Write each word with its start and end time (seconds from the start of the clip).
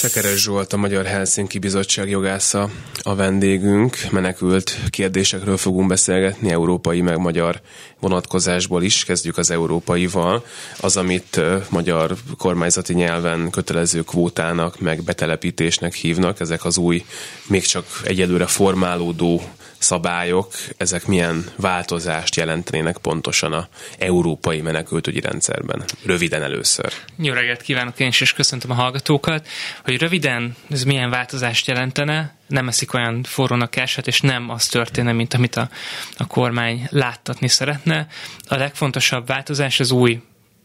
Szekeres 0.00 0.42
Zsolt, 0.42 0.72
a 0.72 0.76
Magyar 0.76 1.04
Helsinki 1.06 1.58
Bizottság 1.58 2.08
jogásza 2.08 2.70
a 3.02 3.14
vendégünk. 3.14 3.96
Menekült 4.10 4.78
kérdésekről 4.90 5.56
fogunk 5.56 5.88
beszélgetni, 5.88 6.50
európai 6.50 7.00
meg 7.00 7.18
magyar 7.18 7.60
vonatkozásból 7.98 8.82
is. 8.82 9.04
Kezdjük 9.04 9.36
az 9.38 9.50
európaival. 9.50 10.44
Az, 10.80 10.96
amit 10.96 11.40
magyar 11.70 12.16
kormányzati 12.38 12.94
nyelven 12.94 13.50
kötelező 13.50 14.02
kvótának, 14.02 14.78
meg 14.80 15.02
betelepítésnek 15.02 15.94
hívnak, 15.94 16.40
ezek 16.40 16.64
az 16.64 16.78
új, 16.78 17.04
még 17.46 17.62
csak 17.62 17.84
egyelőre 18.04 18.46
formálódó 18.46 19.42
szabályok, 19.80 20.52
ezek 20.76 21.06
milyen 21.06 21.44
változást 21.56 22.36
jelentenének 22.36 22.96
pontosan 22.96 23.52
a 23.52 23.68
európai 23.98 24.60
menekültügyi 24.60 25.20
rendszerben? 25.20 25.84
Röviden 26.04 26.42
először. 26.42 26.92
Jó 27.16 27.32
reggelt 27.32 27.62
kívánok 27.62 28.00
én 28.00 28.08
is, 28.08 28.20
és 28.20 28.32
köszöntöm 28.32 28.70
a 28.70 28.74
hallgatókat. 28.74 29.48
Hogy 29.84 29.98
röviden 29.98 30.56
ez 30.70 30.82
milyen 30.84 31.10
változást 31.10 31.66
jelentene, 31.66 32.34
nem 32.46 32.68
eszik 32.68 32.94
olyan 32.94 33.22
forrónak 33.22 33.76
eset, 33.76 34.06
és 34.06 34.20
nem 34.20 34.50
az 34.50 34.66
történne, 34.66 35.12
mint 35.12 35.34
amit 35.34 35.56
a, 35.56 35.68
a 36.16 36.26
kormány 36.26 36.86
láttatni 36.90 37.48
szeretne. 37.48 38.06
A 38.48 38.56
legfontosabb 38.56 39.26
változás 39.26 39.80
az 39.80 39.90
új 39.90 40.20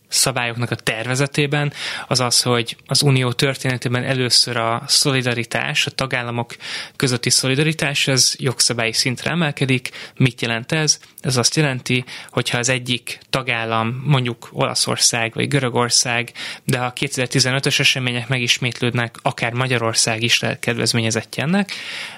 szabályoknak 0.08 0.72
a 0.72 0.76
tervezetében, 0.76 1.74
az 2.08 2.20
az, 2.20 2.42
hogy 2.42 2.78
az 2.86 3.02
unió 3.02 3.32
történetében 3.32 4.04
először 4.04 4.58
a 4.58 4.84
szolidaritás, 4.88 5.86
a 5.86 5.92
tagállamok 5.92 6.56
közötti 6.96 7.30
szolidaritás, 7.30 8.08
ez 8.08 8.34
jogszabályi 8.38 8.94
szintre 8.94 9.32
emelkedik. 9.32 9.90
Mit 10.16 10.42
jelent 10.42 10.72
ez? 10.72 11.00
Ez 11.22 11.38
azt 11.38 11.56
jelenti, 11.56 12.04
hogyha 12.30 12.58
az 12.58 12.70
egyik 12.70 13.20
tagállam, 13.30 14.04
mondjuk 14.06 14.50
Olaszország 14.52 15.34
vagy 15.34 15.48
Görögország, 15.48 16.32
de 16.64 16.78
ha 16.78 16.86
a 16.86 16.94
2015-ös 16.94 17.80
események 17.80 18.28
megismétlődnek, 18.28 19.16
akár 19.22 19.54
Magyarország 19.54 20.24
is 20.24 20.40
lehet 20.40 20.60
kedvezményezettje 20.60 21.44
ennek, 21.44 21.72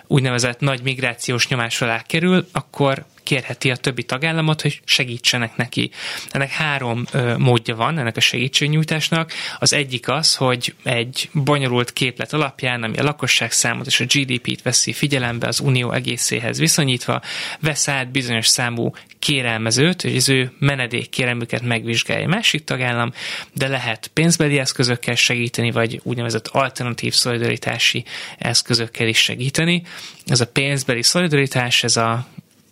úgynevezett 0.07 0.59
nagy 0.59 0.81
migrációs 0.81 1.47
nyomás 1.47 1.81
alá 1.81 2.01
kerül, 2.01 2.47
akkor 2.51 3.05
kérheti 3.27 3.71
a 3.71 3.75
többi 3.75 4.03
tagállamot, 4.03 4.61
hogy 4.61 4.81
segítsenek 4.85 5.55
neki. 5.55 5.91
Ennek 6.31 6.49
három 6.49 7.05
módja 7.37 7.75
van 7.75 7.97
ennek 7.97 8.17
a 8.17 8.19
segítségnyújtásnak. 8.19 9.33
Az 9.59 9.73
egyik 9.73 10.09
az, 10.09 10.35
hogy 10.35 10.75
egy 10.83 11.29
bonyolult 11.33 11.93
képlet 11.93 12.33
alapján, 12.33 12.83
ami 12.83 12.97
a 12.97 13.03
lakosság 13.03 13.51
számot 13.51 13.85
és 13.85 13.99
a 13.99 14.05
GDP-t 14.05 14.61
veszi 14.61 14.93
figyelembe 14.93 15.47
az 15.47 15.59
unió 15.59 15.91
egészéhez 15.91 16.59
viszonyítva, 16.59 17.21
vesz 17.59 17.87
át 17.87 18.11
bizonyos 18.11 18.47
számú 18.47 18.91
kérelmezőt, 19.19 20.01
hogy 20.01 20.15
az 20.15 20.29
ő 20.29 20.51
menedék 20.59 21.09
kérelmüket 21.09 21.61
megvizsgálja 21.61 22.27
másik 22.27 22.63
tagállam, 22.63 23.11
de 23.53 23.67
lehet 23.67 24.09
pénzbeli 24.13 24.59
eszközökkel 24.59 25.15
segíteni, 25.15 25.71
vagy 25.71 25.99
úgynevezett 26.03 26.47
alternatív 26.47 27.13
szolidaritási 27.13 28.05
eszközökkel 28.37 29.07
is 29.07 29.17
segíteni. 29.17 29.83
Ez 30.25 30.41
a 30.41 30.47
pénzbeli 30.47 31.03
szolidaritás, 31.03 31.83
ez 31.83 31.97
a 31.97 32.27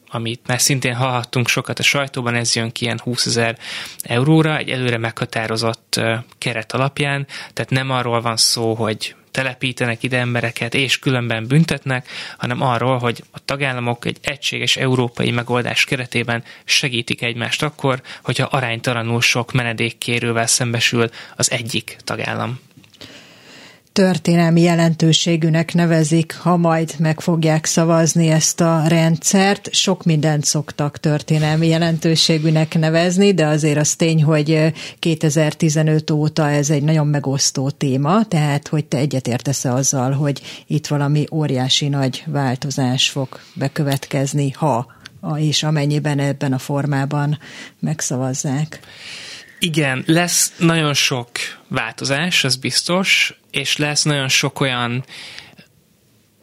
amit 0.08 0.48
már 0.48 0.62
szintén 0.62 0.96
hallhattunk 0.96 1.48
sokat 1.48 1.80
a 1.80 1.84
sajtóban, 1.84 2.36
ez 2.36 2.56
jön 2.56 2.72
ki 2.72 2.84
ilyen 2.84 3.00
20 3.04 3.26
ezer 3.26 3.58
euróra, 4.02 4.58
egy 4.58 4.70
előre 4.70 4.98
meghatározott 4.98 6.02
keret 6.38 6.72
alapján, 6.72 7.28
tehát 7.54 7.72
nem 7.72 7.90
arról 7.90 8.22
van 8.22 8.38
szó, 8.38 8.74
hogy 8.74 9.16
telepítenek 9.32 10.04
ide 10.04 10.18
embereket, 10.18 10.74
és 10.74 11.00
különben 11.00 11.48
büntetnek, 11.48 12.08
hanem 12.38 12.62
arról, 12.62 12.98
hogy 12.98 13.24
a 13.32 13.46
tagállamok 13.46 14.06
egy 14.06 14.18
egységes 14.22 14.76
európai 14.78 15.32
megoldás 15.32 15.86
keretében 15.86 16.44
segítik 16.64 17.22
egymást 17.22 17.64
akkor, 17.64 18.02
hogyha 18.24 18.46
aránytalanul 18.46 19.22
sok 19.22 19.52
menedékkérővel 19.52 20.48
szembesül 20.48 21.10
az 21.36 21.52
egyik 21.52 21.98
tagállam 22.04 22.60
történelmi 23.96 24.62
jelentőségűnek 24.62 25.74
nevezik, 25.74 26.38
ha 26.38 26.58
majd 26.58 26.96
meg 27.00 27.20
fogják 27.20 27.66
szavazni 27.66 28.28
ezt 28.28 28.62
a 28.62 28.84
rendszert. 28.88 29.74
Sok 29.74 30.04
mindent 30.04 30.46
szoktak 30.46 31.00
történelmi 31.00 31.68
jelentőségűnek 31.68 32.80
nevezni, 32.80 33.34
de 33.34 33.46
azért 33.46 33.78
az 33.78 33.96
tény, 33.96 34.24
hogy 34.24 34.74
2015 35.00 36.12
óta 36.12 36.50
ez 36.50 36.70
egy 36.70 36.84
nagyon 36.84 37.08
megosztó 37.08 37.70
téma, 37.70 38.26
tehát 38.26 38.68
hogy 38.68 38.86
te 38.86 38.98
egyetértesz 38.98 39.66
azzal, 39.66 40.12
hogy 40.12 40.42
itt 40.68 40.88
valami 40.88 41.26
óriási 41.32 41.88
nagy 41.88 42.24
változás 42.28 43.10
fog 43.10 43.40
bekövetkezni, 43.54 44.52
ha 44.52 44.94
és 45.36 45.64
amennyiben 45.64 46.20
ebben 46.20 46.54
a 46.54 46.58
formában 46.58 47.40
megszavazzák. 47.80 48.80
Igen, 49.60 50.04
lesz 50.08 50.54
nagyon 50.58 50.94
sok 50.94 51.30
változás, 51.68 52.44
az 52.44 52.56
biztos, 52.56 53.34
és 53.52 53.78
lesz 53.78 54.04
nagyon 54.04 54.28
sok 54.28 54.60
olyan 54.60 55.06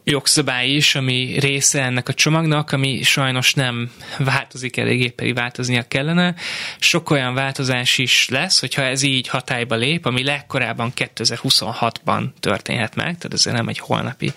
jogszabály 0.03 0.69
is, 0.69 0.95
ami 0.95 1.35
része 1.39 1.83
ennek 1.83 2.09
a 2.09 2.13
csomagnak, 2.13 2.71
ami 2.71 3.03
sajnos 3.03 3.53
nem 3.53 3.91
változik 4.17 4.77
eléggé, 4.77 5.09
pedig 5.09 5.33
változnia 5.33 5.87
kellene. 5.87 6.35
Sok 6.79 7.09
olyan 7.09 7.33
változás 7.33 7.97
is 7.97 8.27
lesz, 8.29 8.59
hogyha 8.59 8.81
ez 8.81 9.01
így 9.01 9.27
hatályba 9.27 9.75
lép, 9.75 10.05
ami 10.05 10.23
legkorábban 10.23 10.91
2026-ban 10.95 12.23
történhet 12.39 12.95
meg, 12.95 13.05
tehát 13.05 13.33
ezzel 13.33 13.53
nem 13.53 13.67
egy 13.67 13.79
holnapi 13.79 14.31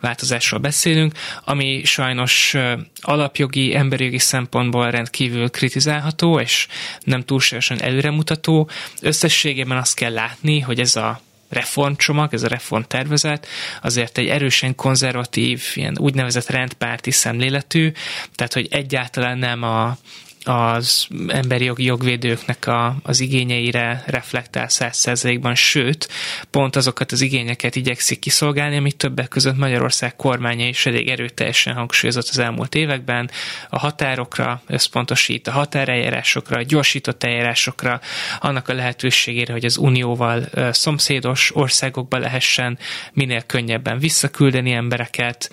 változásról 0.00 0.60
beszélünk, 0.60 1.12
ami 1.44 1.84
sajnos 1.84 2.54
alapjogi, 3.00 3.74
emberi 3.74 4.04
jogi 4.04 4.18
szempontból 4.18 4.90
rendkívül 4.90 5.50
kritizálható, 5.50 6.40
és 6.40 6.66
nem 7.04 7.22
túlságosan 7.22 7.82
előremutató. 7.82 8.70
Összességében 9.00 9.76
azt 9.76 9.94
kell 9.94 10.12
látni, 10.12 10.60
hogy 10.60 10.80
ez 10.80 10.96
a 10.96 11.20
reformcsomag, 11.50 12.34
ez 12.34 12.42
a 12.42 12.48
reformtervezet, 12.48 13.46
azért 13.82 14.18
egy 14.18 14.28
erősen 14.28 14.74
konzervatív, 14.74 15.62
ilyen 15.74 15.96
úgynevezett 15.98 16.48
rendpárti 16.48 17.10
szemléletű, 17.10 17.92
tehát 18.34 18.52
hogy 18.52 18.68
egyáltalán 18.70 19.38
nem 19.38 19.62
a, 19.62 19.96
az 20.44 21.06
emberi 21.26 21.64
jogi 21.64 21.84
jogvédőknek 21.84 22.66
a, 22.66 22.96
az 23.02 23.20
igényeire 23.20 24.02
reflektál 24.06 24.68
százszerzelékban, 24.68 25.54
sőt, 25.54 26.08
pont 26.50 26.76
azokat 26.76 27.12
az 27.12 27.20
igényeket 27.20 27.76
igyekszik 27.76 28.18
kiszolgálni, 28.18 28.76
amit 28.76 28.96
többek 28.96 29.28
között 29.28 29.56
Magyarország 29.56 30.16
kormánya 30.16 30.66
is 30.66 30.86
elég 30.86 31.08
erőteljesen 31.08 31.74
hangsúlyozott 31.74 32.28
az 32.28 32.38
elmúlt 32.38 32.74
években, 32.74 33.30
a 33.68 33.78
határokra 33.78 34.62
összpontosít, 34.66 35.48
a 35.48 35.52
határeljárásokra, 35.52 36.58
a 36.58 36.62
gyorsított 36.62 37.24
eljárásokra, 37.24 38.00
annak 38.40 38.68
a 38.68 38.74
lehetőségére, 38.74 39.52
hogy 39.52 39.64
az 39.64 39.76
unióval 39.76 40.48
szomszédos 40.70 41.54
országokba 41.54 42.18
lehessen 42.18 42.78
minél 43.12 43.42
könnyebben 43.42 43.98
visszaküldeni 43.98 44.72
embereket, 44.72 45.50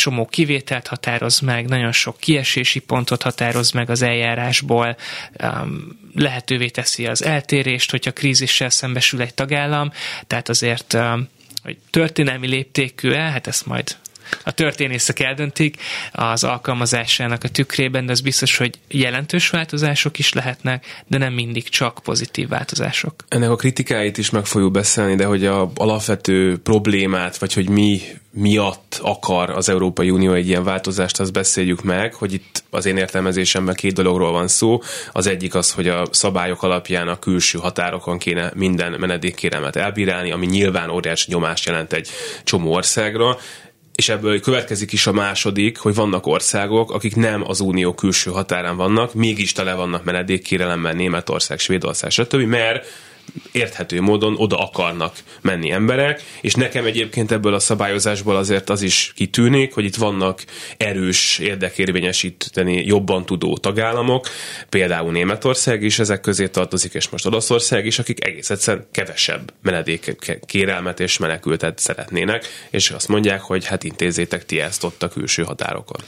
csomó 0.00 0.26
kivételt 0.26 0.86
határoz 0.86 1.40
meg, 1.40 1.68
nagyon 1.68 1.92
sok 1.92 2.16
kiesési 2.18 2.78
pontot 2.78 3.22
határoz 3.22 3.70
meg 3.70 3.90
az 3.90 4.02
eljárásból, 4.02 4.96
um, 5.42 5.98
lehetővé 6.14 6.68
teszi 6.68 7.06
az 7.06 7.24
eltérést, 7.24 7.90
hogyha 7.90 8.12
krízissel 8.12 8.70
szembesül 8.70 9.20
egy 9.20 9.34
tagállam, 9.34 9.92
tehát 10.26 10.48
azért 10.48 10.92
um, 10.92 11.28
hogy 11.62 11.76
történelmi 11.90 12.46
léptékű-e, 12.46 13.20
hát 13.20 13.46
ezt 13.46 13.66
majd 13.66 13.96
a 14.44 14.52
történészek 14.52 15.20
eldöntik 15.20 15.76
az 16.12 16.44
alkalmazásának 16.44 17.44
a 17.44 17.48
tükrében, 17.48 18.06
de 18.06 18.12
az 18.12 18.20
biztos, 18.20 18.56
hogy 18.56 18.78
jelentős 18.88 19.50
változások 19.50 20.18
is 20.18 20.32
lehetnek, 20.32 21.02
de 21.06 21.18
nem 21.18 21.32
mindig 21.32 21.68
csak 21.68 22.00
pozitív 22.02 22.48
változások. 22.48 23.14
Ennek 23.28 23.50
a 23.50 23.56
kritikáit 23.56 24.18
is 24.18 24.30
meg 24.30 24.46
fogjuk 24.46 24.72
beszélni, 24.72 25.14
de 25.14 25.24
hogy 25.24 25.46
a 25.46 25.70
alapvető 25.74 26.58
problémát, 26.58 27.38
vagy 27.38 27.52
hogy 27.52 27.68
mi 27.68 28.00
miatt 28.32 28.98
akar 29.02 29.50
az 29.50 29.68
Európai 29.68 30.10
Unió 30.10 30.32
egy 30.32 30.48
ilyen 30.48 30.64
változást, 30.64 31.20
azt 31.20 31.32
beszéljük 31.32 31.82
meg, 31.82 32.14
hogy 32.14 32.32
itt 32.32 32.64
az 32.70 32.86
én 32.86 32.96
értelmezésemben 32.96 33.74
két 33.74 33.92
dologról 33.92 34.32
van 34.32 34.48
szó. 34.48 34.80
Az 35.12 35.26
egyik 35.26 35.54
az, 35.54 35.72
hogy 35.72 35.88
a 35.88 36.06
szabályok 36.10 36.62
alapján 36.62 37.08
a 37.08 37.18
külső 37.18 37.58
határokon 37.58 38.18
kéne 38.18 38.52
minden 38.54 38.96
menedékkérelmet 38.98 39.76
elbírálni, 39.76 40.30
ami 40.30 40.46
nyilván 40.46 40.90
óriási 40.90 41.30
nyomást 41.30 41.66
jelent 41.66 41.92
egy 41.92 42.08
csomó 42.44 42.72
országra 42.72 43.38
és 44.00 44.08
ebből 44.08 44.40
következik 44.40 44.92
is 44.92 45.06
a 45.06 45.12
második, 45.12 45.78
hogy 45.78 45.94
vannak 45.94 46.26
országok, 46.26 46.92
akik 46.92 47.16
nem 47.16 47.42
az 47.46 47.60
unió 47.60 47.94
külső 47.94 48.30
határán 48.30 48.76
vannak, 48.76 49.14
mégis 49.14 49.52
tele 49.52 49.74
vannak 49.74 50.04
menedékkérelemmel, 50.04 50.92
Németország, 50.92 51.58
Svédország, 51.58 52.10
stb., 52.10 52.40
mert 52.40 52.86
érthető 53.52 54.00
módon 54.00 54.34
oda 54.36 54.58
akarnak 54.58 55.16
menni 55.40 55.70
emberek, 55.70 56.22
és 56.40 56.54
nekem 56.54 56.84
egyébként 56.84 57.32
ebből 57.32 57.54
a 57.54 57.58
szabályozásból 57.58 58.36
azért 58.36 58.70
az 58.70 58.82
is 58.82 59.12
kitűnik, 59.16 59.74
hogy 59.74 59.84
itt 59.84 59.96
vannak 59.96 60.44
erős 60.76 61.38
érdekérvényesíteni 61.38 62.86
jobban 62.86 63.26
tudó 63.26 63.56
tagállamok, 63.56 64.28
például 64.68 65.12
Németország 65.12 65.82
is 65.82 65.98
ezek 65.98 66.20
közé 66.20 66.48
tartozik, 66.48 66.94
és 66.94 67.08
most 67.08 67.26
Olaszország 67.26 67.86
is, 67.86 67.98
akik 67.98 68.24
egész 68.24 68.50
egyszerűen 68.50 68.86
kevesebb 68.92 69.52
menedék 69.62 70.16
kérelmet 70.46 71.00
és 71.00 71.18
menekültet 71.18 71.78
szeretnének, 71.78 72.46
és 72.70 72.90
azt 72.90 73.08
mondják, 73.08 73.40
hogy 73.40 73.66
hát 73.66 73.84
intézzétek 73.84 74.44
ti 74.44 74.60
ezt 74.60 74.84
ott 74.84 75.02
a 75.02 75.08
külső 75.08 75.42
határokon. 75.42 76.00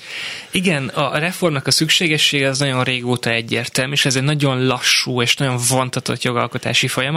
Igen, 0.51 0.89
a 0.89 1.19
reformnak 1.19 1.67
a 1.67 1.71
szükségessége 1.71 2.49
az 2.49 2.59
nagyon 2.59 2.85
régóta 2.85 3.31
egyértelmű, 3.31 3.93
és 3.93 4.05
ez 4.05 4.17
egy 4.17 4.23
nagyon 4.23 4.67
lassú 4.67 5.23
és 5.23 5.37
nagyon 5.37 5.59
vontatott 5.69 6.23
jogalkotási 6.23 6.89
folyamat. 6.89 7.12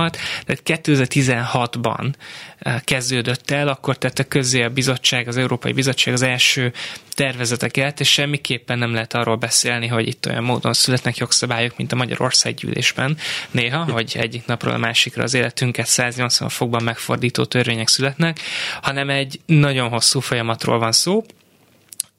Tehát 0.46 0.62
2016-ban 0.66 2.14
eh, 2.58 2.80
kezdődött 2.84 3.52
el, 3.52 3.68
akkor 3.68 3.98
tette 3.98 4.24
közé 4.24 4.64
a 4.64 4.70
bizottság, 4.70 5.28
az 5.28 5.38
Európai 5.38 5.72
Bizottság 5.72 6.14
az 6.14 6.22
első 6.22 6.74
tervezeteket, 7.10 8.00
és 8.00 8.12
semmiképpen 8.12 8.78
nem 8.78 8.94
lehet 8.94 9.14
arról 9.14 9.36
beszélni, 9.36 9.88
hogy 9.88 10.08
itt 10.08 10.28
olyan 10.28 10.44
módon 10.44 10.74
születnek 10.74 11.18
jogszabályok, 11.18 11.78
mint 11.78 11.92
a 11.92 11.96
Magyarország 11.96 12.54
gyűlésben 12.54 13.18
néha, 13.52 13.84
hogy 13.92 14.14
egyik 14.20 14.46
napról 14.46 14.74
a 14.74 14.78
másikra 14.78 15.24
az 15.24 15.34
életünket 15.34 15.88
180 15.88 16.50
fokban 16.50 16.84
megfordító 16.84 17.46
törvények 17.46 17.88
születnek, 17.88 18.40
hanem 18.82 19.10
egy 19.10 19.40
nagyon 19.46 19.90
hosszú 19.90 20.20
folyamatról 20.20 20.80
van 20.80 20.92
szó, 20.92 21.24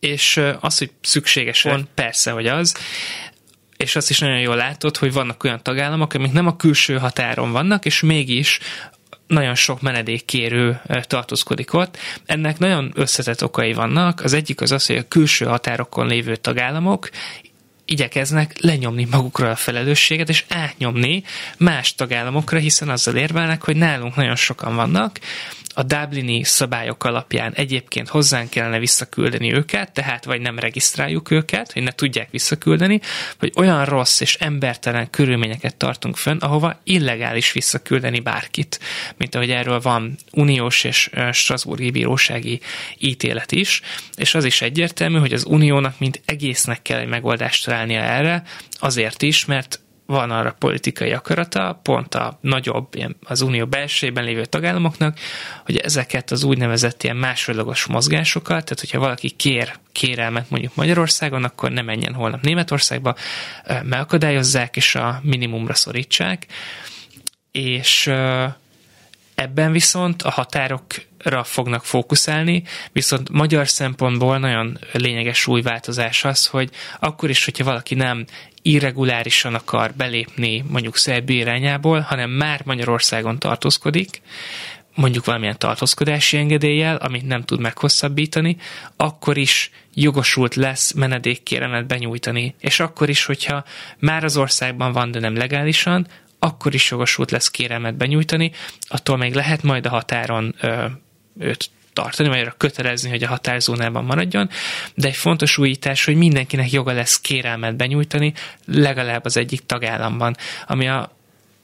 és 0.00 0.40
az, 0.60 0.78
hogy 0.78 0.90
szükséges 1.00 1.62
van, 1.62 1.88
persze, 1.94 2.30
hogy 2.30 2.46
az, 2.46 2.74
és 3.76 3.96
azt 3.96 4.10
is 4.10 4.18
nagyon 4.18 4.40
jól 4.40 4.56
látod, 4.56 4.96
hogy 4.96 5.12
vannak 5.12 5.44
olyan 5.44 5.62
tagállamok, 5.62 6.14
amik 6.14 6.32
nem 6.32 6.46
a 6.46 6.56
külső 6.56 6.98
határon 6.98 7.52
vannak, 7.52 7.84
és 7.84 8.00
mégis 8.00 8.58
nagyon 9.26 9.54
sok 9.54 9.80
menedékkérő 9.80 10.80
tartózkodik 11.02 11.72
ott. 11.72 11.96
Ennek 12.26 12.58
nagyon 12.58 12.92
összetett 12.94 13.44
okai 13.44 13.72
vannak. 13.72 14.20
Az 14.20 14.32
egyik 14.32 14.60
az 14.60 14.72
az, 14.72 14.86
hogy 14.86 14.96
a 14.96 15.08
külső 15.08 15.44
határokon 15.44 16.06
lévő 16.06 16.36
tagállamok 16.36 17.08
igyekeznek 17.84 18.60
lenyomni 18.60 19.06
magukra 19.10 19.50
a 19.50 19.56
felelősséget, 19.56 20.28
és 20.28 20.44
átnyomni 20.48 21.22
más 21.58 21.94
tagállamokra, 21.94 22.58
hiszen 22.58 22.88
azzal 22.88 23.16
érvelnek, 23.16 23.62
hogy 23.62 23.76
nálunk 23.76 24.16
nagyon 24.16 24.36
sokan 24.36 24.74
vannak, 24.74 25.18
a 25.78 25.82
Dublini 25.82 26.44
szabályok 26.44 27.04
alapján 27.04 27.52
egyébként 27.52 28.08
hozzánk 28.08 28.50
kellene 28.50 28.78
visszaküldeni 28.78 29.54
őket, 29.54 29.92
tehát 29.92 30.24
vagy 30.24 30.40
nem 30.40 30.58
regisztráljuk 30.58 31.30
őket, 31.30 31.72
hogy 31.72 31.82
ne 31.82 31.90
tudják 31.90 32.30
visszaküldeni, 32.30 33.00
vagy 33.38 33.52
olyan 33.56 33.84
rossz 33.84 34.20
és 34.20 34.34
embertelen 34.34 35.10
körülményeket 35.10 35.76
tartunk 35.76 36.16
fönn, 36.16 36.38
ahova 36.38 36.80
illegális 36.84 37.52
visszaküldeni 37.52 38.20
bárkit, 38.20 38.80
mint 39.16 39.34
ahogy 39.34 39.50
erről 39.50 39.80
van 39.80 40.16
uniós 40.32 40.84
és 40.84 41.10
Strasburgi 41.32 41.90
bírósági 41.90 42.60
ítélet 42.98 43.52
is, 43.52 43.80
és 44.14 44.34
az 44.34 44.44
is 44.44 44.62
egyértelmű, 44.62 45.18
hogy 45.18 45.32
az 45.32 45.44
uniónak 45.44 45.98
mint 45.98 46.22
egésznek 46.24 46.82
kell 46.82 46.98
egy 46.98 47.08
megoldást 47.08 47.64
találnia 47.64 48.00
erre, 48.00 48.42
azért 48.70 49.22
is, 49.22 49.44
mert 49.44 49.80
van 50.06 50.30
arra 50.30 50.56
politikai 50.58 51.12
akarata, 51.12 51.80
pont 51.82 52.14
a 52.14 52.38
nagyobb, 52.40 52.88
az 53.22 53.40
unió 53.40 53.66
belsejében 53.66 54.24
lévő 54.24 54.44
tagállamoknak, 54.44 55.18
hogy 55.64 55.76
ezeket 55.76 56.30
az 56.30 56.44
úgynevezett 56.44 57.02
ilyen 57.02 57.16
másodlagos 57.16 57.86
mozgásokat, 57.86 58.64
tehát 58.64 58.80
hogyha 58.80 58.98
valaki 58.98 59.30
kér 59.30 59.72
kérelmet 59.92 60.50
mondjuk 60.50 60.74
Magyarországon, 60.74 61.44
akkor 61.44 61.70
ne 61.70 61.82
menjen 61.82 62.14
holnap 62.14 62.42
Németországba, 62.42 63.14
megakadályozzák 63.82 64.76
és 64.76 64.94
a 64.94 65.20
minimumra 65.22 65.74
szorítsák, 65.74 66.46
és 67.50 68.06
ebben 69.34 69.72
viszont 69.72 70.22
a 70.22 70.30
határokra 70.30 71.44
fognak 71.44 71.84
fókuszálni, 71.84 72.62
viszont 72.92 73.30
magyar 73.30 73.68
szempontból 73.68 74.38
nagyon 74.38 74.78
lényeges 74.92 75.46
új 75.46 75.62
változás 75.62 76.24
az, 76.24 76.46
hogy 76.46 76.70
akkor 77.00 77.30
is, 77.30 77.44
hogyha 77.44 77.64
valaki 77.64 77.94
nem 77.94 78.24
irregulárisan 78.66 79.54
akar 79.54 79.92
belépni 79.96 80.64
mondjuk 80.68 80.96
Szerbia 80.96 81.36
irányából, 81.36 82.00
hanem 82.00 82.30
már 82.30 82.60
Magyarországon 82.64 83.38
tartózkodik, 83.38 84.22
mondjuk 84.94 85.24
valamilyen 85.24 85.58
tartózkodási 85.58 86.36
engedéllyel, 86.36 86.96
amit 86.96 87.26
nem 87.26 87.42
tud 87.42 87.60
meghosszabbítani, 87.60 88.56
akkor 88.96 89.36
is 89.36 89.70
jogosult 89.94 90.54
lesz 90.54 90.92
menedékkéremet 90.92 91.86
benyújtani. 91.86 92.54
És 92.60 92.80
akkor 92.80 93.08
is, 93.08 93.24
hogyha 93.24 93.64
már 93.98 94.24
az 94.24 94.36
országban 94.36 94.92
van, 94.92 95.10
de 95.10 95.20
nem 95.20 95.36
legálisan, 95.36 96.06
akkor 96.38 96.74
is 96.74 96.90
jogosult 96.90 97.30
lesz 97.30 97.50
kérelmet 97.50 97.96
benyújtani, 97.96 98.52
attól 98.88 99.16
még 99.16 99.34
lehet 99.34 99.62
majd 99.62 99.86
a 99.86 99.90
határon 99.90 100.54
ö, 100.60 100.86
őt 101.38 101.70
tartani, 101.96 102.28
vagy 102.28 102.38
arra 102.38 102.54
kötelezni, 102.56 103.10
hogy 103.10 103.22
a 103.22 103.28
határzónában 103.28 104.04
maradjon, 104.04 104.50
de 104.94 105.08
egy 105.08 105.16
fontos 105.16 105.58
újítás, 105.58 106.04
hogy 106.04 106.16
mindenkinek 106.16 106.70
joga 106.70 106.92
lesz 106.92 107.20
kérelmet 107.20 107.76
benyújtani, 107.76 108.32
legalább 108.66 109.24
az 109.24 109.36
egyik 109.36 109.66
tagállamban, 109.66 110.36
ami 110.66 110.88
a 110.88 111.16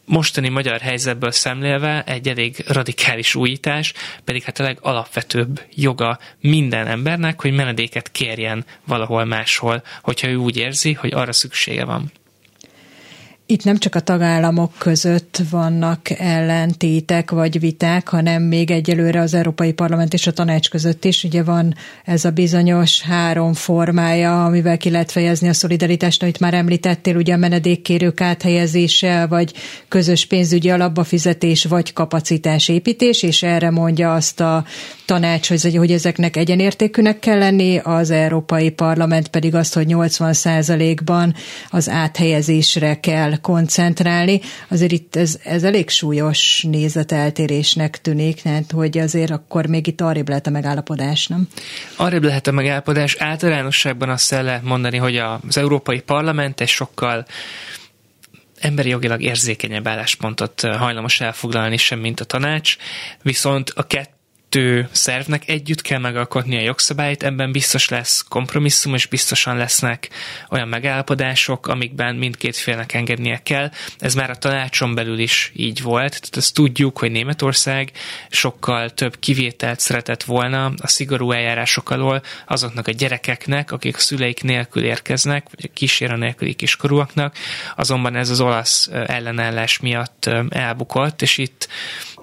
mostani 0.05 0.49
magyar 0.49 0.81
helyzetből 0.81 1.31
szemlélve 1.31 2.03
egy 2.05 2.29
elég 2.29 2.65
radikális 2.67 3.35
újítás, 3.35 3.93
pedig 4.25 4.43
hát 4.43 4.61
a 4.61 4.63
legalapvetőbb 4.63 5.61
joga 5.75 6.19
minden 6.41 6.87
embernek, 6.87 7.41
hogy 7.41 7.53
menedéket 7.53 8.11
kérjen 8.11 8.65
valahol 8.87 9.25
máshol, 9.25 9.83
hogyha 10.03 10.29
ő 10.29 10.35
úgy 10.35 10.57
érzi, 10.57 10.93
hogy 10.93 11.13
arra 11.13 11.33
szüksége 11.33 11.85
van. 11.85 12.13
Itt 13.47 13.65
nem 13.65 13.77
csak 13.79 13.95
a 13.95 14.01
tagállamok 14.01 14.73
között 14.79 15.43
vannak 15.51 16.11
ellentétek 16.11 17.31
vagy 17.31 17.61
viták, 17.61 18.09
hanem 18.09 18.43
még 18.43 18.71
egyelőre 18.71 19.21
az 19.21 19.35
Európai 19.35 19.73
Parlament 19.73 20.13
és 20.13 20.27
a 20.27 20.33
tanács 20.33 20.71
között 20.71 21.05
is. 21.05 21.25
Ugye 21.25 21.43
van 21.43 21.75
ez 22.05 22.25
a 22.25 22.31
bizonyos 22.31 23.01
három 23.03 23.53
formája, 23.55 24.45
amivel 24.45 24.77
ki 24.77 24.91
lehet 24.91 25.13
fejezni 25.13 25.49
a 25.49 25.53
szolidaritást, 25.53 26.23
amit 26.23 26.41
már 26.41 26.55
említettél, 26.55 27.17
ugye 27.17 27.35
a 27.35 27.37
menedékkérők 27.37 28.21
áthelyezése, 28.21 29.27
vagy 29.27 29.53
közös 29.89 30.27
pénzügyi 30.27 30.71
alapba 30.71 31.05
fizetés, 31.05 31.65
vagy 31.65 31.93
kapacitásépítés, 31.93 33.23
és 33.23 33.43
erre 33.43 33.71
mondja 33.71 34.15
azt 34.15 34.41
a 34.41 34.65
tanács, 35.07 35.49
hogy, 35.49 35.77
hogy 35.77 35.93
ezeknek 35.93 36.37
egyenértékűnek 36.37 37.19
kell 37.19 37.39
lenni, 37.39 37.79
az 37.79 38.11
Európai 38.11 38.71
Parlament 38.71 39.29
pedig 39.29 39.55
azt, 39.55 39.75
hogy 39.75 39.87
80 39.87 40.35
ban 41.05 41.35
az 41.71 41.89
áthelyezésre 41.89 43.01
kell 43.01 43.32
koncentrálni. 43.41 44.41
Azért 44.69 44.93
itt 44.93 45.17
ez, 45.17 45.39
ez 45.45 45.63
elég 45.63 45.89
súlyos 45.91 46.67
nézeteltérésnek 46.69 48.01
tűnik, 48.01 48.45
mert 48.45 48.71
hogy 48.71 48.99
azért 48.99 49.31
akkor 49.31 49.67
még 49.67 49.87
itt 49.87 50.01
arrébb 50.01 50.29
lehet 50.29 50.47
a 50.47 50.51
megállapodás, 50.51 51.27
nem? 51.27 51.49
Arrébb 51.97 52.23
lehet 52.23 52.47
a 52.47 52.53
megállapodás. 52.53 53.17
Általánosságban 53.19 54.09
azt 54.09 54.33
el 54.33 54.43
lehet 54.43 54.63
mondani, 54.63 54.97
hogy 54.97 55.17
az 55.17 55.57
Európai 55.57 56.01
Parlament 56.01 56.61
egy 56.61 56.69
sokkal 56.69 57.27
emberi 58.61 58.89
jogilag 58.89 59.23
érzékenyebb 59.23 59.89
álláspontot 59.89 60.61
hajlamos 60.61 61.21
elfoglalni 61.21 61.77
sem, 61.77 61.99
mint 61.99 62.21
a 62.21 62.25
tanács, 62.25 62.77
viszont 63.23 63.73
a 63.75 63.87
kettő 63.87 64.21
kettő 64.53 64.89
szervnek 64.91 65.49
együtt 65.49 65.81
kell 65.81 65.99
megalkotni 65.99 66.57
a 66.57 66.61
jogszabályt, 66.61 67.23
ebben 67.23 67.53
biztos 67.53 67.89
lesz 67.89 68.25
kompromisszum, 68.29 68.95
és 68.95 69.07
biztosan 69.07 69.57
lesznek 69.57 70.09
olyan 70.51 70.69
megállapodások, 70.69 71.67
amikben 71.67 72.15
mindkét 72.15 72.57
félnek 72.57 72.93
engednie 72.95 73.41
kell. 73.43 73.71
Ez 73.99 74.15
már 74.15 74.31
a 74.31 74.37
tanácson 74.37 74.95
belül 74.95 75.19
is 75.19 75.53
így 75.55 75.83
volt, 75.83 76.11
tehát 76.11 76.37
ezt 76.37 76.55
tudjuk, 76.55 76.99
hogy 76.99 77.11
Németország 77.11 77.93
sokkal 78.31 78.91
több 78.91 79.19
kivételt 79.19 79.81
szeretett 79.81 80.23
volna 80.23 80.65
a 80.65 80.89
szigorú 80.89 81.31
eljárások 81.31 81.91
alól 81.91 82.23
azoknak 82.47 82.87
a 82.89 82.93
gyerekeknek, 82.93 83.73
akik 83.73 83.97
a 83.97 84.01
szüleik 84.01 84.43
nélkül 84.43 84.85
érkeznek, 84.85 85.47
vagy 85.55 85.71
a 85.71 85.73
kísérő 85.75 86.17
nélküli 86.17 86.55
kiskorúaknak, 86.55 87.37
azonban 87.77 88.17
ez 88.17 88.31
az 88.31 88.41
olasz 88.41 88.89
ellenállás 89.07 89.79
miatt 89.79 90.31
elbukott, 90.49 91.23
és 91.23 91.39
itt 91.39 91.69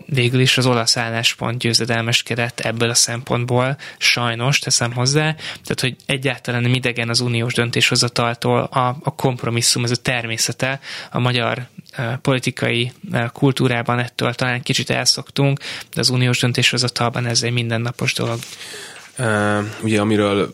végül 0.09 0.39
is 0.39 0.57
az 0.57 0.65
olasz 0.65 0.97
álláspont 0.97 1.59
győzedelmeskedett 1.59 2.59
ebből 2.59 2.89
a 2.89 2.93
szempontból, 2.93 3.77
sajnos 3.97 4.59
teszem 4.59 4.93
hozzá, 4.93 5.35
tehát 5.35 5.79
hogy 5.79 5.95
egyáltalán 6.05 6.61
nem 6.61 6.73
idegen 6.73 7.09
az 7.09 7.19
uniós 7.19 7.53
döntéshozataltól 7.53 8.59
a, 8.59 8.97
a 9.03 9.15
kompromisszum, 9.15 9.83
ez 9.83 9.91
a 9.91 9.95
természete. 9.95 10.79
A 11.11 11.19
magyar 11.19 11.67
uh, 11.97 12.13
politikai 12.21 12.91
uh, 13.11 13.25
kultúrában 13.31 13.99
ettől 13.99 14.33
talán 14.33 14.61
kicsit 14.61 14.89
elszoktunk, 14.89 15.59
de 15.93 15.99
az 15.99 16.09
uniós 16.09 16.39
döntéshozatalban 16.39 17.25
ez 17.25 17.43
egy 17.43 17.51
mindennapos 17.51 18.13
dolog. 18.13 18.39
Uh, 19.17 19.65
ugye 19.83 19.99
amiről 19.99 20.53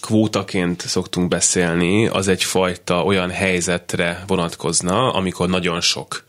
kvótaként 0.00 0.80
szoktunk 0.80 1.28
beszélni, 1.28 2.06
az 2.06 2.28
egyfajta 2.28 3.02
olyan 3.02 3.30
helyzetre 3.30 4.24
vonatkozna, 4.26 5.12
amikor 5.12 5.48
nagyon 5.48 5.80
sok 5.80 6.25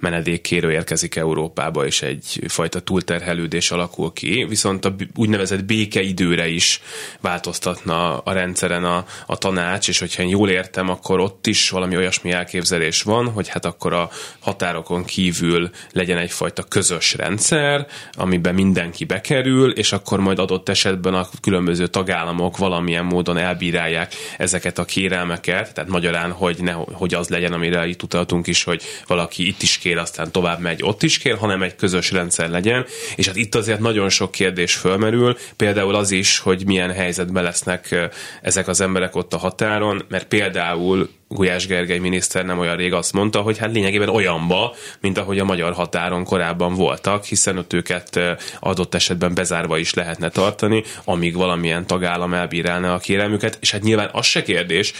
menedékkérő 0.00 0.72
érkezik 0.72 1.16
Európába, 1.16 1.86
és 1.86 2.02
egyfajta 2.02 2.80
túlterhelődés 2.80 3.70
alakul 3.70 4.12
ki, 4.12 4.46
viszont 4.48 4.84
a 4.84 4.94
úgynevezett 5.14 5.64
békeidőre 5.64 6.48
is 6.48 6.80
változtatna 7.20 8.18
a 8.18 8.32
rendszeren 8.32 8.84
a, 8.84 9.04
a 9.26 9.36
tanács, 9.36 9.88
és 9.88 9.98
hogyha 9.98 10.22
én 10.22 10.28
jól 10.28 10.50
értem, 10.50 10.88
akkor 10.88 11.20
ott 11.20 11.46
is 11.46 11.70
valami 11.70 11.96
olyasmi 11.96 12.30
elképzelés 12.30 13.02
van, 13.02 13.28
hogy 13.28 13.48
hát 13.48 13.64
akkor 13.64 13.92
a 13.92 14.10
határokon 14.38 15.04
kívül 15.04 15.70
legyen 15.92 16.18
egyfajta 16.18 16.62
közös 16.62 17.14
rendszer, 17.14 17.86
amiben 18.12 18.54
mindenki 18.54 19.04
bekerül, 19.04 19.70
és 19.70 19.92
akkor 19.92 20.20
majd 20.20 20.38
adott 20.38 20.68
esetben 20.68 21.14
a 21.14 21.28
különböző 21.40 21.86
tagállamok 21.86 22.56
valamilyen 22.56 23.04
módon 23.04 23.36
elbírálják 23.36 24.14
ezeket 24.38 24.78
a 24.78 24.84
kérelmeket, 24.84 25.74
tehát 25.74 25.90
magyarán, 25.90 26.32
hogy, 26.32 26.56
ne, 26.62 26.72
hogy 26.72 27.14
az 27.14 27.28
legyen, 27.28 27.52
amire 27.52 27.86
itt 27.86 28.02
utaltunk 28.02 28.46
is, 28.46 28.64
hogy 28.64 28.82
valaki 29.06 29.46
itt 29.46 29.62
is 29.62 29.78
kér, 29.78 29.89
aztán 29.98 30.32
tovább 30.32 30.60
megy, 30.60 30.82
ott 30.82 31.02
is 31.02 31.18
kér, 31.18 31.36
hanem 31.36 31.62
egy 31.62 31.76
közös 31.76 32.10
rendszer 32.10 32.50
legyen, 32.50 32.86
és 33.16 33.26
hát 33.26 33.36
itt 33.36 33.54
azért 33.54 33.80
nagyon 33.80 34.08
sok 34.08 34.30
kérdés 34.30 34.74
fölmerül, 34.74 35.36
például 35.56 35.94
az 35.94 36.10
is, 36.10 36.38
hogy 36.38 36.66
milyen 36.66 36.92
helyzetben 36.92 37.42
lesznek 37.42 38.10
ezek 38.42 38.68
az 38.68 38.80
emberek 38.80 39.16
ott 39.16 39.34
a 39.34 39.38
határon, 39.38 40.02
mert 40.08 40.28
például 40.28 41.08
Gulyás 41.28 41.66
Gergely 41.66 41.98
miniszter 41.98 42.44
nem 42.44 42.58
olyan 42.58 42.76
rég 42.76 42.92
azt 42.92 43.12
mondta, 43.12 43.40
hogy 43.40 43.58
hát 43.58 43.72
lényegében 43.72 44.08
olyanba, 44.08 44.74
mint 45.00 45.18
ahogy 45.18 45.38
a 45.38 45.44
magyar 45.44 45.72
határon 45.72 46.24
korábban 46.24 46.74
voltak, 46.74 47.24
hiszen 47.24 47.58
ott 47.58 47.72
őket 47.72 48.20
adott 48.60 48.94
esetben 48.94 49.34
bezárva 49.34 49.78
is 49.78 49.94
lehetne 49.94 50.28
tartani, 50.28 50.82
amíg 51.04 51.34
valamilyen 51.36 51.86
tagállam 51.86 52.34
elbírálna 52.34 52.94
a 52.94 52.98
kérelmüket, 52.98 53.58
és 53.60 53.70
hát 53.70 53.82
nyilván 53.82 54.10
az 54.12 54.26
se 54.26 54.42
kérdés, 54.42 54.92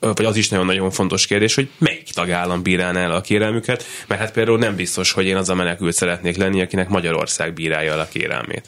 vagy 0.00 0.24
az 0.24 0.36
is 0.36 0.48
nagyon-nagyon 0.48 0.90
fontos 0.90 1.26
kérdés, 1.26 1.54
hogy 1.54 1.68
melyik 1.78 2.10
tagállam 2.12 2.62
bírálná 2.62 3.00
el 3.00 3.12
a 3.12 3.20
kérelmüket, 3.20 3.84
mert 4.06 4.20
hát 4.20 4.32
például 4.32 4.58
nem 4.58 4.76
biztos, 4.76 5.12
hogy 5.12 5.26
én 5.26 5.36
az 5.36 5.48
a 5.48 5.54
menekült 5.54 5.94
szeretnék 5.94 6.36
lenni, 6.36 6.62
akinek 6.62 6.88
Magyarország 6.88 7.54
bírálja 7.54 7.92
el 7.92 8.00
a 8.00 8.08
kérelmét. 8.08 8.66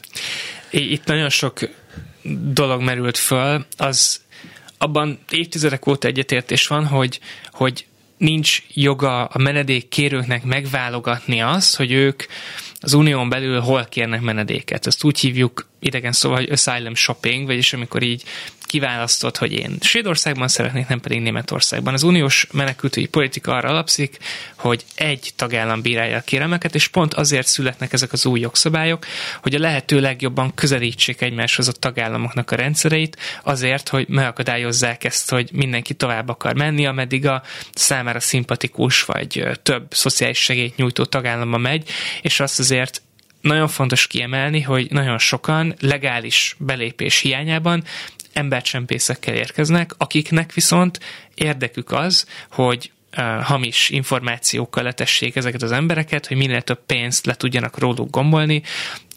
Itt 0.69 1.05
nagyon 1.05 1.29
sok 1.29 1.59
dolog 2.53 2.81
merült 2.81 3.17
föl, 3.17 3.65
az 3.77 4.21
abban 4.77 5.19
évtizedek 5.29 5.87
óta 5.87 6.07
egyetértés 6.07 6.67
van, 6.67 6.85
hogy, 6.85 7.19
hogy 7.51 7.85
nincs 8.17 8.61
joga 8.73 9.25
a 9.25 9.37
menedékkérőknek 9.37 10.43
megválogatni 10.43 11.41
azt, 11.41 11.75
hogy 11.75 11.91
ők 11.91 12.23
az 12.79 12.93
unión 12.93 13.29
belül 13.29 13.59
hol 13.59 13.85
kérnek 13.89 14.21
menedéket. 14.21 14.87
Ezt 14.87 15.03
úgy 15.03 15.19
hívjuk 15.19 15.67
idegen 15.79 16.11
szóval, 16.11 16.37
hogy 16.37 16.49
asylum 16.49 16.95
shopping, 16.95 17.45
vagyis 17.45 17.73
amikor 17.73 18.03
így 18.03 18.23
kiválasztott, 18.69 19.37
hogy 19.37 19.51
én 19.51 19.77
Svédországban 19.81 20.47
szeretnék, 20.47 20.87
nem 20.87 20.99
pedig 20.99 21.21
Németországban. 21.21 21.93
Az 21.93 22.03
uniós 22.03 22.47
menekültügyi 22.51 23.07
politika 23.07 23.55
arra 23.55 23.69
alapszik, 23.69 24.17
hogy 24.57 24.83
egy 24.95 25.31
tagállam 25.35 25.81
bírálja 25.81 26.17
a 26.17 26.21
kérelmeket, 26.21 26.75
és 26.75 26.87
pont 26.87 27.13
azért 27.13 27.47
születnek 27.47 27.93
ezek 27.93 28.13
az 28.13 28.25
új 28.25 28.39
jogszabályok, 28.39 29.05
hogy 29.41 29.55
a 29.55 29.59
lehető 29.59 29.99
legjobban 29.99 30.53
közelítsék 30.53 31.21
egymáshoz 31.21 31.67
a 31.67 31.71
tagállamoknak 31.71 32.51
a 32.51 32.55
rendszereit, 32.55 33.17
azért, 33.43 33.89
hogy 33.89 34.07
megakadályozzák 34.07 35.03
ezt, 35.03 35.29
hogy 35.29 35.49
mindenki 35.53 35.93
tovább 35.93 36.29
akar 36.29 36.55
menni, 36.55 36.85
ameddig 36.85 37.27
a 37.27 37.43
számára 37.73 38.19
szimpatikus 38.19 39.03
vagy 39.03 39.47
több 39.63 39.93
szociális 39.93 40.39
segélyt 40.39 40.75
nyújtó 40.75 41.05
tagállama 41.05 41.57
megy, 41.57 41.89
és 42.21 42.39
azt 42.39 42.59
azért 42.59 43.01
nagyon 43.41 43.67
fontos 43.67 44.07
kiemelni, 44.07 44.61
hogy 44.61 44.87
nagyon 44.91 45.17
sokan 45.17 45.75
legális 45.79 46.55
belépés 46.59 47.19
hiányában 47.19 47.83
embercsempészekkel 48.39 49.33
érkeznek, 49.33 49.91
akiknek 49.97 50.53
viszont 50.53 50.99
érdekük 51.35 51.91
az, 51.91 52.25
hogy 52.51 52.91
hamis 53.41 53.89
információkkal 53.89 54.83
letessék 54.83 55.35
ezeket 55.35 55.61
az 55.61 55.71
embereket, 55.71 56.27
hogy 56.27 56.37
minél 56.37 56.61
több 56.61 56.79
pénzt 56.85 57.25
le 57.25 57.35
tudjanak 57.35 57.77
róluk 57.77 58.09
gombolni, 58.09 58.61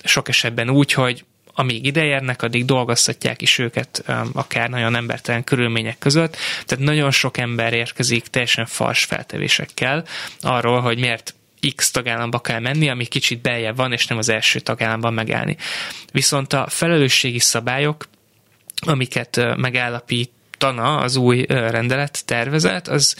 sok 0.05 0.29
esetben 0.29 0.71
úgy, 0.71 0.93
hogy 0.93 1.25
amíg 1.55 1.85
ideérnek, 1.85 2.43
addig 2.43 2.65
dolgoztatják 2.65 3.43
is 3.43 3.59
őket 3.59 4.05
akár 4.33 4.71
nagyon 4.71 4.95
embertelen 4.95 5.45
körülmények 5.45 5.99
között. 5.99 6.37
Tehát 6.67 6.85
nagyon 6.85 7.11
sok 7.11 7.37
ember 7.39 7.73
érkezik 7.73 8.27
teljesen 8.27 8.67
fals 8.67 9.05
feltevésekkel 9.05 10.05
arról, 10.41 10.81
hogy 10.81 10.99
miért 10.99 11.35
X 11.77 11.91
tagállamba 11.91 12.41
kell 12.41 12.61
menni, 12.61 12.89
ami 12.89 13.05
kicsit 13.05 13.41
beljebb 13.41 13.77
van, 13.77 13.93
és 13.93 14.07
nem 14.07 14.19
az 14.19 14.29
első 14.29 14.61
tagállamban 14.61 15.15
megállni. 15.15 15.57
Viszont 16.13 16.53
a 16.53 16.67
felelősségi 16.69 17.39
szabályok 17.39 18.09
amiket 18.87 19.57
megállapítana 19.57 20.97
az 20.97 21.17
új 21.17 21.45
rendelet 21.49 22.25
tervezet, 22.25 22.89
az 22.89 23.17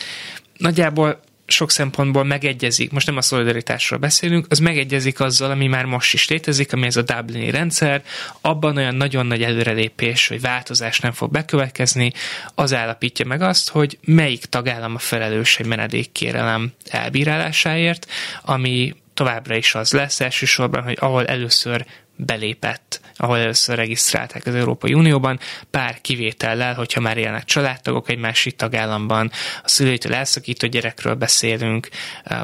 nagyjából 0.57 1.21
sok 1.47 1.71
szempontból 1.71 2.25
megegyezik, 2.25 2.91
most 2.91 3.07
nem 3.07 3.17
a 3.17 3.23
szolidaritásról 3.23 3.99
beszélünk, 3.99 4.47
az 4.49 4.59
megegyezik 4.59 5.21
azzal, 5.21 5.51
ami 5.51 5.67
már 5.67 5.85
most 5.85 6.15
is 6.15 6.29
létezik, 6.29 6.73
ami 6.73 6.87
ez 6.87 6.97
a 6.97 7.03
Dublini 7.03 7.51
rendszer, 7.51 8.03
abban 8.41 8.77
olyan 8.77 8.95
nagyon 8.95 9.27
nagy 9.27 9.43
előrelépés 9.43 10.29
vagy 10.29 10.41
változás 10.41 11.01
nem 11.01 11.13
fog 11.13 11.31
bekövetkezni, 11.31 12.13
az 12.55 12.75
állapítja 12.75 13.27
meg 13.27 13.43
azt, 13.43 13.69
hogy 13.69 13.99
melyik 14.05 14.45
tagállam 14.45 14.95
a 14.95 14.99
felelős 14.99 15.59
egy 15.59 15.67
menedékkérelem 15.67 16.73
elbírálásáért, 16.89 18.07
ami 18.43 18.95
továbbra 19.15 19.57
is 19.57 19.75
az 19.75 19.93
lesz 19.93 20.21
elsősorban, 20.21 20.83
hogy 20.83 20.97
ahol 21.01 21.27
először 21.27 21.87
belépett, 22.17 23.01
ahol 23.17 23.39
először 23.39 23.77
regisztrálták 23.77 24.47
az 24.47 24.55
Európai 24.55 24.95
Unióban, 24.95 25.39
pár 25.71 26.01
kivétellel, 26.01 26.75
hogyha 26.75 27.01
már 27.01 27.17
élnek 27.17 27.45
családtagok 27.45 28.11
egy 28.11 28.19
másik 28.19 28.57
tagállamban, 28.57 29.31
a 29.63 29.69
szülőtől 29.69 30.15
elszakított 30.15 30.71
gyerekről 30.71 31.15
beszélünk, 31.15 31.89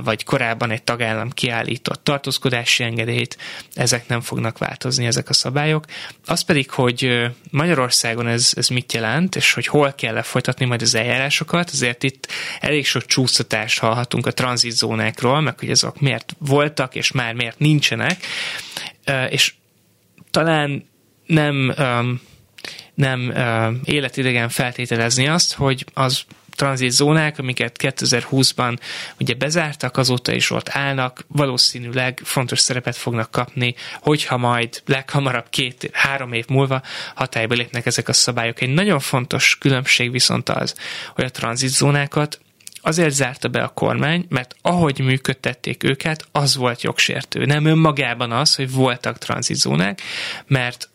vagy 0.05 0.25
korábban 0.25 0.71
egy 0.71 0.83
tagállam 0.83 1.31
kiállított 1.31 2.05
tartózkodási 2.05 2.85
engedélyt, 2.85 3.37
ezek 3.75 4.09
nem 4.09 4.21
fognak 4.21 4.59
változni, 4.59 5.07
ezek 5.07 5.29
a 5.29 5.33
szabályok. 5.33 5.85
Az 6.25 6.41
pedig, 6.41 6.71
hogy 6.71 7.27
Magyarországon 7.51 8.27
ez, 8.27 8.53
ez 8.57 8.69
mit 8.69 8.93
jelent, 8.93 9.37
és 9.37 9.53
hogy 9.53 9.67
hol 9.67 9.93
kell 9.93 10.15
lefolytatni 10.15 10.65
majd 10.65 10.83
az 10.83 10.95
eljárásokat, 10.95 11.71
azért 11.71 12.03
itt 12.03 12.29
elég 12.61 12.87
sok 12.87 13.07
csúsztatást 13.07 13.79
hallhatunk 13.79 14.27
a 14.27 14.33
tranzitzónákról, 14.33 15.41
meg 15.41 15.59
hogy 15.59 15.71
azok 15.71 16.01
miért 16.01 16.37
voltak, 16.39 16.95
és 16.95 17.13
már 17.13 17.35
miért 17.35 17.59
nincsenek, 17.59 18.25
és 19.29 19.55
talán 20.31 20.89
nem, 21.27 21.75
nem 22.95 23.33
életidegen 23.85 24.49
feltételezni 24.49 25.29
azt, 25.29 25.55
hogy 25.55 25.85
az 25.95 26.25
tranzitzónák, 26.59 27.39
amiket 27.39 27.77
2020-ban 27.79 28.79
ugye 29.21 29.35
bezártak, 29.35 29.97
azóta 29.97 30.33
is 30.33 30.51
ott 30.51 30.69
állnak, 30.69 31.25
valószínűleg 31.29 32.21
fontos 32.25 32.59
szerepet 32.59 32.97
fognak 32.97 33.31
kapni, 33.31 33.75
hogyha 34.01 34.37
majd 34.37 34.83
leghamarabb 34.87 35.47
két-három 35.51 36.33
év 36.33 36.45
múlva 36.49 36.83
hatályba 37.15 37.55
lépnek 37.55 37.87
ezek 37.87 38.09
a 38.09 38.13
szabályok. 38.13 38.61
Egy 38.61 38.75
nagyon 38.75 38.99
fontos 38.99 39.59
különbség 39.59 40.11
viszont 40.11 40.49
az, 40.49 40.75
hogy 41.15 41.25
a 41.25 41.31
tranzitzónákat 41.31 42.41
azért 42.83 43.15
zárta 43.15 43.49
be 43.49 43.63
a 43.63 43.69
kormány, 43.69 44.27
mert 44.29 44.57
ahogy 44.63 44.99
működtették 44.99 45.83
őket, 45.83 46.25
az 46.33 46.57
volt 46.57 46.83
jogsértő. 46.83 47.45
Nem 47.45 47.65
önmagában 47.65 48.33
az, 48.33 48.55
hogy 48.55 48.73
voltak 48.73 49.19
tranzitzónák, 49.19 50.01
mert 50.47 50.89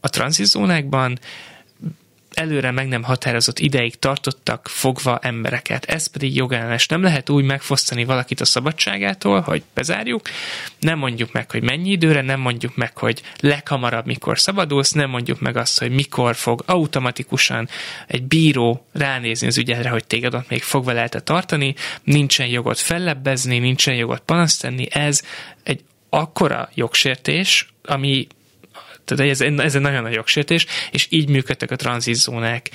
a 0.00 0.08
tranzitzónákban 0.08 1.18
előre 2.34 2.70
meg 2.70 2.88
nem 2.88 3.02
határozott 3.02 3.58
ideig 3.58 3.98
tartottak 3.98 4.68
fogva 4.68 5.18
embereket. 5.18 5.84
Ez 5.84 6.06
pedig 6.06 6.36
jogellenes. 6.36 6.86
Nem 6.86 7.02
lehet 7.02 7.30
úgy 7.30 7.44
megfosztani 7.44 8.04
valakit 8.04 8.40
a 8.40 8.44
szabadságától, 8.44 9.40
hogy 9.40 9.62
bezárjuk, 9.74 10.28
nem 10.80 10.98
mondjuk 10.98 11.32
meg, 11.32 11.50
hogy 11.50 11.62
mennyi 11.62 11.90
időre, 11.90 12.20
nem 12.20 12.40
mondjuk 12.40 12.76
meg, 12.76 12.98
hogy 12.98 13.22
leghamarabb 13.40 14.06
mikor 14.06 14.38
szabadulsz, 14.38 14.92
nem 14.92 15.10
mondjuk 15.10 15.40
meg 15.40 15.56
azt, 15.56 15.78
hogy 15.78 15.90
mikor 15.90 16.34
fog 16.34 16.62
automatikusan 16.66 17.68
egy 18.06 18.22
bíró 18.22 18.86
ránézni 18.92 19.46
az 19.46 19.58
ügyedre, 19.58 19.88
hogy 19.88 20.04
téged 20.06 20.34
ott 20.34 20.48
még 20.48 20.62
fogva 20.62 20.92
lehet 20.92 21.22
tartani, 21.24 21.74
nincsen 22.02 22.46
jogot 22.46 22.78
fellebbezni, 22.78 23.58
nincsen 23.58 23.94
jogot 23.94 24.20
panaszt 24.20 24.60
tenni, 24.60 24.86
ez 24.90 25.22
egy 25.62 25.80
akkora 26.08 26.68
jogsértés, 26.74 27.72
ami 27.84 28.26
tehát 29.04 29.30
ez, 29.30 29.40
ez 29.40 29.74
egy 29.74 29.80
nagyon 29.80 30.02
nagy 30.02 30.14
jogsértés, 30.14 30.66
és 30.90 31.06
így 31.10 31.28
működtek 31.28 31.70
a 31.70 31.76
tranzitzónák 31.76 32.70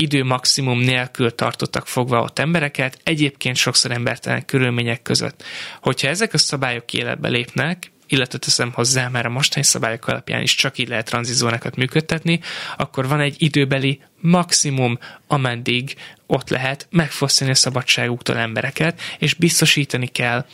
idő 0.00 0.24
maximum 0.24 0.80
nélkül 0.80 1.34
tartottak 1.34 1.86
fogva 1.86 2.22
ott 2.22 2.38
embereket, 2.38 2.98
egyébként 3.04 3.56
sokszor 3.56 3.90
embertelen 3.90 4.44
körülmények 4.44 5.02
között. 5.02 5.42
Hogyha 5.80 6.08
ezek 6.08 6.34
a 6.34 6.38
szabályok 6.38 6.92
életbe 6.92 7.28
lépnek, 7.28 7.90
illetve 8.06 8.38
teszem 8.38 8.72
hozzá, 8.72 9.08
mert 9.08 9.26
a 9.26 9.28
mostani 9.28 9.64
szabályok 9.64 10.06
alapján 10.06 10.42
is 10.42 10.54
csak 10.54 10.78
így 10.78 10.88
lehet 10.88 11.06
tranzizónákat 11.06 11.76
működtetni, 11.76 12.40
akkor 12.76 13.08
van 13.08 13.20
egy 13.20 13.34
időbeli 13.38 14.00
maximum, 14.20 14.98
ameddig 15.26 15.96
ott 16.26 16.48
lehet 16.48 16.86
megfosztani 16.90 17.50
a 17.50 17.54
szabadságuktól 17.54 18.36
embereket, 18.36 19.00
és 19.18 19.34
biztosítani 19.34 20.06
kell 20.06 20.46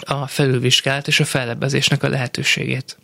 a 0.00 0.26
felülvizsgálat 0.26 1.06
és 1.06 1.20
a 1.20 1.24
fellebbezésnek 1.24 2.02
a 2.02 2.08
lehetőségét. 2.08 2.98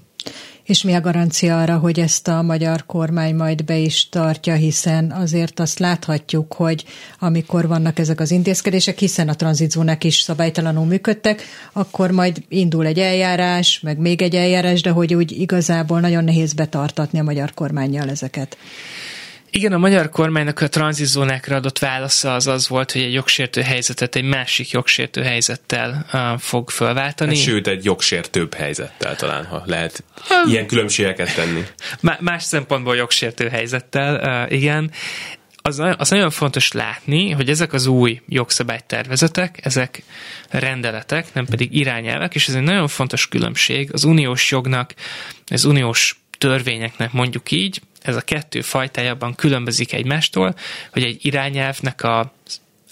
És 0.66 0.82
mi 0.82 0.94
a 0.94 1.00
garancia 1.00 1.60
arra, 1.60 1.78
hogy 1.78 2.00
ezt 2.00 2.28
a 2.28 2.42
magyar 2.42 2.86
kormány 2.86 3.34
majd 3.34 3.64
be 3.64 3.76
is 3.76 4.08
tartja, 4.08 4.54
hiszen 4.54 5.10
azért 5.10 5.60
azt 5.60 5.78
láthatjuk, 5.78 6.52
hogy 6.52 6.84
amikor 7.18 7.66
vannak 7.66 7.98
ezek 7.98 8.20
az 8.20 8.30
intézkedések, 8.30 8.98
hiszen 8.98 9.28
a 9.28 9.34
tranzitzónák 9.34 10.04
is 10.04 10.20
szabálytalanul 10.20 10.84
működtek, 10.84 11.42
akkor 11.72 12.10
majd 12.10 12.42
indul 12.48 12.86
egy 12.86 12.98
eljárás, 12.98 13.80
meg 13.80 13.98
még 13.98 14.22
egy 14.22 14.34
eljárás, 14.34 14.82
de 14.82 14.90
hogy 14.90 15.14
úgy 15.14 15.32
igazából 15.32 16.00
nagyon 16.00 16.24
nehéz 16.24 16.52
betartatni 16.52 17.18
a 17.18 17.22
magyar 17.22 17.54
kormányjal 17.54 18.08
ezeket. 18.08 18.56
Igen, 19.56 19.72
a 19.72 19.78
magyar 19.78 20.10
kormánynak 20.10 20.60
a 20.60 20.68
tranzizónákra 20.68 21.56
adott 21.56 21.78
válasza 21.78 22.34
az 22.34 22.46
az 22.46 22.68
volt, 22.68 22.92
hogy 22.92 23.02
egy 23.02 23.12
jogsértő 23.12 23.60
helyzetet 23.60 24.16
egy 24.16 24.24
másik 24.24 24.70
jogsértő 24.70 25.22
helyzettel 25.22 26.06
uh, 26.12 26.40
fog 26.40 26.70
felváltani. 26.70 27.36
Hát, 27.36 27.44
sőt, 27.44 27.66
egy 27.66 27.84
jogsértőbb 27.84 28.54
helyzettel 28.54 29.16
talán, 29.16 29.44
ha 29.44 29.62
lehet 29.66 30.04
ilyen 30.46 30.66
különbségeket 30.66 31.34
tenni. 31.34 31.62
Más 32.20 32.42
szempontból 32.42 32.96
jogsértő 32.96 33.48
helyzettel, 33.48 34.44
uh, 34.46 34.52
igen. 34.52 34.90
Az, 35.56 35.82
az 35.96 36.10
nagyon 36.10 36.30
fontos 36.30 36.72
látni, 36.72 37.30
hogy 37.30 37.48
ezek 37.48 37.72
az 37.72 37.86
új 37.86 38.20
jogszabálytervezetek, 38.28 39.58
ezek 39.62 40.02
rendeletek, 40.50 41.34
nem 41.34 41.44
pedig 41.44 41.74
irányelvek, 41.74 42.34
és 42.34 42.48
ez 42.48 42.54
egy 42.54 42.62
nagyon 42.62 42.88
fontos 42.88 43.28
különbség 43.28 43.90
az 43.92 44.04
uniós 44.04 44.50
jognak, 44.50 44.94
az 45.46 45.64
uniós 45.64 46.20
törvényeknek 46.38 47.12
mondjuk 47.12 47.50
így, 47.50 47.80
ez 48.06 48.16
a 48.16 48.20
kettő 48.20 48.60
fajtájában 48.60 49.34
különbözik 49.34 49.92
egymástól, 49.92 50.54
hogy 50.92 51.02
egy 51.02 51.18
irányelvnek 51.24 52.02
a 52.02 52.32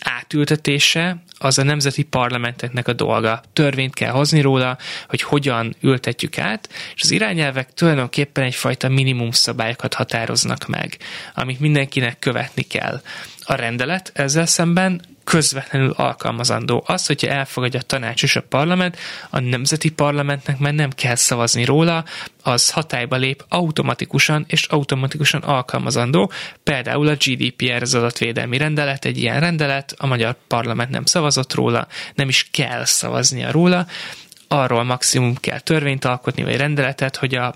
átültetése 0.05 1.17
az 1.39 1.59
a 1.59 1.63
nemzeti 1.63 2.03
parlamenteknek 2.03 2.89
a 2.89 2.93
dolga. 2.93 3.43
Törvényt 3.53 3.95
kell 3.95 4.11
hozni 4.11 4.41
róla, 4.41 4.79
hogy 5.09 5.23
hogyan 5.23 5.75
ültetjük 5.81 6.39
át, 6.39 6.69
és 6.95 7.03
az 7.03 7.11
irányelvek 7.11 7.75
tulajdonképpen 7.75 8.45
egyfajta 8.45 8.89
minimum 8.89 9.31
szabályokat 9.31 9.95
határoznak 9.95 10.67
meg, 10.67 10.97
amit 11.35 11.61
mindenkinek 11.61 12.19
követni 12.19 12.63
kell. 12.63 13.01
A 13.41 13.55
rendelet 13.55 14.11
ezzel 14.15 14.47
szemben 14.47 15.01
közvetlenül 15.25 15.91
alkalmazandó. 15.91 16.83
Az, 16.87 17.07
hogyha 17.07 17.29
elfogadja 17.29 17.81
a 17.81 17.83
tanács 17.83 18.23
és 18.23 18.37
a 18.37 18.43
parlament, 18.43 18.99
a 19.31 19.41
nemzeti 19.41 19.91
parlamentnek 19.91 20.59
már 20.59 20.75
nem 20.75 20.91
kell 20.91 21.15
szavazni 21.15 21.65
róla, 21.65 22.05
az 22.43 22.71
hatályba 22.71 23.17
lép 23.17 23.45
automatikusan 23.49 24.45
és 24.49 24.65
automatikusan 24.65 25.41
alkalmazandó. 25.41 26.33
Például 26.63 27.09
a 27.09 27.15
GDPR, 27.15 27.83
az 27.83 27.95
adatvédelmi 27.95 28.59
rendelet, 28.59 29.05
egy 29.05 29.19
ilyen 29.19 29.41
rendelet, 29.41 29.95
a 29.99 30.07
magyar 30.07 30.37
parlament 30.47 30.91
nem 30.91 31.05
szavazott 31.05 31.55
róla, 31.55 31.87
nem 32.15 32.29
is 32.29 32.49
kell 32.51 32.85
szavaznia 32.85 33.51
róla, 33.51 33.87
arról 34.49 34.85
maximum 34.85 35.37
kell 35.37 35.61
törvényt 35.61 36.05
alkotni, 36.05 36.43
vagy 36.43 36.57
rendeletet, 36.57 37.17
hogy 37.17 37.35
a 37.35 37.55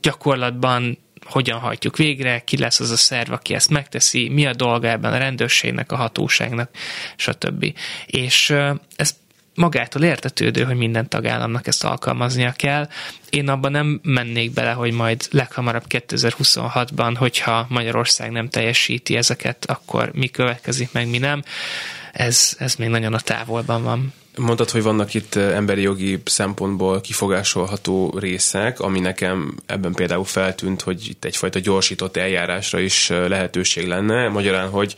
gyakorlatban 0.00 0.98
hogyan 1.24 1.58
hajtjuk 1.58 1.96
végre, 1.96 2.40
ki 2.40 2.58
lesz 2.58 2.80
az 2.80 2.90
a 2.90 2.96
szerv, 2.96 3.32
aki 3.32 3.54
ezt 3.54 3.70
megteszi, 3.70 4.28
mi 4.28 4.46
a 4.46 4.54
dolga 4.54 4.88
ebben 4.88 5.12
a 5.12 5.18
rendőrségnek, 5.18 5.92
a 5.92 5.96
hatóságnak, 5.96 6.70
stb. 7.16 7.74
És 8.06 8.54
ez 8.96 9.16
magától 9.54 10.02
értetődő, 10.02 10.62
hogy 10.64 10.76
minden 10.76 11.08
tagállamnak 11.08 11.66
ezt 11.66 11.84
alkalmaznia 11.84 12.52
kell. 12.52 12.88
Én 13.30 13.48
abban 13.48 13.70
nem 13.70 14.00
mennék 14.02 14.52
bele, 14.52 14.72
hogy 14.72 14.92
majd 14.92 15.26
leghamarabb 15.30 15.84
2026-ban, 15.88 17.14
hogyha 17.18 17.66
Magyarország 17.68 18.30
nem 18.30 18.48
teljesíti 18.48 19.16
ezeket, 19.16 19.64
akkor 19.64 20.10
mi 20.12 20.28
következik, 20.28 20.92
meg 20.92 21.08
mi 21.08 21.18
nem. 21.18 21.42
Ez, 22.12 22.56
ez 22.58 22.74
még 22.74 22.88
nagyon 22.88 23.14
a 23.14 23.20
távolban 23.20 23.82
van. 23.82 24.12
Mondtad, 24.36 24.70
hogy 24.70 24.82
vannak 24.82 25.14
itt 25.14 25.34
emberi 25.34 25.82
jogi 25.82 26.20
szempontból 26.24 27.00
kifogásolható 27.00 28.14
részek, 28.18 28.80
ami 28.80 29.00
nekem 29.00 29.56
ebben 29.66 29.92
például 29.92 30.24
feltűnt, 30.24 30.82
hogy 30.82 31.06
itt 31.08 31.24
egyfajta 31.24 31.58
gyorsított 31.58 32.16
eljárásra 32.16 32.80
is 32.80 33.08
lehetőség 33.08 33.86
lenne. 33.86 34.28
Magyarán, 34.28 34.70
hogy 34.70 34.96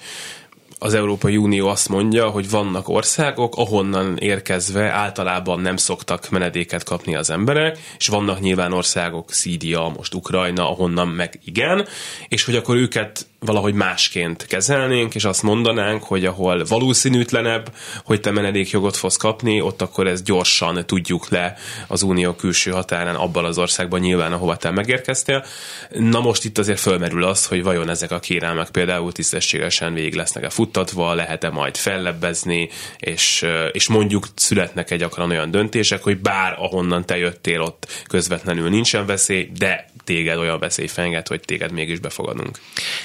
az 0.78 0.94
Európai 0.94 1.36
Unió 1.36 1.68
azt 1.68 1.88
mondja, 1.88 2.28
hogy 2.28 2.50
vannak 2.50 2.88
országok, 2.88 3.56
ahonnan 3.56 4.16
érkezve 4.16 4.90
általában 4.90 5.60
nem 5.60 5.76
szoktak 5.76 6.28
menedéket 6.30 6.84
kapni 6.84 7.16
az 7.16 7.30
emberek, 7.30 7.78
és 7.98 8.06
vannak 8.06 8.40
nyilván 8.40 8.72
országok, 8.72 9.32
Szídia, 9.32 9.92
most 9.96 10.14
Ukrajna, 10.14 10.70
ahonnan 10.70 11.08
meg 11.08 11.40
igen, 11.44 11.86
és 12.28 12.44
hogy 12.44 12.56
akkor 12.56 12.76
őket 12.76 13.26
valahogy 13.46 13.74
másként 13.74 14.46
kezelnénk, 14.46 15.14
és 15.14 15.24
azt 15.24 15.42
mondanánk, 15.42 16.02
hogy 16.02 16.24
ahol 16.24 16.64
valószínűtlenebb, 16.68 17.72
hogy 18.04 18.20
te 18.20 18.30
menedékjogot 18.30 18.96
fogsz 18.96 19.16
kapni, 19.16 19.60
ott 19.60 19.82
akkor 19.82 20.06
ezt 20.06 20.24
gyorsan 20.24 20.86
tudjuk 20.86 21.28
le 21.28 21.56
az 21.86 22.02
unió 22.02 22.32
külső 22.32 22.70
határán, 22.70 23.14
abban 23.14 23.44
az 23.44 23.58
országban 23.58 24.00
nyilván, 24.00 24.32
ahova 24.32 24.56
te 24.56 24.70
megérkeztél. 24.70 25.44
Na 25.90 26.20
most 26.20 26.44
itt 26.44 26.58
azért 26.58 26.80
fölmerül 26.80 27.24
az, 27.24 27.46
hogy 27.46 27.62
vajon 27.62 27.88
ezek 27.88 28.10
a 28.10 28.18
kérelmek 28.18 28.70
például 28.70 29.12
tisztességesen 29.12 29.94
végig 29.94 30.14
lesznek-e 30.14 30.50
futtatva, 30.50 31.14
lehet-e 31.14 31.50
majd 31.50 31.76
fellebbezni, 31.76 32.68
és, 32.98 33.46
és 33.72 33.88
mondjuk 33.88 34.26
születnek 34.34 34.90
egy 34.90 34.98
gyakran 34.98 35.30
olyan 35.30 35.50
döntések, 35.50 36.02
hogy 36.02 36.18
bár 36.18 36.54
ahonnan 36.58 37.04
te 37.06 37.16
jöttél, 37.16 37.60
ott 37.60 38.04
közvetlenül 38.08 38.68
nincsen 38.68 39.06
veszély, 39.06 39.50
de 39.58 39.86
téged 40.04 40.38
olyan 40.38 40.58
veszély 40.58 40.86
fenyeget, 40.86 41.28
hogy 41.28 41.40
téged 41.40 41.72
mégis 41.72 41.98
befogadunk. 41.98 42.58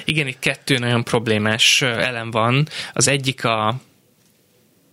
Igen, 0.05 0.27
itt 0.31 0.39
kettő 0.39 0.77
nagyon 0.77 1.03
problémás 1.03 1.81
elem 1.81 2.31
van. 2.31 2.67
Az 2.93 3.07
egyik 3.07 3.45
a 3.45 3.75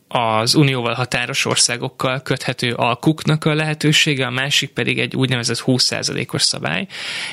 az 0.08 0.54
unióval 0.54 0.94
határos 0.94 1.44
országokkal 1.44 2.20
köthető 2.22 2.72
alkuknak 2.72 3.44
a 3.44 3.54
lehetősége, 3.54 4.26
a 4.26 4.30
másik 4.30 4.70
pedig 4.70 4.98
egy 4.98 5.16
úgynevezett 5.16 5.62
20%-os 5.66 6.42
szabály, 6.42 6.86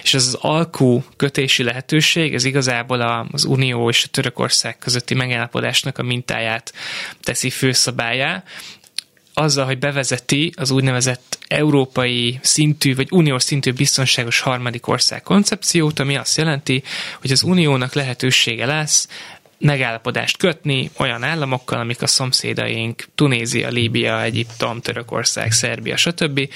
és 0.03 0.13
ez 0.13 0.25
az 0.25 0.37
alkú 0.41 1.03
kötési 1.15 1.63
lehetőség, 1.63 2.33
ez 2.33 2.43
igazából 2.43 3.27
az 3.31 3.43
unió 3.43 3.89
és 3.89 4.03
a 4.03 4.07
Törökország 4.11 4.77
közötti 4.77 5.13
megállapodásnak 5.13 5.97
a 5.97 6.03
mintáját 6.03 6.73
teszi 7.21 7.49
főszabályá, 7.49 8.43
azzal, 9.37 9.65
hogy 9.65 9.79
bevezeti 9.79 10.53
az 10.55 10.71
úgynevezett 10.71 11.37
európai 11.47 12.39
szintű, 12.41 12.95
vagy 12.95 13.07
uniós 13.11 13.43
szintű 13.43 13.71
biztonságos 13.71 14.39
harmadik 14.39 14.87
ország 14.87 15.23
koncepciót, 15.23 15.99
ami 15.99 16.15
azt 16.15 16.37
jelenti, 16.37 16.83
hogy 17.21 17.31
az 17.31 17.43
uniónak 17.43 17.93
lehetősége 17.93 18.65
lesz 18.65 19.07
megállapodást 19.57 20.37
kötni 20.37 20.89
olyan 20.97 21.23
államokkal, 21.23 21.79
amik 21.79 22.01
a 22.01 22.07
szomszédaink, 22.07 23.05
Tunézia, 23.15 23.69
Líbia, 23.69 24.21
Egyiptom, 24.21 24.81
Törökország, 24.81 25.51
Szerbia, 25.51 25.97
stb., 25.97 26.49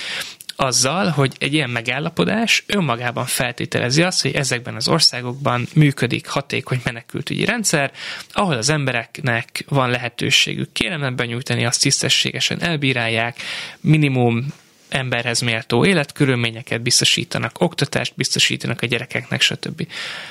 azzal, 0.62 1.10
hogy 1.10 1.36
egy 1.38 1.54
ilyen 1.54 1.70
megállapodás 1.70 2.64
önmagában 2.68 3.26
feltételezi 3.26 4.04
azt, 4.04 4.22
hogy 4.22 4.36
ezekben 4.36 4.76
az 4.76 4.88
országokban 4.88 5.68
működik 5.74 6.28
hatékony 6.28 6.82
menekültügyi 6.84 7.46
rendszer, 7.46 7.92
ahol 8.32 8.56
az 8.56 8.70
embereknek 8.70 9.66
van 9.70 9.90
lehetőségük 9.90 10.72
kéremet 10.72 11.16
benyújtani, 11.16 11.66
azt 11.66 11.82
tisztességesen 11.82 12.62
elbírálják, 12.62 13.42
minimum 13.80 14.54
emberhez 14.90 15.42
méltó 15.42 15.86
életkörülményeket 15.86 16.82
biztosítanak, 16.82 17.62
oktatást 17.62 18.14
biztosítanak 18.16 18.82
a 18.82 18.86
gyerekeknek, 18.86 19.42
stb. 19.42 19.88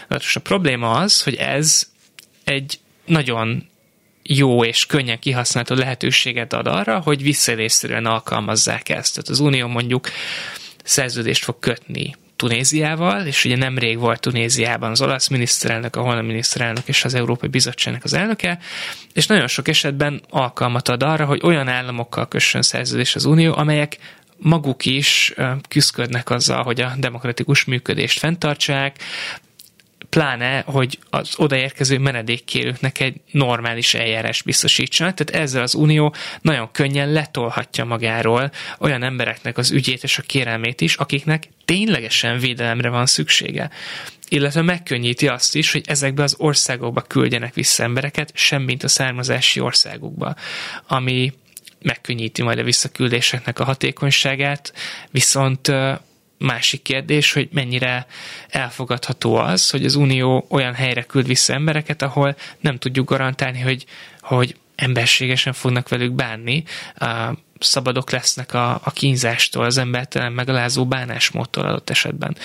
Most 0.09 0.37
a 0.37 0.41
probléma 0.41 0.91
az, 0.91 1.23
hogy 1.23 1.35
ez 1.35 1.89
egy 2.45 2.79
nagyon 3.05 3.69
jó 4.31 4.65
és 4.65 4.87
könnyen 4.87 5.19
kihasználható 5.19 5.81
lehetőséget 5.81 6.53
ad 6.53 6.67
arra, 6.67 7.01
hogy 7.01 7.23
visszaélésszerűen 7.23 8.07
alkalmazzák 8.07 8.89
ezt. 8.89 9.15
Tehát 9.15 9.29
az 9.29 9.41
Unió 9.41 9.67
mondjuk 9.67 10.09
szerződést 10.85 11.45
fog 11.45 11.59
kötni 11.59 12.15
Tunéziával, 12.37 13.27
és 13.27 13.45
ugye 13.45 13.57
nemrég 13.57 13.99
volt 13.99 14.21
Tunéziában 14.21 14.91
az 14.91 15.03
olasz 15.03 15.29
miniszterelnök, 15.29 15.97
a 15.97 16.01
holland 16.01 16.27
miniszterelnök 16.27 16.89
és 16.89 17.05
az 17.05 17.15
Európai 17.15 17.49
Bizottságnak 17.49 18.05
az 18.05 18.13
elnöke, 18.13 18.59
és 19.13 19.27
nagyon 19.27 19.47
sok 19.47 19.69
esetben 19.69 20.23
alkalmat 20.31 20.89
ad 20.89 21.03
arra, 21.03 21.25
hogy 21.25 21.41
olyan 21.43 21.69
államokkal 21.69 22.29
kössön 22.29 22.63
szerződés 22.63 23.15
az 23.15 23.25
Unió, 23.25 23.57
amelyek 23.57 23.99
maguk 24.37 24.85
is 24.85 25.35
küzdködnek 25.69 26.31
azzal, 26.31 26.63
hogy 26.63 26.81
a 26.81 26.93
demokratikus 26.99 27.65
működést 27.65 28.19
fenntartsák, 28.19 28.97
pláne, 30.09 30.63
hogy 30.67 30.99
az 31.11 31.35
odaérkező 31.37 31.99
menedékkérőknek 31.99 33.01
egy 33.01 33.21
normális 33.31 33.95
eljárás 33.95 34.43
biztosítsanak, 34.43 35.15
tehát 35.15 35.43
ezzel 35.43 35.63
az 35.63 35.75
Unió 35.75 36.15
nagyon 36.41 36.71
könnyen 36.73 37.13
letolhatja 37.13 37.85
magáról 37.85 38.51
olyan 38.79 39.03
embereknek 39.03 39.59
az 39.59 39.71
ügyét 39.71 40.03
és 40.03 40.19
a 40.19 40.23
kérelmét 40.23 40.81
is, 40.81 40.95
akiknek 40.95 41.49
ténylegesen 41.65 42.39
védelemre 42.39 42.89
van 42.89 43.07
szüksége. 43.07 43.71
Illetve 44.29 44.63
megkönnyíti 44.63 45.29
azt 45.29 45.55
is, 45.55 45.73
hogy 45.73 45.85
ezekbe 45.87 46.23
az 46.23 46.35
országokba 46.39 47.01
küldjenek 47.01 47.55
vissza 47.55 47.83
embereket, 47.83 48.31
semmint 48.35 48.83
a 48.83 48.89
származási 48.89 49.61
országukba, 49.61 50.35
ami 50.87 51.33
megkönnyíti 51.83 52.43
majd 52.43 52.59
a 52.59 52.63
visszaküldéseknek 52.63 53.59
a 53.59 53.65
hatékonyságát, 53.65 54.73
viszont 55.11 55.73
másik 56.39 56.83
kérdés, 56.83 57.33
hogy 57.33 57.49
mennyire 57.53 58.07
elfogadható 58.49 59.37
az, 59.37 59.71
hogy 59.71 59.85
az 59.85 59.95
Unió 59.95 60.47
olyan 60.51 60.75
helyre 60.75 61.03
küld 61.03 61.27
vissza 61.27 61.53
embereket, 61.53 62.03
ahol 62.03 62.37
nem 62.61 62.79
tudjuk 62.79 63.09
garantálni, 63.09 63.61
hogy, 63.61 63.85
hogy 64.21 64.57
emberségesen 64.79 65.53
fognak 65.53 65.89
velük 65.89 66.13
bánni. 66.13 66.65
szabadok 67.59 68.11
lesznek 68.11 68.55
a, 68.55 68.81
a 68.85 68.91
kínzástól, 68.91 69.65
az 69.65 69.79
embertelen 69.79 70.33
megalázó 70.33 70.87
bánásmódtól 70.87 71.65
adott 71.65 71.91
esetben. 71.91 72.37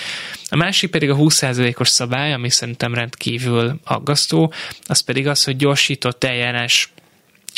A 0.49 0.55
másik 0.55 0.89
pedig 0.89 1.09
a 1.09 1.15
20%-os 1.15 1.89
szabály, 1.89 2.33
ami 2.33 2.49
szerintem 2.49 2.93
rendkívül 2.93 3.79
aggasztó, 3.83 4.53
az 4.85 4.99
pedig 4.99 5.27
az, 5.27 5.43
hogy 5.43 5.55
gyorsított 5.55 6.23
eljárás 6.23 6.93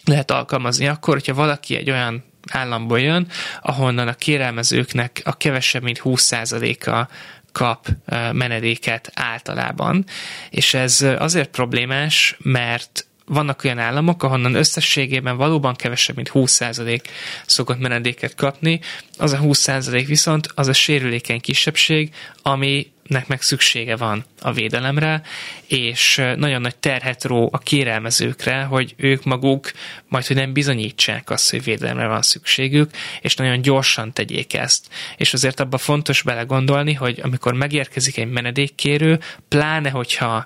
lehet 0.05 0.31
alkalmazni 0.31 0.87
akkor, 0.87 1.13
hogyha 1.13 1.33
valaki 1.33 1.75
egy 1.75 1.89
olyan 1.89 2.23
államból 2.49 2.99
jön, 2.99 3.27
ahonnan 3.61 4.07
a 4.07 4.13
kérelmezőknek 4.13 5.21
a 5.25 5.37
kevesebb, 5.37 5.83
mint 5.83 6.01
20%-a 6.03 7.07
kap 7.51 7.87
menedéket 8.31 9.11
általában, 9.13 10.05
és 10.49 10.73
ez 10.73 11.01
azért 11.17 11.49
problémás, 11.49 12.37
mert 12.39 13.05
vannak 13.25 13.63
olyan 13.63 13.79
államok, 13.79 14.23
ahonnan 14.23 14.55
összességében 14.55 15.37
valóban 15.37 15.75
kevesebb, 15.75 16.15
mint 16.15 16.31
20% 16.33 17.01
szokott 17.45 17.79
menedéket 17.79 18.35
kapni, 18.35 18.79
az 19.17 19.33
a 19.33 19.39
20% 19.39 20.03
viszont 20.07 20.47
az 20.55 20.67
a 20.67 20.73
sérülékeny 20.73 21.41
kisebbség, 21.41 22.13
ami 22.41 22.91
nek 23.07 23.27
meg 23.27 23.41
szüksége 23.41 23.95
van 23.95 24.25
a 24.41 24.51
védelemre, 24.51 25.21
és 25.67 26.15
nagyon 26.35 26.61
nagy 26.61 26.75
terhet 26.75 27.23
ró 27.23 27.49
a 27.51 27.57
kérelmezőkre, 27.57 28.63
hogy 28.63 28.93
ők 28.97 29.23
maguk 29.23 29.71
majd, 30.07 30.25
hogy 30.25 30.35
nem 30.35 30.53
bizonyítsák 30.53 31.29
azt, 31.29 31.49
hogy 31.49 31.63
védelemre 31.63 32.07
van 32.07 32.21
szükségük, 32.21 32.91
és 33.21 33.35
nagyon 33.35 33.61
gyorsan 33.61 34.13
tegyék 34.13 34.53
ezt. 34.53 34.87
És 35.17 35.33
azért 35.33 35.59
abban 35.59 35.79
fontos 35.79 36.21
belegondolni, 36.21 36.93
hogy 36.93 37.19
amikor 37.23 37.53
megérkezik 37.53 38.17
egy 38.17 38.29
menedékkérő, 38.29 39.19
pláne 39.47 39.89
hogyha 39.89 40.45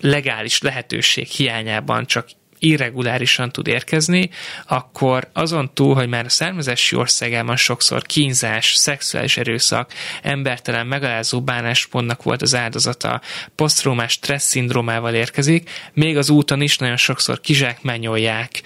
legális 0.00 0.60
lehetőség 0.60 1.26
hiányában 1.26 2.06
csak 2.06 2.28
irregulárisan 2.62 3.50
tud 3.50 3.66
érkezni, 3.66 4.30
akkor 4.66 5.30
azon 5.32 5.70
túl, 5.74 5.94
hogy 5.94 6.08
már 6.08 6.24
a 6.24 6.28
származási 6.28 6.96
országában 6.96 7.56
sokszor 7.56 8.02
kínzás, 8.02 8.74
szexuális 8.74 9.36
erőszak, 9.36 9.92
embertelen 10.22 10.86
megalázó 10.86 11.42
bánáspontnak 11.42 12.22
volt 12.22 12.42
az 12.42 12.54
áldozata, 12.54 13.20
posztrómás 13.54 14.12
stressz 14.12 14.48
szindrómával 14.48 15.14
érkezik, 15.14 15.70
még 15.92 16.16
az 16.16 16.30
úton 16.30 16.60
is 16.60 16.78
nagyon 16.78 16.96
sokszor 16.96 17.40
kizsákmányolják, 17.40 18.62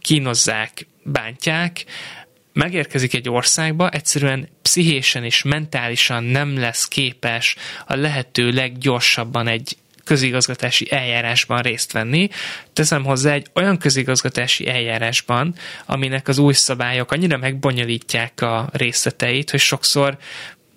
kínozzák, 0.00 0.86
bántják, 1.02 1.84
megérkezik 2.52 3.14
egy 3.14 3.28
országba, 3.28 3.88
egyszerűen 3.88 4.48
pszichésen 4.62 5.24
és 5.24 5.42
mentálisan 5.42 6.24
nem 6.24 6.58
lesz 6.58 6.88
képes 6.88 7.56
a 7.86 7.94
lehető 7.94 8.50
leggyorsabban 8.50 9.48
egy 9.48 9.76
közigazgatási 10.10 10.86
eljárásban 10.90 11.62
részt 11.62 11.92
venni. 11.92 12.28
Teszem 12.72 13.04
hozzá 13.04 13.32
egy 13.32 13.46
olyan 13.54 13.78
közigazgatási 13.78 14.68
eljárásban, 14.68 15.54
aminek 15.86 16.28
az 16.28 16.38
új 16.38 16.52
szabályok 16.52 17.12
annyira 17.12 17.36
megbonyolítják 17.36 18.40
a 18.40 18.68
részleteit, 18.72 19.50
hogy 19.50 19.60
sokszor 19.60 20.18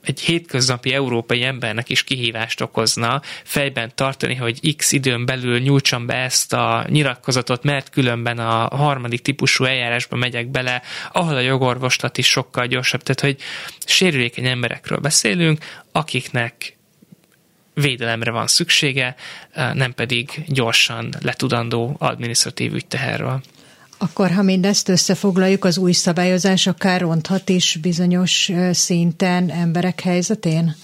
egy 0.04 0.20
hétköznapi 0.20 0.94
európai 0.94 1.44
embernek 1.44 1.90
is 1.90 2.04
kihívást 2.04 2.62
okozna 2.62 3.22
fejben 3.44 3.92
tartani, 3.96 4.36
hogy 4.36 4.76
x 4.76 4.92
időn 4.92 5.26
belül 5.26 5.60
nyújtsam 5.60 6.06
be 6.06 6.16
ezt 6.16 6.54
a 6.54 6.86
nyilatkozatot, 6.90 7.64
mert 7.64 7.90
különben 7.90 8.38
a 8.38 8.76
harmadik 8.76 9.22
típusú 9.22 9.64
eljárásba 9.64 10.16
megyek 10.16 10.48
bele, 10.48 10.82
ahol 11.12 11.36
a 11.36 11.40
jogorvoslat 11.40 12.18
is 12.18 12.28
sokkal 12.28 12.66
gyorsabb. 12.66 13.04
Tehát, 13.04 13.22
hogy 13.22 13.46
sérülékeny 13.86 14.46
emberekről 14.46 15.00
beszélünk, 15.00 15.66
akiknek 15.92 16.73
védelemre 17.74 18.32
van 18.32 18.48
szüksége, 18.48 19.16
nem 19.74 19.94
pedig 19.94 20.44
gyorsan 20.48 21.14
letudandó 21.22 21.96
adminisztratív 22.00 22.74
ügyteherről. 22.74 23.42
Akkor, 23.98 24.32
ha 24.32 24.42
mindezt 24.42 24.90
összefoglaljuk, 24.90 25.66
az 25.66 25.78
új 25.78 25.92
szabályozás 25.92 26.68
akár 26.68 27.02
ronthat 27.02 27.50
is 27.50 27.78
bizonyos 27.82 28.52
szinten 28.72 29.50
emberek 29.50 30.02
helyzetén? 30.02 30.76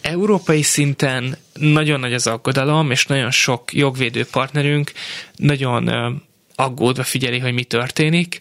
Európai 0.00 0.62
szinten 0.62 1.36
nagyon 1.52 2.00
nagy 2.00 2.14
az 2.14 2.26
aggodalom, 2.26 2.90
és 2.90 3.06
nagyon 3.06 3.30
sok 3.30 3.74
jogvédő 3.74 4.26
partnerünk 4.30 4.92
nagyon 5.36 5.90
aggódva 6.54 7.02
figyeli, 7.02 7.38
hogy 7.38 7.52
mi 7.52 7.64
történik, 7.64 8.40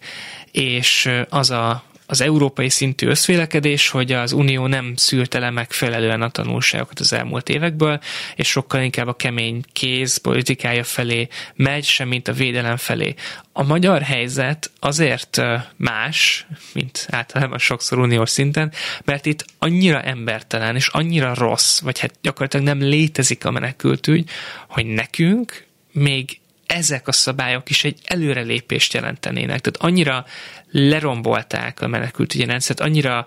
és 0.51 1.10
az 1.30 1.49
a 1.49 1.84
az 2.12 2.21
európai 2.21 2.69
szintű 2.69 3.08
összvélekedés, 3.08 3.89
hogy 3.89 4.12
az 4.12 4.32
Unió 4.32 4.67
nem 4.67 4.93
szűrte 4.95 5.39
le 5.39 5.50
megfelelően 5.50 6.21
a 6.21 6.30
tanulságokat 6.30 7.00
az 7.00 7.13
elmúlt 7.13 7.50
évekből, 7.50 8.00
és 8.36 8.47
sokkal 8.47 8.82
inkább 8.82 9.08
a 9.08 9.13
kemény 9.13 9.63
kéz 9.74 10.17
politikája 10.17 10.84
felé 10.84 11.28
megy, 11.56 11.84
sem 11.84 12.08
mint 12.08 12.28
a 12.28 12.34
védelem 12.34 12.78
felé. 12.78 13.13
A 13.54 13.63
magyar 13.63 14.02
helyzet 14.02 14.71
azért 14.80 15.41
más, 15.76 16.47
mint 16.74 17.08
általában 17.10 17.58
sokszor 17.58 18.00
uniós 18.00 18.30
szinten, 18.30 18.71
mert 19.06 19.26
itt 19.26 19.45
annyira 19.60 20.02
embertelen 20.02 20.76
és 20.76 20.88
annyira 20.88 21.34
rossz, 21.34 21.80
vagy 21.80 22.00
hát 22.00 22.13
gyakorlatilag 22.21 22.65
nem 22.65 22.80
létezik 22.80 23.45
a 23.45 23.52
menekültügy, 23.52 24.30
hogy 24.67 24.86
nekünk 24.86 25.65
még 25.91 26.40
ezek 26.71 27.07
a 27.07 27.12
szabályok 27.12 27.69
is 27.69 27.84
egy 27.84 27.99
előrelépést 28.03 28.93
jelentenének. 28.93 29.60
Tehát 29.60 29.91
annyira 29.91 30.25
lerombolták 30.71 31.81
a 31.81 31.88
menekültügyi 31.88 32.45
rendszert, 32.45 32.79
annyira 32.79 33.25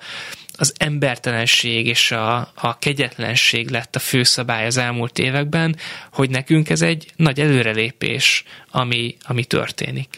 az 0.56 0.74
embertelenség 0.78 1.86
és 1.86 2.10
a, 2.10 2.36
a 2.54 2.78
kegyetlenség 2.78 3.70
lett 3.70 3.96
a 3.96 3.98
főszabály 3.98 4.66
az 4.66 4.76
elmúlt 4.76 5.18
években, 5.18 5.76
hogy 6.12 6.30
nekünk 6.30 6.70
ez 6.70 6.82
egy 6.82 7.12
nagy 7.16 7.40
előrelépés, 7.40 8.44
ami, 8.70 9.16
ami 9.22 9.44
történik. 9.44 10.16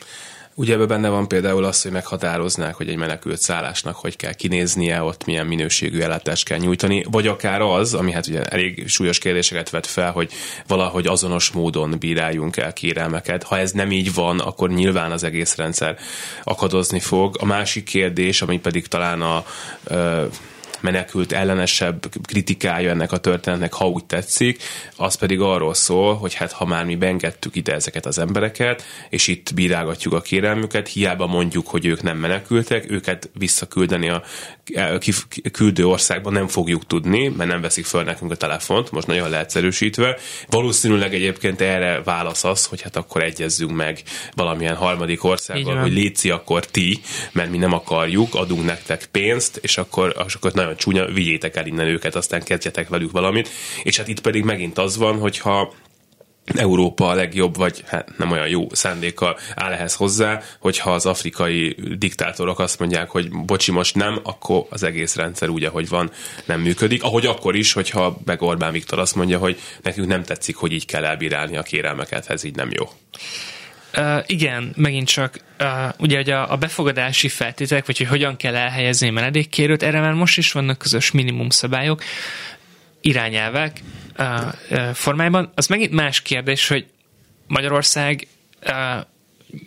Ugye 0.59 0.73
ebben 0.73 0.87
benne 0.87 1.09
van 1.09 1.29
például 1.29 1.65
az, 1.65 1.83
hogy 1.83 1.91
meghatároznák, 1.91 2.75
hogy 2.75 2.89
egy 2.89 2.97
menekült 2.97 3.41
szállásnak 3.41 3.97
hogy 3.97 4.17
kell 4.17 4.33
kinéznie, 4.33 5.03
ott 5.03 5.25
milyen 5.25 5.47
minőségű 5.47 6.01
ellátást 6.01 6.45
kell 6.45 6.59
nyújtani, 6.59 7.05
vagy 7.11 7.27
akár 7.27 7.61
az, 7.61 7.95
ami 7.95 8.13
hát 8.13 8.27
ugye 8.27 8.45
elég 8.45 8.89
súlyos 8.89 9.19
kérdéseket 9.19 9.71
vet 9.71 9.87
fel, 9.87 10.13
hogy 10.13 10.33
valahogy 10.67 11.07
azonos 11.07 11.51
módon 11.51 11.97
bíráljunk 11.99 12.57
el 12.57 12.73
kérelmeket. 12.73 13.43
Ha 13.43 13.59
ez 13.59 13.73
nem 13.73 13.93
így 13.93 14.15
van, 14.15 14.39
akkor 14.39 14.71
nyilván 14.71 15.13
az 15.13 15.25
egész 15.25 15.57
rendszer 15.57 15.99
akadozni 16.45 17.01
fog. 17.01 17.37
A 17.41 17.45
másik 17.45 17.85
kérdés, 17.85 18.43
ami 18.43 18.59
pedig 18.59 18.87
talán 18.87 19.23
a 19.23 19.45
menekült 20.81 21.33
ellenesebb 21.33 22.07
kritikája 22.23 22.91
ennek 22.91 23.13
a 23.13 23.19
történetnek, 23.19 23.73
ha 23.73 23.89
úgy 23.89 24.05
tetszik, 24.05 24.63
az 24.97 25.15
pedig 25.15 25.41
arról 25.41 25.75
szól, 25.75 26.15
hogy 26.15 26.35
hát 26.35 26.53
ha 26.53 26.65
már 26.65 26.85
mi 26.85 26.97
beengedtük 26.97 27.57
ide 27.57 27.75
ezeket 27.75 28.07
az 28.07 28.19
embereket, 28.19 28.85
és 29.09 29.27
itt 29.27 29.55
bírálgatjuk 29.55 30.15
a 30.15 30.21
kérelmüket, 30.21 30.89
hiába 30.89 31.27
mondjuk, 31.27 31.67
hogy 31.67 31.87
ők 31.87 32.03
nem 32.03 32.19
menekültek, 32.19 32.91
őket 32.91 33.31
visszaküldeni 33.39 34.09
a 34.09 34.23
küldő 35.53 35.87
országba 35.87 36.31
nem 36.31 36.49
fogjuk 36.49 36.87
tudni, 36.87 37.29
mert 37.29 37.51
nem 37.51 37.61
veszik 37.61 37.85
föl 37.85 38.03
nekünk 38.03 38.31
a 38.31 38.37
telefont, 38.37 38.91
most 38.91 39.07
nagyon 39.07 39.31
leegyszerűsítve. 39.31 40.17
Valószínűleg 40.49 41.15
egyébként 41.15 41.61
erre 41.61 42.03
válasz 42.03 42.45
az, 42.45 42.67
hogy 42.67 42.81
hát 42.81 42.97
akkor 42.97 43.23
egyezzünk 43.23 43.71
meg 43.71 44.03
valamilyen 44.35 44.75
harmadik 44.75 45.25
országgal, 45.25 45.77
hogy 45.77 45.93
létszi 45.93 46.31
akkor 46.31 46.67
ti, 46.67 47.01
mert 47.33 47.51
mi 47.51 47.59
nem 47.59 47.73
akarjuk, 47.73 48.35
adunk 48.35 48.65
nektek 48.65 49.09
pénzt, 49.11 49.59
és 49.63 49.79
akkor, 49.79 50.25
és 50.27 50.35
akkor 50.35 50.53
nagyon 50.53 50.66
csúnya, 50.75 51.07
vigyétek 51.07 51.57
el 51.57 51.67
innen 51.67 51.87
őket, 51.87 52.15
aztán 52.15 52.43
kezdjetek 52.43 52.89
velük 52.89 53.11
valamit. 53.11 53.49
És 53.83 53.97
hát 53.97 54.09
itt 54.09 54.21
pedig 54.21 54.45
megint 54.45 54.79
az 54.79 54.97
van, 54.97 55.19
hogyha 55.19 55.73
Európa 56.55 57.09
a 57.09 57.15
legjobb, 57.15 57.57
vagy 57.57 57.83
hát 57.87 58.19
nem 58.19 58.31
olyan 58.31 58.49
jó 58.49 58.67
szándékkal 58.73 59.39
áll 59.55 59.73
ehhez 59.73 59.95
hozzá, 59.95 60.43
hogyha 60.59 60.93
az 60.95 61.07
afrikai 61.07 61.77
diktátorok 61.99 62.59
azt 62.59 62.79
mondják, 62.79 63.11
hogy 63.11 63.31
bocsi, 63.31 63.73
most 63.73 63.95
nem, 63.95 64.21
akkor 64.23 64.67
az 64.71 64.83
egész 64.83 65.17
rendszer 65.17 65.49
úgy, 65.49 65.65
ahogy 65.65 65.89
van, 65.89 66.11
nem 66.45 66.61
működik. 66.61 67.03
Ahogy 67.03 67.27
akkor 67.27 67.57
is, 67.57 67.73
hogyha 67.73 68.19
meg 68.25 68.43
Orbán 68.43 68.73
Viktor 68.73 68.99
azt 68.99 69.15
mondja, 69.15 69.39
hogy 69.39 69.59
nekünk 69.83 70.07
nem 70.07 70.23
tetszik, 70.23 70.57
hogy 70.57 70.73
így 70.73 70.87
kell 70.87 71.05
elbírálni 71.05 71.57
a 71.57 71.63
kérelmeket, 71.63 72.31
ez 72.31 72.45
így 72.45 72.55
nem 72.55 72.71
jó. 72.73 72.89
Uh, 73.99 74.23
igen, 74.27 74.73
megint 74.77 75.09
csak 75.09 75.39
uh, 75.61 75.69
ugye 75.99 76.17
hogy 76.17 76.31
a, 76.31 76.53
a 76.53 76.57
befogadási 76.57 77.29
feltételek, 77.29 77.87
vagy 77.87 77.99
hogy 77.99 78.07
hogyan 78.07 78.37
kell 78.37 78.57
elhelyezni 78.57 79.09
a 79.09 79.13
menedékkérőt, 79.13 79.83
erre 79.83 80.01
már 80.01 80.13
most 80.13 80.39
is 80.39 80.53
vannak 80.53 80.79
közös 80.79 81.11
minimum 81.11 81.51
szabályok, 81.51 82.03
irányelvek 83.01 83.81
uh, 84.19 84.53
uh, 84.71 84.91
formájában. 84.91 85.53
Az 85.55 85.67
megint 85.67 85.93
más 85.93 86.23
kérdés, 86.23 86.69
hogy 86.69 86.87
Magyarország 87.47 88.27
uh, 88.67 89.05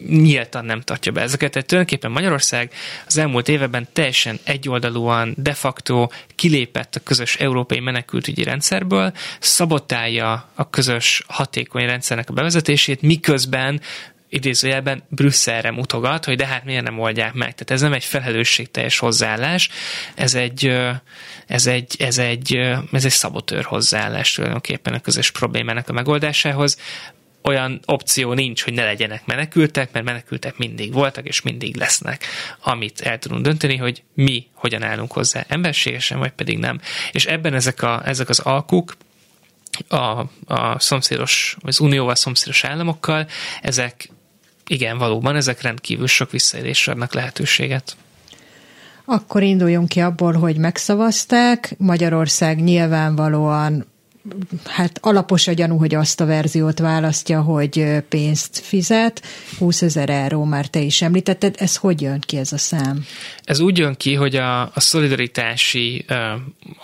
nyíltan 0.08 0.66
nem 0.66 0.82
tartja 0.82 1.12
be 1.12 1.22
ezeket. 1.22 1.52
Tehát 1.52 1.68
tulajdonképpen 1.68 2.12
Magyarország 2.12 2.74
az 3.06 3.18
elmúlt 3.18 3.48
években 3.48 3.88
teljesen 3.94 4.40
egyoldalúan, 4.44 5.34
de 5.38 5.54
facto 5.54 6.08
kilépett 6.36 6.96
a 6.96 7.00
közös 7.00 7.36
európai 7.36 7.80
menekültügyi 7.80 8.44
rendszerből, 8.44 9.14
szabotálja 9.40 10.50
a 10.56 10.70
közös 10.70 11.24
hatékony 11.28 11.86
rendszernek 11.86 12.30
a 12.30 12.34
bevezetését, 12.34 13.02
miközben 13.02 13.82
idézőjelben 14.30 15.04
Brüsszelre 15.10 15.72
mutogat, 15.72 16.26
hogy 16.26 16.36
de 16.36 16.46
hát 16.46 16.66
miért 16.66 16.84
nem 16.84 17.00
oldják 17.00 17.34
meg. 17.34 17.54
Tehát 17.54 17.72
ez 17.72 17.82
nem 17.82 17.94
egy 17.94 18.04
felelősségteljes 18.04 19.00
hozzáállás, 19.00 19.70
ez 20.16 20.36
egy, 20.36 20.66
ez 21.48 21.68
egy, 21.68 21.96
ez 22.00 22.18
egy, 22.18 22.56
ez 22.92 23.06
egy 23.06 23.12
szabotőr 23.12 23.64
hozzáállás 23.64 24.32
tulajdonképpen 24.32 24.94
a 24.94 25.00
közös 25.00 25.32
problémának 25.32 25.90
a 25.90 25.94
megoldásához. 25.94 26.78
olyan 27.44 27.80
opció 27.86 28.34
nincs, 28.34 28.64
hogy 28.64 28.74
ne 28.74 28.84
legyenek 28.84 29.26
menekültek, 29.26 29.92
mert 29.92 30.06
menekültek 30.06 30.58
mindig 30.58 30.94
voltak, 30.94 31.28
és 31.28 31.42
mindig 31.42 31.76
lesznek. 31.76 32.26
Amit 32.60 33.02
el 33.02 33.20
tudunk 33.20 33.44
dönteni, 33.44 33.76
hogy 33.76 34.04
mi 34.14 34.48
hogyan 34.54 34.84
állunk 34.84 35.12
hozzá, 35.12 35.46
emberségesen, 35.48 36.20
vagy 36.20 36.32
pedig 36.32 36.58
nem. 36.58 36.80
És 37.12 37.26
ebben 37.26 37.54
ezek, 37.54 37.82
a, 37.82 38.02
ezek 38.06 38.30
az 38.30 38.40
alkuk, 38.40 38.96
a, 39.88 40.20
a 40.46 40.80
szomszédos, 40.80 41.58
az 41.62 41.80
unióval 41.80 42.16
szomszédos 42.16 42.64
államokkal, 42.64 43.28
ezek 43.62 44.10
igen, 44.70 44.98
valóban 44.98 45.36
ezek 45.36 45.62
rendkívül 45.62 46.08
sok 46.08 46.32
visszaélésre 46.32 46.92
adnak 46.92 47.14
lehetőséget. 47.14 47.96
Akkor 49.06 49.44
induljunk 49.44 49.88
ki 49.90 50.00
abból, 50.00 50.34
hogy 50.34 50.58
megszavazták. 50.58 51.76
Magyarország 51.78 52.64
nyilvánvalóan 52.64 53.86
hát 54.66 55.00
alapos 55.02 55.48
a 55.48 55.54
gyanú, 55.54 55.78
hogy 55.78 55.96
azt 55.96 56.20
a 56.20 56.26
verziót 56.26 56.80
választja, 56.80 57.42
hogy 57.42 57.86
pénzt 58.10 58.60
fizet. 58.60 59.22
20 59.58 59.82
ezer 59.82 60.10
euró 60.10 60.44
már 60.44 60.68
te 60.68 60.80
is 60.80 61.02
említetted. 61.02 61.56
Ez 61.60 61.76
hogy 61.76 62.02
jön 62.02 62.20
ki 62.20 62.38
ez 62.38 62.54
a 62.54 62.58
szám? 62.58 63.06
Ez 63.44 63.60
úgy 63.60 63.78
jön 63.78 63.96
ki, 63.96 64.14
hogy 64.14 64.36
a, 64.36 64.62
a 64.62 64.80
szolidaritási 64.80 66.06
uh, 66.10 66.18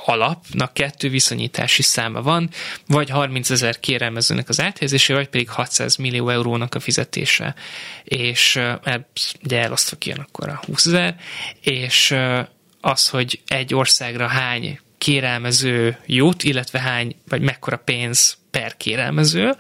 alapnak 0.06 0.74
kettő 0.74 1.10
viszonyítási 1.10 1.82
száma 1.82 2.22
van, 2.22 2.50
vagy 2.88 3.10
30 3.10 3.50
ezer 3.50 3.80
kérelmezőnek 3.80 4.50
az 4.50 4.62
áthelyezése, 4.62 5.14
vagy 5.14 5.28
pedig 5.28 5.50
600 5.50 5.96
millió 5.96 6.30
eurónak 6.30 6.76
a 6.76 6.80
fizetése. 6.80 7.56
És 8.04 8.56
uh, 8.56 8.96
ugye 9.44 9.62
elosztva 9.62 9.98
kijön 9.98 10.20
akkor 10.20 10.50
a 10.50 10.62
20 10.66 10.86
ezer, 10.86 11.16
és 11.62 12.12
uh, 12.12 12.40
az, 12.82 13.10
hogy 13.10 13.42
egy 13.48 13.74
országra 13.74 14.28
hány 14.28 14.80
kérelmező 15.06 15.98
jut, 16.06 16.44
illetve 16.44 16.80
hány, 16.80 17.16
vagy 17.28 17.42
mekkora 17.42 17.78
pénz 17.78 18.38
per 18.52 18.78
kérelmező, 18.78 19.56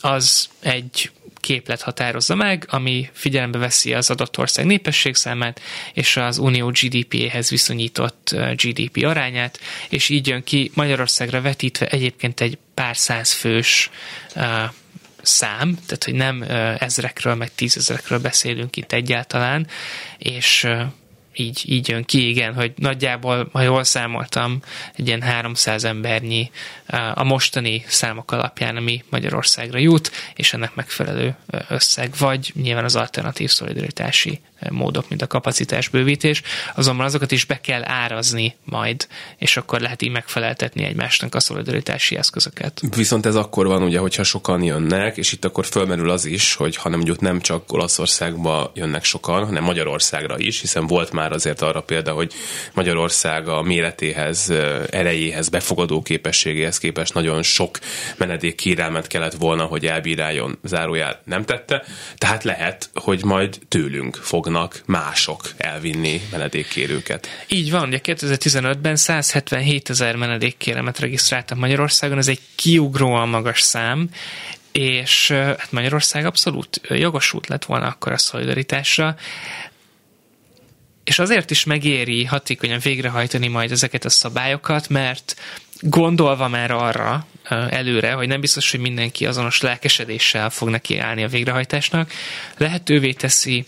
az 0.00 0.48
egy 0.60 1.10
képlet 1.40 1.82
határozza 1.82 2.34
meg, 2.34 2.66
ami 2.70 3.10
figyelembe 3.12 3.58
veszi 3.58 3.94
az 3.94 4.10
adott 4.10 4.38
ország 4.38 4.66
népességszámát 4.66 5.60
és 5.92 6.16
az 6.16 6.38
unió 6.38 6.70
GDP-hez 6.70 7.50
viszonyított 7.50 8.34
GDP 8.54 9.04
arányát, 9.04 9.60
és 9.88 10.08
így 10.08 10.26
jön 10.26 10.44
ki 10.44 10.70
Magyarországra 10.74 11.40
vetítve 11.40 11.86
egyébként 11.86 12.40
egy 12.40 12.58
pár 12.74 12.96
száz 12.96 13.32
fős 13.32 13.90
uh, 14.36 14.44
szám, 15.22 15.78
tehát 15.86 16.04
hogy 16.04 16.14
nem 16.14 16.40
uh, 16.40 16.82
ezrekről, 16.82 17.34
meg 17.34 17.54
tízezrekről 17.54 18.18
beszélünk 18.18 18.76
itt 18.76 18.92
egyáltalán, 18.92 19.66
és 20.18 20.64
uh, 20.64 20.82
így, 21.36 21.62
így 21.66 21.88
jön 21.88 22.04
ki, 22.04 22.28
igen, 22.28 22.54
hogy 22.54 22.72
nagyjából, 22.76 23.48
ha 23.52 23.60
jól 23.60 23.84
számoltam, 23.84 24.62
egy 24.96 25.06
ilyen 25.06 25.22
300 25.22 25.84
embernyi 25.84 26.50
a 27.14 27.24
mostani 27.24 27.84
számok 27.86 28.32
alapján, 28.32 28.76
ami 28.76 29.04
Magyarországra 29.10 29.78
jut, 29.78 30.10
és 30.34 30.52
ennek 30.52 30.74
megfelelő 30.74 31.36
összeg, 31.68 32.14
vagy 32.18 32.52
nyilván 32.54 32.84
az 32.84 32.96
alternatív 32.96 33.50
szolidaritási 33.50 34.40
módok, 34.70 35.08
mint 35.08 35.22
a 35.22 35.26
kapacitásbővítés, 35.26 36.42
azonban 36.74 37.06
azokat 37.06 37.32
is 37.32 37.44
be 37.44 37.60
kell 37.60 37.84
árazni 37.84 38.54
majd, 38.64 39.06
és 39.38 39.56
akkor 39.56 39.80
lehet 39.80 40.02
így 40.02 40.10
megfeleltetni 40.10 40.84
egymásnak 40.84 41.34
a 41.34 41.40
szolidaritási 41.40 42.16
eszközöket. 42.16 42.80
Viszont 42.96 43.26
ez 43.26 43.34
akkor 43.34 43.66
van, 43.66 43.82
ugye, 43.82 43.98
hogyha 43.98 44.22
sokan 44.22 44.62
jönnek, 44.62 45.16
és 45.16 45.32
itt 45.32 45.44
akkor 45.44 45.66
fölmerül 45.66 46.10
az 46.10 46.24
is, 46.24 46.54
hogy 46.54 46.76
ha 46.76 46.88
nem 46.88 47.02
mondjuk 47.04 47.20
nem 47.20 47.40
csak 47.40 47.72
Olaszországba 47.72 48.72
jönnek 48.74 49.04
sokan, 49.04 49.44
hanem 49.44 49.62
Magyarországra 49.62 50.38
is, 50.38 50.60
hiszen 50.60 50.86
volt 50.86 51.12
már 51.12 51.32
azért 51.32 51.62
arra 51.62 51.80
példa, 51.80 52.12
hogy 52.12 52.32
Magyarország 52.74 53.48
a 53.48 53.62
méretéhez, 53.62 54.50
erejéhez, 54.90 55.48
befogadó 55.48 56.02
képességéhez 56.02 56.78
képest 56.78 57.14
nagyon 57.14 57.42
sok 57.42 57.78
menedék 58.16 58.54
kérelmet 58.54 59.06
kellett 59.06 59.34
volna, 59.34 59.64
hogy 59.64 59.86
elbíráljon, 59.86 60.58
zárójel 60.62 61.20
nem 61.24 61.44
tette, 61.44 61.84
tehát 62.16 62.44
lehet, 62.44 62.90
hogy 62.94 63.24
majd 63.24 63.58
tőlünk 63.68 64.14
fognak 64.14 64.43
fognak 64.44 64.82
mások 64.86 65.40
elvinni 65.56 66.20
menedékkérőket. 66.30 67.28
Így 67.48 67.70
van, 67.70 67.88
ugye 67.88 68.00
2015-ben 68.02 68.96
177 68.96 69.90
ezer 69.90 70.16
menedékkéremet 70.16 70.98
regisztráltak 70.98 71.58
Magyarországon, 71.58 72.18
ez 72.18 72.28
egy 72.28 72.40
kiugróan 72.54 73.28
magas 73.28 73.60
szám, 73.60 74.08
és 74.72 75.30
hát 75.30 75.72
Magyarország 75.72 76.26
abszolút 76.26 76.80
jogosult 76.88 77.46
lett 77.46 77.64
volna 77.64 77.86
akkor 77.86 78.12
a 78.12 78.18
szolidaritásra, 78.18 79.16
és 81.04 81.18
azért 81.18 81.50
is 81.50 81.64
megéri 81.64 82.24
hatékonyan 82.24 82.78
végrehajtani 82.78 83.48
majd 83.48 83.70
ezeket 83.70 84.04
a 84.04 84.10
szabályokat, 84.10 84.88
mert 84.88 85.36
gondolva 85.80 86.48
már 86.48 86.70
arra 86.70 87.26
előre, 87.70 88.12
hogy 88.12 88.28
nem 88.28 88.40
biztos, 88.40 88.70
hogy 88.70 88.80
mindenki 88.80 89.26
azonos 89.26 89.60
lelkesedéssel 89.60 90.50
fog 90.50 90.68
neki 90.68 90.98
állni 90.98 91.22
a 91.24 91.28
végrehajtásnak, 91.28 92.12
lehetővé 92.56 93.12
teszi 93.12 93.64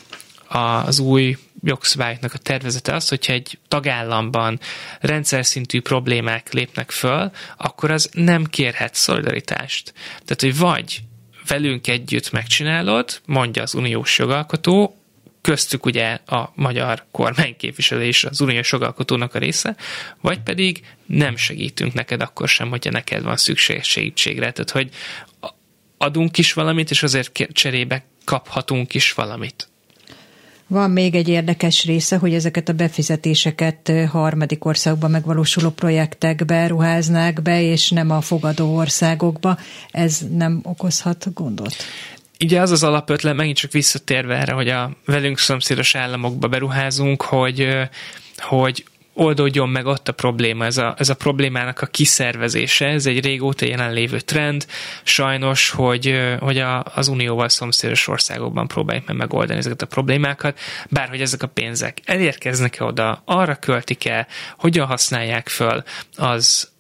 az 0.49 0.99
új 0.99 1.37
jogszabályoknak 1.63 2.35
a 2.35 2.39
tervezete 2.39 2.95
az, 2.95 3.09
hogyha 3.09 3.33
egy 3.33 3.59
tagállamban 3.69 4.61
rendszer 5.01 5.47
szintű 5.47 5.81
problémák 5.81 6.53
lépnek 6.53 6.91
föl, 6.91 7.31
akkor 7.57 7.91
az 7.91 8.11
nem 8.13 8.45
kérhet 8.45 8.95
szolidaritást. 8.95 9.93
Tehát, 10.25 10.41
hogy 10.41 10.59
vagy 10.59 11.03
velünk 11.49 11.87
együtt 11.87 12.31
megcsinálod, 12.31 13.21
mondja 13.25 13.63
az 13.63 13.75
uniós 13.75 14.19
jogalkotó, 14.19 14.97
köztük 15.41 15.87
ugye 15.87 16.19
a 16.27 16.53
magyar 16.55 17.05
kormányképviselő 17.11 18.05
és 18.05 18.25
az 18.25 18.41
uniós 18.41 18.73
jogalkotónak 18.73 19.35
a 19.35 19.39
része, 19.39 19.77
vagy 20.21 20.41
pedig 20.41 20.85
nem 21.07 21.37
segítünk 21.37 21.93
neked 21.93 22.21
akkor 22.21 22.49
sem, 22.49 22.69
hogyha 22.69 22.91
neked 22.91 23.23
van 23.23 23.37
szükség 23.37 23.83
segítségre. 23.83 24.53
Tehát, 24.53 24.71
hogy 24.71 24.91
adunk 25.99 26.39
is 26.39 26.53
valamit, 26.53 26.91
és 26.91 27.03
azért 27.03 27.49
cserébe 27.53 28.05
kaphatunk 28.25 28.95
is 28.95 29.13
valamit. 29.13 29.69
Van 30.69 30.91
még 30.91 31.15
egy 31.15 31.29
érdekes 31.29 31.85
része, 31.85 32.17
hogy 32.17 32.35
ezeket 32.35 32.69
a 32.69 32.73
befizetéseket 32.73 33.93
harmadik 34.11 34.65
országban 34.65 35.11
megvalósuló 35.11 35.71
projektekbe 35.71 36.67
ruháznák 36.67 37.43
be, 37.43 37.63
és 37.63 37.91
nem 37.91 38.11
a 38.11 38.21
fogadó 38.21 38.77
országokba. 38.77 39.59
Ez 39.91 40.21
nem 40.37 40.61
okozhat 40.63 41.33
gondot? 41.35 41.75
Ugye 42.45 42.61
az 42.61 42.71
az 42.71 42.83
alapötlet, 42.83 43.35
megint 43.35 43.57
csak 43.57 43.73
visszatérve 43.73 44.37
erre, 44.37 44.53
hogy 44.53 44.69
a 44.69 44.97
velünk 45.05 45.39
szomszédos 45.39 45.95
államokba 45.95 46.49
beruházunk, 46.49 47.23
hogy 47.23 47.69
hogy 48.37 48.85
oldódjon 49.17 49.69
meg 49.69 49.87
ott 49.87 50.09
a 50.09 50.13
probléma, 50.13 50.65
ez 50.65 50.77
a, 50.77 50.95
ez 50.99 51.09
a 51.09 51.15
problémának 51.15 51.81
a 51.81 51.87
kiszervezése, 51.87 52.87
ez 52.87 53.07
egy 53.07 53.25
régóta 53.25 53.67
jelenlévő 53.67 54.21
trend, 54.21 54.67
sajnos, 55.03 55.71
hogy, 55.71 56.37
hogy 56.41 56.59
a, 56.59 56.85
az 56.95 57.09
unióval 57.09 57.49
szomszédos 57.49 58.09
országokban 58.09 58.69
próbáljuk 58.69 59.07
meg 59.07 59.17
megoldani 59.17 59.59
ezeket 59.59 59.83
a 59.83 59.87
problémákat, 59.87 60.59
bárhogy 60.91 61.21
ezek 61.21 61.43
a 61.43 61.47
pénzek 61.47 62.01
elérkeznek-e 62.05 62.85
oda, 62.85 63.23
arra 63.25 63.55
költik-e, 63.55 64.27
hogyan 64.59 64.87
használják 64.87 65.49
föl, 65.49 65.83
az, 66.17 66.71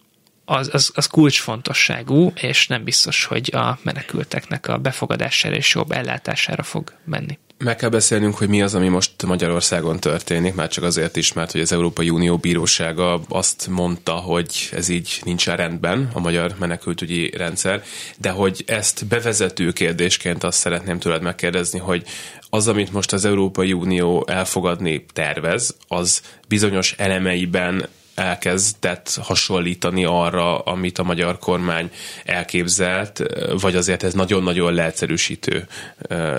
az, 0.44 0.70
az, 0.72 0.92
az 0.94 1.06
kulcsfontosságú, 1.06 2.32
és 2.34 2.66
nem 2.66 2.84
biztos, 2.84 3.24
hogy 3.24 3.50
a 3.54 3.78
menekülteknek 3.82 4.68
a 4.68 4.78
befogadására 4.78 5.54
és 5.54 5.74
jobb 5.74 5.90
ellátására 5.90 6.62
fog 6.62 6.92
menni. 7.04 7.38
Meg 7.58 7.76
kell 7.76 7.88
beszélnünk, 7.88 8.36
hogy 8.36 8.48
mi 8.48 8.62
az, 8.62 8.74
ami 8.74 8.88
most 8.88 9.22
Magyarországon 9.26 10.00
történik, 10.00 10.54
már 10.54 10.68
csak 10.68 10.84
azért 10.84 11.16
is, 11.16 11.32
mert 11.32 11.52
hogy 11.52 11.60
az 11.60 11.72
Európai 11.72 12.10
Unió 12.10 12.36
bírósága 12.36 13.20
azt 13.28 13.66
mondta, 13.70 14.12
hogy 14.12 14.68
ez 14.72 14.88
így 14.88 15.20
nincs 15.24 15.46
rendben, 15.46 16.10
a 16.12 16.20
magyar 16.20 16.54
menekültügyi 16.58 17.30
rendszer, 17.36 17.82
de 18.18 18.30
hogy 18.30 18.64
ezt 18.66 19.06
bevezető 19.06 19.72
kérdésként 19.72 20.44
azt 20.44 20.58
szeretném 20.58 20.98
tőled 20.98 21.22
megkérdezni, 21.22 21.78
hogy 21.78 22.04
az, 22.50 22.68
amit 22.68 22.92
most 22.92 23.12
az 23.12 23.24
Európai 23.24 23.72
Unió 23.72 24.26
elfogadni 24.28 25.06
tervez, 25.12 25.76
az 25.88 26.22
bizonyos 26.48 26.92
elemeiben 26.92 27.88
elkezdett 28.16 29.18
hasonlítani 29.22 30.04
arra, 30.04 30.58
amit 30.58 30.98
a 30.98 31.02
magyar 31.02 31.38
kormány 31.38 31.90
elképzelt, 32.24 33.22
vagy 33.60 33.76
azért 33.76 34.02
ez 34.02 34.14
nagyon-nagyon 34.14 34.74
leegyszerűsítő 34.74 35.66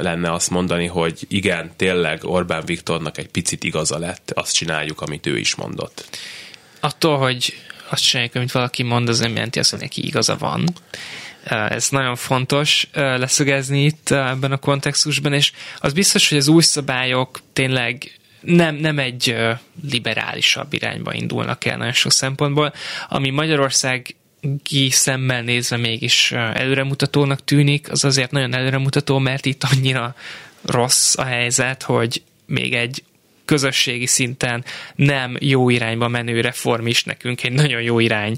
lenne 0.01 0.31
azt 0.31 0.49
mondani, 0.49 0.85
hogy 0.85 1.25
igen, 1.27 1.71
tényleg 1.75 2.23
Orbán 2.23 2.65
Viktornak 2.65 3.17
egy 3.17 3.29
picit 3.29 3.63
igaza 3.63 3.97
lett, 3.97 4.31
azt 4.35 4.53
csináljuk, 4.53 5.01
amit 5.01 5.25
ő 5.25 5.37
is 5.37 5.55
mondott. 5.55 6.19
Attól, 6.79 7.17
hogy 7.17 7.53
azt 7.89 8.03
csináljuk, 8.03 8.35
amit 8.35 8.51
valaki 8.51 8.83
mond, 8.83 9.09
az 9.09 9.19
nem 9.19 9.33
jelenti 9.33 9.59
azt, 9.59 9.69
hogy 9.69 9.79
neki 9.79 10.05
igaza 10.05 10.35
van. 10.37 10.67
Ez 11.43 11.89
nagyon 11.89 12.15
fontos 12.15 12.87
leszögezni 12.93 13.83
itt 13.83 14.11
ebben 14.11 14.51
a 14.51 14.57
kontextusban, 14.57 15.33
és 15.33 15.51
az 15.79 15.93
biztos, 15.93 16.29
hogy 16.29 16.37
az 16.37 16.47
új 16.47 16.61
szabályok 16.61 17.39
tényleg 17.53 18.11
nem, 18.39 18.75
nem 18.75 18.99
egy 18.99 19.35
liberálisabb 19.89 20.73
irányba 20.73 21.13
indulnak 21.13 21.65
el 21.65 21.77
nagyon 21.77 21.93
sok 21.93 22.11
szempontból, 22.11 22.73
ami 23.09 23.29
Magyarország 23.29 24.15
szemmel 24.89 25.41
nézve 25.41 25.77
mégis 25.77 26.31
előremutatónak 26.31 27.43
tűnik, 27.43 27.91
az 27.91 28.03
azért 28.03 28.31
nagyon 28.31 28.55
előremutató, 28.55 29.17
mert 29.17 29.45
itt 29.45 29.63
annyira 29.63 30.15
rossz 30.65 31.17
a 31.17 31.23
helyzet, 31.23 31.83
hogy 31.83 32.21
még 32.45 32.73
egy 32.73 33.03
közösségi 33.45 34.05
szinten 34.05 34.63
nem 34.95 35.37
jó 35.39 35.69
irányba 35.69 36.07
menő 36.07 36.41
reform 36.41 36.87
is 36.87 37.03
nekünk 37.03 37.43
egy 37.43 37.51
nagyon 37.51 37.81
jó 37.81 37.99
irány. 37.99 38.37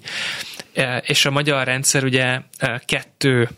És 1.01 1.25
a 1.25 1.31
magyar 1.31 1.65
rendszer 1.65 2.03
ugye 2.03 2.39
kettő 2.85 3.49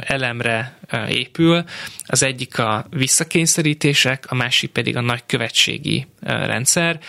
elemre 0.00 0.78
épül. 1.08 1.64
Az 2.06 2.22
egyik 2.22 2.58
a 2.58 2.86
visszakényszerítések, 2.90 4.24
a 4.28 4.34
másik 4.34 4.70
pedig 4.70 4.96
a 4.96 5.00
nagykövetségi 5.00 6.06
rendszer 6.20 7.00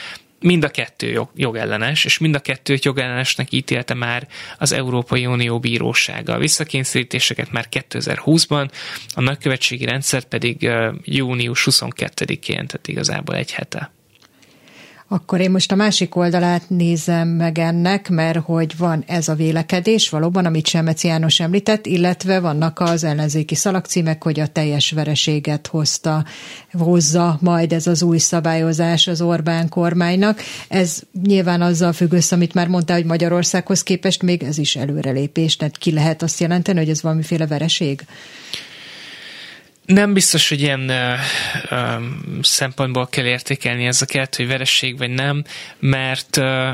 mind 0.44 0.64
a 0.64 0.70
kettő 0.70 1.10
jog, 1.10 1.30
jogellenes, 1.36 2.06
és 2.06 2.18
mind 2.18 2.36
a 2.36 2.40
kettőt 2.40 2.86
jogellenesnek 2.86 3.52
ítélte 3.52 3.94
már 3.94 4.28
az 4.58 4.72
Európai 4.72 5.26
Unió 5.26 5.60
bírósága. 5.60 6.34
A 6.34 6.38
visszakényszerítéseket 6.38 7.52
már 7.52 7.68
2020-ban, 7.72 8.70
a 9.14 9.22
nagykövetségi 9.22 9.86
rendszert 9.86 10.28
pedig 10.28 10.70
június 11.04 11.68
22-én, 11.72 12.68
tehát 12.68 12.88
igazából 12.88 13.36
egy 13.36 13.52
hete. 13.52 13.92
Akkor 15.08 15.42
én 15.42 15.52
most 15.52 15.72
a 15.72 15.76
másik 15.76 16.16
oldalát 16.16 16.70
nézem 16.70 17.28
meg 17.28 17.60
ennek, 17.60 18.10
mert 18.10 18.38
hogy 18.38 18.78
van 18.78 19.04
ez 19.08 19.28
a 19.28 19.36
vélekedés 19.36 20.10
valóban, 20.10 20.46
amit 20.46 20.68
Semeci 20.68 21.08
János 21.08 21.40
említett, 21.40 21.86
illetve 21.86 22.40
vannak 22.40 22.80
az 22.80 23.04
ellenzéki 23.04 23.56
szalagcímek, 23.56 24.24
hogy 24.24 24.40
a 24.40 24.48
teljes 24.48 24.92
vereséget 24.92 25.68
hozta, 25.68 26.26
hozza 26.72 27.38
majd 27.42 27.74
ez 27.74 27.88
az 27.88 28.02
új 28.02 28.18
szabályozás 28.18 29.08
az 29.08 29.22
Orbán 29.22 29.70
kormánynak. 29.70 30.42
Ez 30.68 31.02
nyilván 31.24 31.62
azzal 31.62 31.94
függ 31.94 32.12
össze, 32.12 32.36
amit 32.36 32.54
már 32.54 32.68
mondta, 32.68 32.94
hogy 32.94 33.06
Magyarországhoz 33.06 33.84
képest 33.84 34.22
még 34.22 34.44
ez 34.44 34.58
is 34.58 34.76
előrelépés, 34.76 35.56
tehát 35.56 35.78
ki 35.78 35.92
lehet 35.92 36.22
azt 36.22 36.40
jelenteni, 36.40 36.80
hogy 36.80 36.90
ez 36.90 37.02
valamiféle 37.02 37.48
vereség? 37.48 38.06
Nem 39.86 40.14
biztos, 40.14 40.50
hogy 40.50 40.62
ilyen 40.62 40.90
ö, 40.90 41.14
ö, 41.70 41.96
szempontból 42.42 43.08
kell 43.08 43.26
értékelni 43.26 43.86
ezeket, 43.86 44.36
hogy 44.36 44.48
veresség 44.48 44.98
vagy 44.98 45.10
nem, 45.10 45.44
mert 45.80 46.38
ö, 46.38 46.72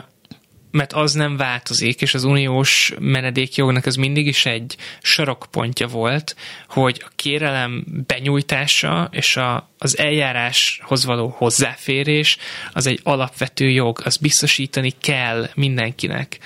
mert 0.72 0.94
az 0.94 1.14
nem 1.14 1.38
változik, 1.38 2.02
és 2.02 2.14
az 2.14 2.24
uniós 2.24 2.94
menedékjognak 3.00 3.86
az 3.86 3.96
mindig 3.96 4.28
is 4.28 4.46
egy 4.46 4.76
sarokpontja 5.02 5.88
volt, 5.88 6.36
hogy 6.68 7.02
a 7.06 7.12
kérelem 7.16 7.86
benyújtása 8.08 9.10
és 9.12 9.38
a, 9.38 9.70
az 9.78 9.98
eljáráshoz 9.98 11.06
való 11.06 11.34
hozzáférés 11.38 12.38
az 12.74 12.88
egy 12.88 13.00
alapvető 13.04 13.70
jog, 13.70 14.02
az 14.04 14.18
biztosítani 14.18 14.94
kell 15.02 15.50
mindenkinek. 15.56 16.40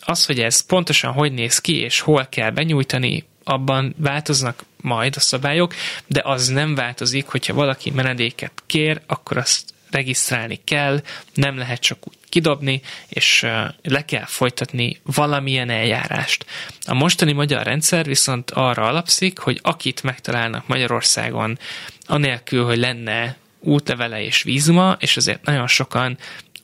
Az, 0.00 0.26
hogy 0.26 0.40
ez 0.40 0.60
pontosan 0.60 1.12
hogy 1.12 1.32
néz 1.32 1.58
ki, 1.58 1.80
és 1.80 2.00
hol 2.00 2.26
kell 2.30 2.50
benyújtani, 2.50 3.28
abban 3.44 3.94
változnak 3.98 4.64
majd 4.80 5.16
a 5.16 5.20
szabályok, 5.20 5.74
de 6.06 6.20
az 6.24 6.48
nem 6.48 6.74
változik, 6.74 7.26
hogyha 7.26 7.54
valaki 7.54 7.90
menedéket 7.90 8.52
kér, 8.66 9.00
akkor 9.06 9.36
azt 9.36 9.74
regisztrálni 9.90 10.60
kell, 10.64 11.02
nem 11.34 11.56
lehet 11.56 11.80
csak 11.80 11.98
úgy 12.08 12.16
kidobni, 12.28 12.80
és 13.08 13.46
le 13.82 14.04
kell 14.04 14.24
folytatni 14.24 15.00
valamilyen 15.02 15.70
eljárást. 15.70 16.46
A 16.86 16.94
mostani 16.94 17.32
magyar 17.32 17.62
rendszer 17.62 18.06
viszont 18.06 18.50
arra 18.50 18.86
alapszik, 18.86 19.38
hogy 19.38 19.58
akit 19.62 20.02
megtalálnak 20.02 20.66
Magyarországon, 20.66 21.58
anélkül, 22.06 22.64
hogy 22.64 22.78
lenne 22.78 23.36
útlevele 23.60 24.22
és 24.22 24.42
vízuma, 24.42 24.96
és 25.00 25.16
azért 25.16 25.44
nagyon 25.44 25.66
sokan 25.66 26.18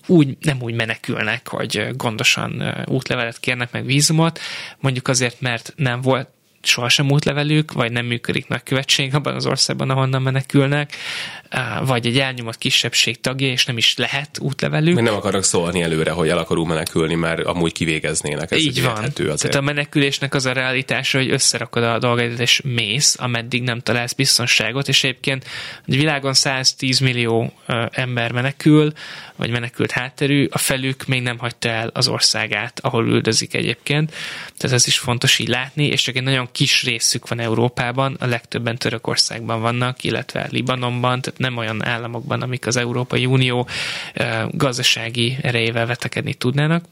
úgy, 0.07 0.37
nem 0.41 0.63
úgy 0.63 0.75
menekülnek, 0.75 1.49
hogy 1.49 1.89
gondosan 1.97 2.75
útlevelet 2.87 3.41
kérnek 3.41 3.73
meg 3.73 3.85
vízumot, 3.85 4.41
mondjuk 4.79 5.09
azért, 5.09 5.41
mert 5.41 5.73
nem 5.77 6.01
volt 6.01 6.29
sohasem 6.67 7.11
útlevelük, 7.11 7.73
vagy 7.73 7.93
nem 7.93 8.07
működik 8.07 8.49
nagykövetség 8.49 9.15
abban 9.15 9.35
az 9.35 9.47
országban, 9.47 9.91
ahonnan 9.91 10.23
menekülnek, 10.23 10.97
vagy 11.85 12.07
egy 12.07 12.19
elnyomott 12.19 12.59
kisebbség 12.59 13.21
tagja, 13.21 13.49
és 13.49 13.65
nem 13.65 13.77
is 13.77 13.97
lehet 13.97 14.39
útlevelük. 14.41 14.95
Még 14.95 15.05
nem 15.05 15.15
akarok 15.15 15.45
szólni 15.45 15.83
előre, 15.83 16.11
hogy 16.11 16.29
el 16.29 16.39
akarunk 16.39 16.69
menekülni, 16.69 17.15
mert 17.15 17.41
amúgy 17.45 17.73
kivégeznének. 17.73 18.51
Ez 18.51 18.59
Így 18.59 18.83
van. 18.83 18.97
Azért. 18.97 19.41
Tehát 19.41 19.57
a 19.57 19.61
menekülésnek 19.61 20.35
az 20.35 20.47
a 20.47 20.53
realitása, 20.53 21.19
hogy 21.19 21.31
összerakod 21.31 21.83
a 21.83 21.99
dolgaidat, 21.99 22.41
és 22.41 22.61
mész, 22.65 23.17
ameddig 23.19 23.63
nem 23.63 23.81
találsz 23.81 24.13
biztonságot, 24.13 24.89
és 24.89 25.05
egyébként 25.05 25.45
a 25.79 25.81
világon 25.85 26.35
110 26.35 26.99
millió 26.99 27.53
ember 27.91 28.33
menekül, 28.33 28.93
vagy 29.37 29.51
menekült 29.51 29.91
hátterű, 29.91 30.49
a 30.51 30.59
felük 30.59 31.07
még 31.07 31.23
nem 31.23 31.39
hagyta 31.39 31.69
el 31.69 31.91
az 31.95 32.09
országát, 32.09 32.81
ahol 32.83 33.07
üldözik 33.07 33.55
egyébként. 33.55 34.15
Tehát 34.57 34.77
ez 34.77 34.87
is 34.87 34.99
fontos 34.99 35.39
így 35.39 35.49
látni, 35.49 35.87
és 35.87 36.03
csak 36.03 36.17
egy 36.17 36.23
nagyon 36.23 36.49
kis 36.57 36.83
részük 36.83 37.29
van 37.29 37.39
Európában, 37.39 38.17
a 38.21 38.27
legtöbben 38.27 38.77
Törökországban 38.77 39.61
vannak, 39.61 40.05
illetve 40.05 40.49
Libanonban, 40.51 41.21
tehát 41.21 41.39
nem 41.39 41.57
olyan 41.57 41.85
államokban, 41.85 42.43
amik 42.43 42.67
az 42.67 42.77
Európai 42.77 43.27
Unió 43.27 43.69
gazdasági 44.51 45.37
erejével 45.43 45.87
vetekedni 45.87 46.35
tudnának. 46.35 46.85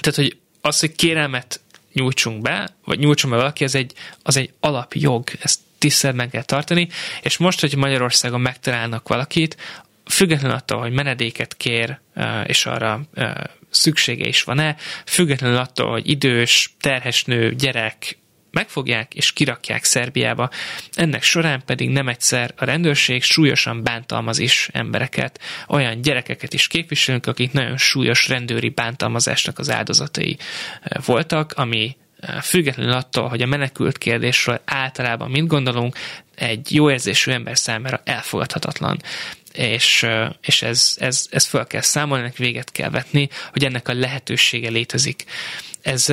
Tehát, 0.00 0.18
hogy 0.18 0.36
az, 0.60 0.80
hogy 0.80 0.94
kérelmet 0.94 1.60
nyújtsunk 1.92 2.42
be, 2.42 2.70
vagy 2.84 2.98
nyújtson 2.98 3.30
be 3.30 3.36
valaki, 3.36 3.64
az 3.64 3.74
egy, 3.74 3.92
az 4.22 4.36
egy 4.36 4.52
alapjog, 4.60 5.28
ezt 5.40 5.60
tiszteletben 5.78 6.30
kell 6.30 6.44
tartani, 6.44 6.88
és 7.22 7.36
most, 7.36 7.60
hogy 7.60 7.76
Magyarországon 7.76 8.40
megtalálnak 8.40 9.08
valakit, 9.08 9.56
függetlenül 10.04 10.56
attól, 10.56 10.80
hogy 10.80 10.92
menedéket 10.92 11.56
kér, 11.56 11.98
és 12.46 12.66
arra 12.66 13.00
szüksége 13.70 14.26
is 14.26 14.42
van-e, 14.42 14.76
függetlenül 15.06 15.56
attól, 15.56 15.90
hogy 15.90 16.08
idős, 16.08 16.74
terhes 16.80 17.24
nő, 17.24 17.54
gyerek, 17.54 18.18
megfogják 18.50 19.14
és 19.14 19.32
kirakják 19.32 19.84
Szerbiába. 19.84 20.50
Ennek 20.92 21.22
során 21.22 21.62
pedig 21.64 21.88
nem 21.90 22.08
egyszer 22.08 22.54
a 22.56 22.64
rendőrség 22.64 23.22
súlyosan 23.22 23.82
bántalmaz 23.82 24.38
is 24.38 24.68
embereket. 24.72 25.40
Olyan 25.68 26.00
gyerekeket 26.00 26.54
is 26.54 26.66
képviselünk, 26.66 27.26
akik 27.26 27.52
nagyon 27.52 27.76
súlyos 27.76 28.28
rendőri 28.28 28.68
bántalmazásnak 28.68 29.58
az 29.58 29.70
áldozatai 29.70 30.38
voltak, 31.04 31.52
ami 31.52 31.96
függetlenül 32.42 32.92
attól, 32.92 33.28
hogy 33.28 33.42
a 33.42 33.46
menekült 33.46 33.98
kérdésről 33.98 34.60
általában 34.64 35.30
mind 35.30 35.48
gondolunk, 35.48 35.96
egy 36.34 36.74
jó 36.74 36.90
érzésű 36.90 37.30
ember 37.30 37.58
számára 37.58 38.00
elfogadhatatlan 38.04 38.98
és, 39.52 40.06
és 40.40 40.62
ez, 40.62 40.94
ez, 40.98 41.26
ez 41.30 41.46
fel 41.46 41.66
kell 41.66 41.80
számolni, 41.80 42.22
ennek 42.22 42.36
véget 42.36 42.72
kell 42.72 42.90
vetni, 42.90 43.28
hogy 43.52 43.64
ennek 43.64 43.88
a 43.88 43.94
lehetősége 43.94 44.68
létezik. 44.68 45.24
Ez 45.82 46.08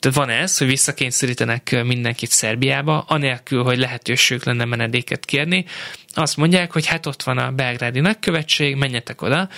tehát 0.00 0.16
van 0.16 0.30
ez, 0.30 0.58
hogy 0.58 0.66
visszakényszerítenek 0.66 1.82
mindenkit 1.84 2.30
Szerbiába, 2.30 3.04
anélkül, 3.08 3.62
hogy 3.62 3.78
lehetőség 3.78 4.40
lenne 4.44 4.64
menedéket 4.64 5.24
kérni. 5.24 5.64
Azt 6.14 6.36
mondják, 6.36 6.72
hogy 6.72 6.86
hát 6.86 7.06
ott 7.06 7.22
van 7.22 7.38
a 7.38 7.50
belgrádi 7.50 8.00
nagykövetség, 8.00 8.76
menjetek 8.76 9.22
oda, 9.22 9.48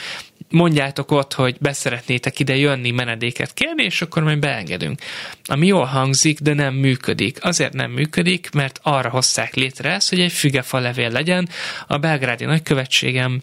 mondjátok 0.51 1.11
ott, 1.11 1.33
hogy 1.33 1.57
beszeretnétek 1.61 2.39
ide 2.39 2.57
jönni 2.57 2.91
menedéket 2.91 3.55
kérni, 3.55 3.83
és 3.83 4.03
akkor 4.03 4.23
majd 4.23 4.39
beengedünk. 4.39 5.01
Ami 5.45 5.67
jól 5.67 5.85
hangzik, 5.85 6.39
de 6.41 6.55
nem 6.55 6.75
működik. 6.75 7.45
Azért 7.45 7.73
nem 7.73 7.91
működik, 7.91 8.51
mert 8.51 8.81
arra 8.83 9.09
hozták 9.09 9.55
létre 9.55 9.93
ezt, 9.93 10.09
hogy 10.09 10.21
egy 10.21 10.33
fügefa 10.33 10.79
levél 10.79 11.11
legyen. 11.11 11.49
A 11.87 11.99
belgrádi 11.99 12.45
nagykövetségem 12.45 13.41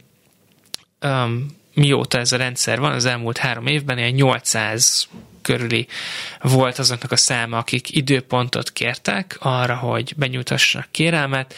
um, 1.02 1.46
mióta 1.74 2.20
ez 2.20 2.32
a 2.32 2.38
rendszer 2.38 2.80
van, 2.80 2.92
az 2.92 3.06
elmúlt 3.06 3.38
három 3.38 3.68
évben 3.68 3.98
ilyen 3.98 4.14
800 4.14 5.08
körüli 5.48 5.88
volt 6.42 6.80
azoknak 6.80 7.12
a 7.12 7.16
száma, 7.16 7.58
akik 7.58 7.96
időpontot 7.96 8.72
kértek 8.72 9.38
arra, 9.40 9.76
hogy 9.76 10.14
benyújtassanak 10.16 10.88
kérelmet. 10.92 11.56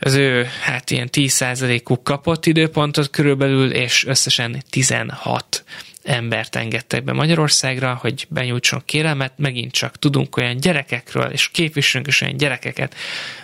Az 0.00 0.14
ő, 0.14 0.48
hát 0.62 0.90
ilyen 0.90 1.08
10%-uk 1.12 2.04
kapott 2.04 2.46
időpontot 2.46 3.10
körülbelül, 3.10 3.72
és 3.72 4.06
összesen 4.06 4.62
16 4.70 5.64
embert 6.02 6.56
engedtek 6.56 7.04
be 7.04 7.12
Magyarországra, 7.12 7.98
hogy 8.00 8.26
benyújtson 8.28 8.82
kérelmet, 8.84 9.32
megint 9.36 9.72
csak 9.72 9.98
tudunk 9.98 10.36
olyan 10.36 10.56
gyerekekről, 10.56 11.30
és 11.30 11.48
képviselünk 11.48 12.08
is 12.08 12.20
olyan 12.20 12.36
gyerekeket, 12.36 12.94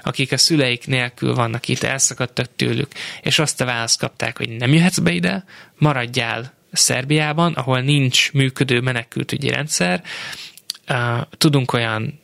akik 0.02 0.32
a 0.32 0.36
szüleik 0.36 0.86
nélkül 0.86 1.34
vannak 1.34 1.68
itt, 1.68 1.82
elszakadtak 1.82 2.48
tőlük, 2.56 2.92
és 3.22 3.38
azt 3.38 3.60
a 3.60 3.64
választ 3.64 3.98
kapták, 3.98 4.36
hogy 4.36 4.48
nem 4.48 4.72
jöhetsz 4.72 4.98
be 4.98 5.10
ide, 5.10 5.44
maradjál 5.78 6.58
Szerbiában, 6.72 7.52
ahol 7.52 7.80
nincs 7.80 8.32
működő 8.32 8.80
menekültügyi 8.80 9.48
rendszer, 9.48 10.02
tudunk 11.30 11.72
olyan 11.72 12.20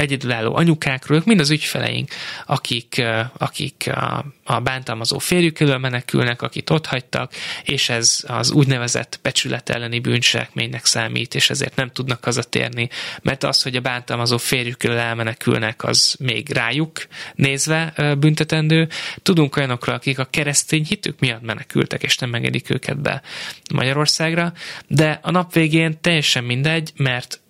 egyedülálló 0.00 0.54
anyukákról, 0.56 1.18
ők 1.18 1.24
mind 1.24 1.40
az 1.40 1.50
ügyfeleink, 1.50 2.10
akik, 2.46 3.02
akik 3.38 3.90
a, 3.94 4.24
a 4.44 4.60
bántalmazó 4.60 5.18
férjük 5.18 5.60
elől 5.60 5.78
menekülnek, 5.78 6.42
akit 6.42 6.70
ott 6.70 6.86
hagytak, 6.86 7.32
és 7.64 7.88
ez 7.88 8.24
az 8.26 8.50
úgynevezett 8.50 9.18
becsület 9.22 9.70
elleni 9.70 9.98
bűncselekménynek 9.98 10.84
számít, 10.84 11.34
és 11.34 11.50
ezért 11.50 11.76
nem 11.76 11.90
tudnak 11.90 12.24
hazatérni, 12.24 12.88
mert 13.22 13.44
az, 13.44 13.62
hogy 13.62 13.76
a 13.76 13.80
bántalmazó 13.80 14.36
férjük 14.36 14.84
elől 14.84 14.98
elmenekülnek, 14.98 15.84
az 15.84 16.16
még 16.18 16.50
rájuk 16.52 17.06
nézve 17.34 17.92
büntetendő. 18.18 18.88
Tudunk 19.22 19.56
olyanokról, 19.56 19.94
akik 19.94 20.18
a 20.18 20.24
keresztény 20.24 20.84
hitük 20.84 21.18
miatt 21.18 21.42
menekültek, 21.42 22.02
és 22.02 22.18
nem 22.18 22.34
engedik 22.34 22.70
őket 22.70 23.00
be 23.00 23.22
Magyarországra, 23.72 24.52
de 24.86 25.18
a 25.22 25.30
nap 25.30 25.52
végén 25.52 26.00
teljesen 26.00 26.44
mindegy, 26.44 26.92
mert 26.96 27.40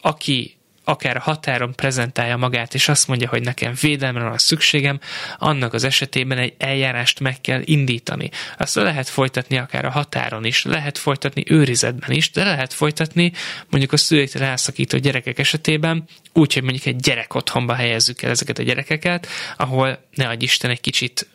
aki 0.00 0.56
akár 0.84 1.16
a 1.16 1.20
határon 1.20 1.74
prezentálja 1.74 2.36
magát, 2.36 2.74
és 2.74 2.88
azt 2.88 3.08
mondja, 3.08 3.28
hogy 3.28 3.42
nekem 3.42 3.74
védelemre 3.80 4.28
van 4.28 4.38
szükségem, 4.38 5.00
annak 5.38 5.72
az 5.72 5.84
esetében 5.84 6.38
egy 6.38 6.54
eljárást 6.58 7.20
meg 7.20 7.40
kell 7.40 7.60
indítani. 7.64 8.30
Azt 8.58 8.74
lehet 8.74 9.08
folytatni 9.08 9.58
akár 9.58 9.84
a 9.84 9.90
határon 9.90 10.44
is, 10.44 10.64
lehet 10.64 10.98
folytatni 10.98 11.44
őrizetben 11.46 12.10
is, 12.10 12.30
de 12.30 12.44
lehet 12.44 12.72
folytatni 12.72 13.32
mondjuk 13.70 13.92
a 13.92 13.96
szüléktől 13.96 14.42
elszakító 14.42 14.98
gyerekek 14.98 15.38
esetében, 15.38 16.04
úgy, 16.32 16.54
hogy 16.54 16.62
mondjuk 16.62 16.86
egy 16.86 16.96
gyerek 16.96 17.34
otthonba 17.34 17.74
helyezzük 17.74 18.22
el 18.22 18.30
ezeket 18.30 18.58
a 18.58 18.62
gyerekeket, 18.62 19.26
ahol 19.56 20.04
ne 20.14 20.28
adj 20.28 20.44
Isten 20.44 20.70
egy 20.70 20.80
kicsit 20.80 21.26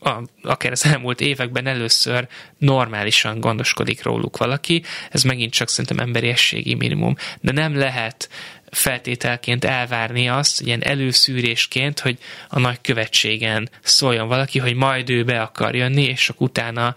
a, 0.00 0.22
akár 0.42 0.72
az 0.72 0.84
elmúlt 0.84 1.20
években 1.20 1.66
először 1.66 2.28
normálisan 2.58 3.40
gondoskodik 3.40 4.02
róluk 4.02 4.36
valaki, 4.36 4.82
ez 5.10 5.22
megint 5.22 5.52
csak 5.52 5.68
szerintem 5.68 5.98
emberiességi 5.98 6.74
minimum, 6.74 7.14
de 7.40 7.52
nem 7.52 7.76
lehet 7.76 8.28
feltételként 8.70 9.64
elvárni 9.64 10.28
azt, 10.28 10.60
ilyen 10.60 10.82
előszűrésként, 10.82 12.00
hogy 12.00 12.18
a 12.48 12.58
nagy 12.58 12.80
követségen 12.80 13.68
szóljon 13.82 14.28
valaki, 14.28 14.58
hogy 14.58 14.74
majd 14.74 15.10
ő 15.10 15.24
be 15.24 15.40
akar 15.40 15.74
jönni, 15.74 16.02
és 16.02 16.28
akkor 16.28 16.46
utána 16.46 16.94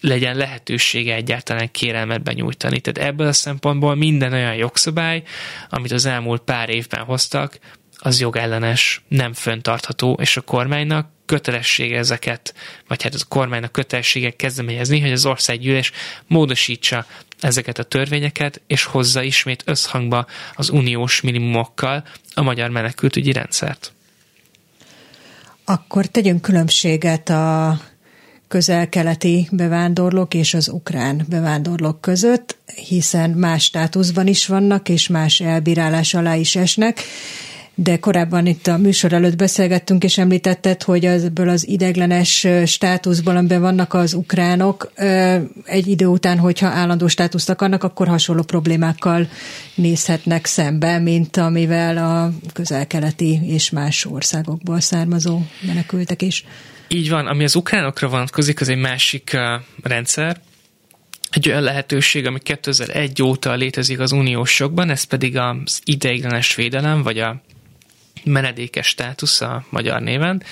legyen 0.00 0.36
lehetősége 0.36 1.14
egyáltalán 1.14 1.70
kérelmet 1.70 2.22
benyújtani. 2.22 2.80
Tehát 2.80 3.10
ebből 3.10 3.26
a 3.26 3.32
szempontból 3.32 3.94
minden 3.94 4.32
olyan 4.32 4.54
jogszabály, 4.54 5.22
amit 5.68 5.92
az 5.92 6.06
elmúlt 6.06 6.42
pár 6.42 6.68
évben 6.68 7.04
hoztak, 7.04 7.58
az 8.04 8.20
jogellenes, 8.20 9.02
nem 9.08 9.32
föntartható, 9.32 10.18
és 10.20 10.36
a 10.36 10.40
kormánynak 10.40 11.08
kötelessége 11.26 11.98
ezeket, 11.98 12.54
vagy 12.88 13.02
hát 13.02 13.14
a 13.14 13.18
kormánynak 13.28 13.72
kötelessége 13.72 14.30
kezdeményezni, 14.30 15.00
hogy 15.00 15.12
az 15.12 15.26
országgyűlés 15.26 15.92
módosítsa 16.26 17.06
ezeket 17.40 17.78
a 17.78 17.82
törvényeket, 17.82 18.60
és 18.66 18.84
hozza 18.84 19.22
ismét 19.22 19.62
összhangba 19.66 20.26
az 20.54 20.70
uniós 20.70 21.20
minimumokkal 21.20 22.04
a 22.34 22.42
magyar 22.42 22.70
menekültügyi 22.70 23.32
rendszert. 23.32 23.92
Akkor 25.64 26.06
tegyünk 26.06 26.42
különbséget 26.42 27.28
a 27.28 27.80
közel-keleti 28.48 29.48
bevándorlók 29.50 30.34
és 30.34 30.54
az 30.54 30.68
ukrán 30.68 31.24
bevándorlók 31.28 32.00
között, 32.00 32.56
hiszen 32.88 33.30
más 33.30 33.64
státuszban 33.64 34.26
is 34.26 34.46
vannak, 34.46 34.88
és 34.88 35.08
más 35.08 35.40
elbírálás 35.40 36.14
alá 36.14 36.34
is 36.34 36.56
esnek 36.56 37.02
de 37.74 37.98
korábban 37.98 38.46
itt 38.46 38.66
a 38.66 38.76
műsor 38.76 39.12
előtt 39.12 39.36
beszélgettünk, 39.36 40.04
és 40.04 40.18
említetted, 40.18 40.82
hogy 40.82 41.04
ebből 41.04 41.48
az 41.48 41.68
ideglenes 41.68 42.46
státuszból, 42.66 43.36
amiben 43.36 43.60
vannak 43.60 43.94
az 43.94 44.14
ukránok, 44.14 44.92
egy 45.64 45.86
idő 45.86 46.06
után, 46.06 46.38
hogyha 46.38 46.66
állandó 46.66 47.06
státuszt 47.06 47.50
akarnak, 47.50 47.84
akkor 47.84 48.08
hasonló 48.08 48.42
problémákkal 48.42 49.28
nézhetnek 49.74 50.46
szembe, 50.46 50.98
mint 50.98 51.36
amivel 51.36 51.96
a 51.96 52.32
közel-keleti 52.52 53.40
és 53.46 53.70
más 53.70 54.04
országokból 54.04 54.80
származó 54.80 55.40
menekültek 55.66 56.22
is. 56.22 56.44
Így 56.88 57.08
van, 57.08 57.26
ami 57.26 57.44
az 57.44 57.54
ukránokra 57.54 58.08
vonatkozik, 58.08 58.60
az 58.60 58.68
egy 58.68 58.78
másik 58.78 59.36
rendszer, 59.82 60.40
egy 61.30 61.48
olyan 61.48 61.62
lehetőség, 61.62 62.26
ami 62.26 62.38
2001 62.38 63.22
óta 63.22 63.54
létezik 63.54 63.98
az 64.00 64.12
uniós 64.12 64.58
jogban, 64.58 64.90
ez 64.90 65.02
pedig 65.02 65.36
az 65.36 65.80
ideiglenes 65.84 66.54
védelem, 66.54 67.02
vagy 67.02 67.18
a 67.18 67.42
menedékes 68.24 68.86
státusz 68.86 69.40
a 69.40 69.64
magyar 69.68 70.00
néven. 70.00 70.42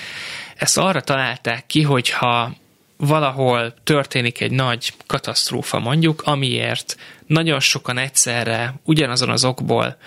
Ezt 0.55 0.77
arra 0.77 1.01
találták 1.01 1.65
ki, 1.65 1.81
hogyha 1.81 2.53
valahol 2.97 3.73
történik 3.83 4.41
egy 4.41 4.51
nagy 4.51 4.93
katasztrófa 5.07 5.79
mondjuk, 5.79 6.21
amiért 6.25 6.95
nagyon 7.27 7.59
sokan 7.59 7.97
egyszerre 7.97 8.73
ugyanazon 8.83 9.29
az 9.29 9.45
okból 9.45 9.97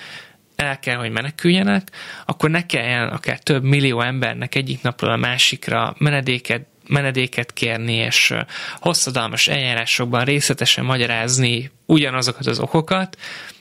el 0.56 0.78
kell, 0.78 0.96
hogy 0.96 1.10
meneküljenek, 1.10 1.90
akkor 2.26 2.50
ne 2.50 2.66
kelljen 2.66 3.08
akár 3.08 3.38
több 3.38 3.62
millió 3.62 4.00
embernek 4.00 4.54
egyik 4.54 4.82
napról 4.82 5.10
a 5.10 5.16
másikra 5.16 5.94
menedéket 5.98 6.66
menedéket 6.88 7.52
kérni, 7.52 7.92
és 7.92 8.34
hosszadalmas 8.80 9.48
eljárásokban 9.48 10.24
részletesen 10.24 10.84
magyarázni 10.84 11.70
ugyanazokat 11.86 12.46
az 12.46 12.58
okokat, 12.58 13.18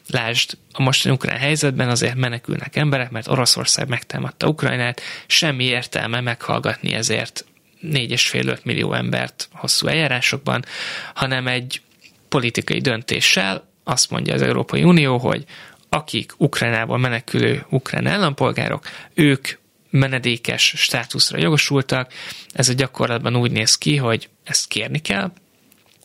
Lásd, 0.08 0.58
a 0.72 0.82
mostani 0.82 1.16
ukrán 1.16 1.38
helyzetben 1.38 1.90
azért 1.90 2.16
menekülnek 2.16 2.76
emberek, 2.76 3.12
mert 3.12 3.28
Oroszország 3.28 3.88
megtámadta 3.88 4.48
Ukrajnát, 4.48 5.02
semmi 5.28 5.64
értelme 5.64 6.22
meghallgatni 6.22 6.94
ezért 6.94 7.46
4,5-5 7.84 8.64
millió 8.64 8.94
embert 8.94 9.50
hosszú 9.52 9.88
eljárásokban, 9.88 10.66
hanem 11.14 11.48
egy 11.48 11.82
politikai 12.30 12.80
döntéssel 12.80 13.68
azt 13.84 14.10
mondja 14.10 14.34
az 14.34 14.42
Európai 14.42 14.84
Unió, 14.84 15.18
hogy 15.18 15.46
akik 15.90 16.34
Ukrajnából 16.38 16.98
menekülő 16.98 17.66
ukrán 17.70 18.08
állampolgárok, 18.08 18.88
ők 19.14 19.48
menedékes 19.90 20.74
státuszra 20.76 21.38
jogosultak. 21.38 22.14
Ez 22.54 22.70
a 22.70 22.74
gyakorlatban 22.74 23.36
úgy 23.36 23.52
néz 23.52 23.76
ki, 23.76 23.98
hogy 23.98 24.30
ezt 24.44 24.68
kérni 24.68 25.00
kell, 25.00 25.32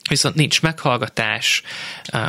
viszont 0.09 0.35
nincs 0.35 0.63
meghallgatás, 0.63 1.63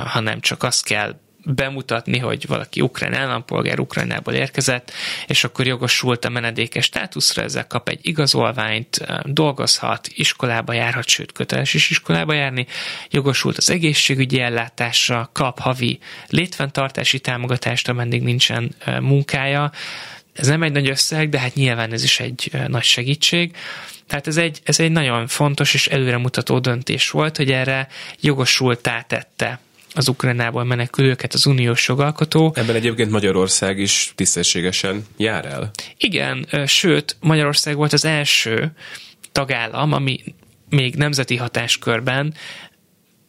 hanem 0.05 0.39
csak 0.39 0.63
azt 0.63 0.83
kell 0.83 1.19
bemutatni, 1.43 2.17
hogy 2.17 2.47
valaki 2.47 2.81
ukrán 2.81 3.13
állampolgár 3.13 3.79
Ukrajnából 3.79 4.33
érkezett, 4.33 4.91
és 5.27 5.43
akkor 5.43 5.67
jogosult 5.67 6.25
a 6.25 6.29
menedékes 6.29 6.85
státuszra, 6.85 7.41
ezzel 7.41 7.67
kap 7.67 7.89
egy 7.89 7.99
igazolványt, 8.01 9.05
dolgozhat, 9.23 10.07
iskolába 10.13 10.73
járhat, 10.73 11.07
sőt 11.07 11.31
köteles 11.31 11.73
is 11.73 11.89
iskolába 11.89 12.33
járni, 12.33 12.65
jogosult 13.09 13.57
az 13.57 13.69
egészségügyi 13.69 14.39
ellátásra, 14.39 15.29
kap 15.33 15.59
havi 15.59 15.99
létfenntartási 16.27 17.19
támogatást, 17.19 17.89
ameddig 17.89 18.21
nincsen 18.21 18.75
munkája. 18.99 19.71
Ez 20.33 20.47
nem 20.47 20.63
egy 20.63 20.71
nagy 20.71 20.89
összeg, 20.89 21.29
de 21.29 21.39
hát 21.39 21.55
nyilván 21.55 21.93
ez 21.93 22.03
is 22.03 22.19
egy 22.19 22.51
nagy 22.67 22.83
segítség. 22.83 23.55
Tehát 24.07 24.27
ez 24.27 24.37
egy, 24.37 24.59
ez 24.63 24.79
egy 24.79 24.91
nagyon 24.91 25.27
fontos 25.27 25.73
és 25.73 25.87
előremutató 25.87 26.59
döntés 26.59 27.09
volt, 27.09 27.37
hogy 27.37 27.51
erre 27.51 27.87
jogosultá 28.19 29.01
tette 29.01 29.59
az 29.93 30.07
Ukrajnából 30.07 30.63
menekülőket 30.63 31.33
az 31.33 31.45
uniós 31.45 31.87
jogalkotó. 31.87 32.53
Ebben 32.55 32.75
egyébként 32.75 33.11
Magyarország 33.11 33.79
is 33.79 34.11
tisztességesen 34.15 35.05
jár 35.17 35.45
el. 35.45 35.71
Igen, 35.97 36.47
sőt, 36.65 37.17
Magyarország 37.19 37.75
volt 37.75 37.93
az 37.93 38.05
első 38.05 38.71
tagállam, 39.31 39.93
ami 39.93 40.19
még 40.69 40.95
nemzeti 40.95 41.35
hatáskörben 41.35 42.33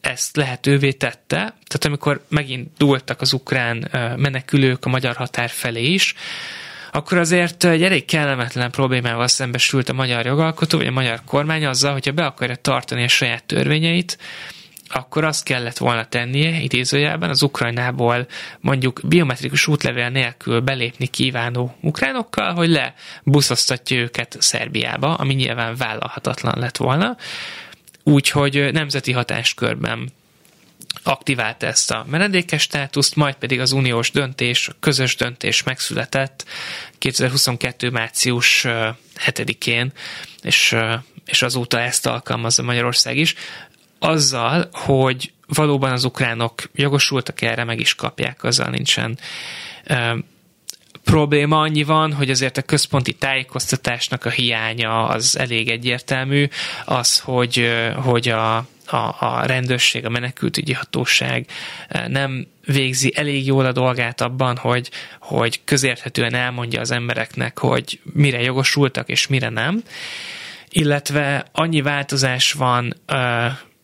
ezt 0.00 0.36
lehetővé 0.36 0.92
tette, 0.92 1.36
tehát 1.36 1.84
amikor 1.84 2.24
megint 2.28 2.68
dúltak 2.76 3.20
az 3.20 3.32
ukrán 3.32 3.88
menekülők 4.16 4.84
a 4.84 4.88
magyar 4.88 5.16
határ 5.16 5.50
felé 5.50 5.84
is, 5.84 6.14
akkor 6.92 7.18
azért 7.18 7.64
egy 7.64 7.82
elég 7.82 8.04
kellemetlen 8.04 8.70
problémával 8.70 9.28
szembesült 9.28 9.88
a 9.88 9.92
magyar 9.92 10.26
jogalkotó, 10.26 10.78
vagy 10.78 10.86
a 10.86 10.90
magyar 10.90 11.22
kormány 11.24 11.66
azzal, 11.66 11.92
hogyha 11.92 12.12
be 12.12 12.24
akarja 12.24 12.56
tartani 12.56 13.02
a 13.02 13.08
saját 13.08 13.44
törvényeit, 13.44 14.18
akkor 14.92 15.24
azt 15.24 15.44
kellett 15.44 15.78
volna 15.78 16.04
tennie, 16.04 16.60
idézőjelben, 16.60 17.30
az 17.30 17.42
Ukrajnából 17.42 18.26
mondjuk 18.60 19.00
biometrikus 19.04 19.66
útlevél 19.66 20.08
nélkül 20.08 20.60
belépni 20.60 21.06
kívánó 21.06 21.76
ukránokkal, 21.80 22.54
hogy 22.54 22.68
lebuszoztatja 22.68 23.98
őket 23.98 24.36
Szerbiába, 24.38 25.14
ami 25.14 25.34
nyilván 25.34 25.76
vállalhatatlan 25.76 26.58
lett 26.58 26.76
volna. 26.76 27.16
Úgyhogy 28.02 28.72
nemzeti 28.72 29.12
hatáskörben 29.12 30.12
aktivált 31.02 31.62
ezt 31.62 31.90
a 31.90 32.06
menedékes 32.08 32.62
státuszt, 32.62 33.16
majd 33.16 33.34
pedig 33.34 33.60
az 33.60 33.72
uniós 33.72 34.10
döntés, 34.10 34.70
közös 34.80 35.16
döntés 35.16 35.62
megszületett 35.62 36.44
2022. 36.98 37.90
március 37.90 38.64
7-én, 39.26 39.92
és, 40.42 40.76
és 41.26 41.42
azóta 41.42 41.80
ezt 41.80 42.06
alkalmazza 42.06 42.62
Magyarország 42.62 43.16
is 43.16 43.34
azzal, 44.00 44.68
hogy 44.72 45.32
valóban 45.46 45.92
az 45.92 46.04
ukránok 46.04 46.62
jogosultak 46.74 47.42
erre, 47.42 47.64
meg 47.64 47.80
is 47.80 47.94
kapják, 47.94 48.44
azzal 48.44 48.68
nincsen 48.68 49.18
probléma 51.04 51.60
annyi 51.60 51.82
van, 51.82 52.12
hogy 52.12 52.30
azért 52.30 52.56
a 52.56 52.62
központi 52.62 53.12
tájékoztatásnak 53.12 54.24
a 54.24 54.30
hiánya 54.30 55.06
az 55.06 55.38
elég 55.38 55.68
egyértelmű, 55.68 56.48
az, 56.84 57.18
hogy, 57.18 57.70
hogy 57.94 58.28
a, 58.28 58.56
a, 58.86 59.16
a 59.18 59.42
rendőrség, 59.46 60.04
a 60.04 60.08
menekültügyi 60.08 60.72
hatóság 60.72 61.46
nem 62.06 62.46
végzi 62.66 63.12
elég 63.16 63.46
jól 63.46 63.66
a 63.66 63.72
dolgát 63.72 64.20
abban, 64.20 64.56
hogy, 64.56 64.90
hogy 65.20 65.60
közérthetően 65.64 66.34
elmondja 66.34 66.80
az 66.80 66.90
embereknek, 66.90 67.58
hogy 67.58 68.00
mire 68.12 68.40
jogosultak 68.42 69.08
és 69.08 69.26
mire 69.26 69.48
nem. 69.48 69.82
Illetve 70.68 71.44
annyi 71.52 71.80
változás 71.80 72.52
van 72.52 72.94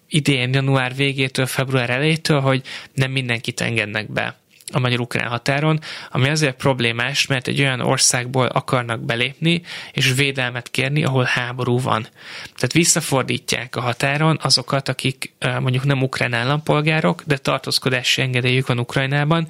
idén 0.09 0.53
január 0.53 0.95
végétől, 0.95 1.47
február 1.47 1.91
elejétől, 1.91 2.41
hogy 2.41 2.63
nem 2.95 3.11
mindenkit 3.11 3.61
engednek 3.61 4.13
be 4.13 4.37
a 4.73 4.79
magyar-ukrán 4.79 5.29
határon, 5.29 5.81
ami 6.11 6.29
azért 6.29 6.57
problémás, 6.57 7.27
mert 7.27 7.49
egy 7.49 7.61
olyan 7.61 7.81
országból 7.81 8.47
akarnak 8.47 9.01
belépni 9.01 9.63
és 9.93 10.13
védelmet 10.13 10.71
kérni, 10.71 11.05
ahol 11.05 11.25
háború 11.25 11.81
van. 11.81 12.03
Tehát 12.43 12.73
visszafordítják 12.73 13.77
a 13.77 13.81
határon 13.81 14.39
azokat, 14.43 14.89
akik 14.89 15.33
mondjuk 15.61 15.85
nem 15.85 16.03
ukrán 16.03 16.35
állampolgárok, 16.35 17.23
de 17.27 17.37
tartózkodási 17.37 18.23
engedélyük 18.23 18.67
van 18.67 18.79
Ukrajnában, 18.79 19.47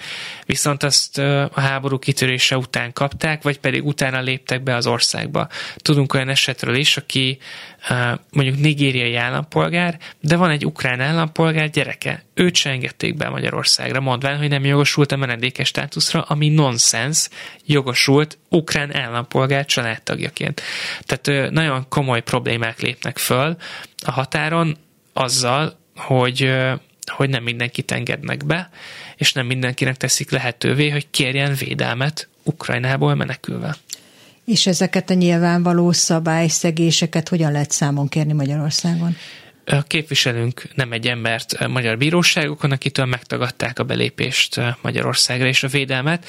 viszont 0.46 0.82
azt 0.82 1.18
a 1.18 1.60
háború 1.60 1.98
kitörése 1.98 2.56
után 2.56 2.92
kapták, 2.92 3.42
vagy 3.42 3.58
pedig 3.58 3.86
utána 3.86 4.20
léptek 4.20 4.62
be 4.62 4.74
az 4.74 4.86
országba. 4.86 5.48
Tudunk 5.76 6.14
olyan 6.14 6.28
esetről 6.28 6.74
is, 6.74 6.96
aki 6.96 7.38
mondjuk 8.30 8.58
nigériai 8.58 9.16
állampolgár, 9.16 9.98
de 10.20 10.36
van 10.36 10.50
egy 10.50 10.66
ukrán 10.66 11.00
állampolgár 11.00 11.70
gyereke. 11.70 12.24
Őt 12.34 12.54
se 12.54 12.70
engedték 12.70 13.16
be 13.16 13.28
Magyarországra, 13.28 14.00
mondván, 14.00 14.38
hogy 14.38 14.48
nem 14.48 14.64
jogosult 14.64 15.12
a 15.12 15.16
menedékes 15.16 15.68
státuszra, 15.68 16.22
ami 16.22 16.48
nonsens, 16.48 17.28
jogosult 17.64 18.38
ukrán 18.48 18.96
állampolgár 18.96 19.64
családtagjaként. 19.64 20.62
Tehát 21.00 21.50
nagyon 21.50 21.88
komoly 21.88 22.22
problémák 22.22 22.80
lépnek 22.80 23.18
föl 23.18 23.56
a 24.04 24.10
határon 24.10 24.76
azzal, 25.12 25.78
hogy 25.96 26.54
hogy 27.06 27.30
nem 27.30 27.42
mindenkit 27.42 27.92
engednek 27.92 28.44
be, 28.44 28.70
és 29.16 29.32
nem 29.32 29.46
mindenkinek 29.46 29.96
teszik 29.96 30.30
lehetővé, 30.30 30.88
hogy 30.88 31.10
kérjen 31.10 31.54
védelmet 31.54 32.28
Ukrajnából 32.42 33.14
menekülve. 33.14 33.76
És 34.46 34.66
ezeket 34.66 35.10
a 35.10 35.14
nyilvánvaló 35.14 35.92
szabályszegéseket 35.92 37.28
hogyan 37.28 37.52
lehet 37.52 37.70
számon 37.70 38.08
kérni 38.08 38.32
Magyarországon? 38.32 39.16
képviselünk 39.86 40.68
nem 40.74 40.92
egy 40.92 41.06
embert 41.06 41.68
magyar 41.68 41.98
bíróságokon, 41.98 42.70
akitől 42.70 43.04
megtagadták 43.04 43.78
a 43.78 43.84
belépést 43.84 44.60
Magyarországra 44.82 45.46
és 45.46 45.62
a 45.62 45.68
védelmet. 45.68 46.26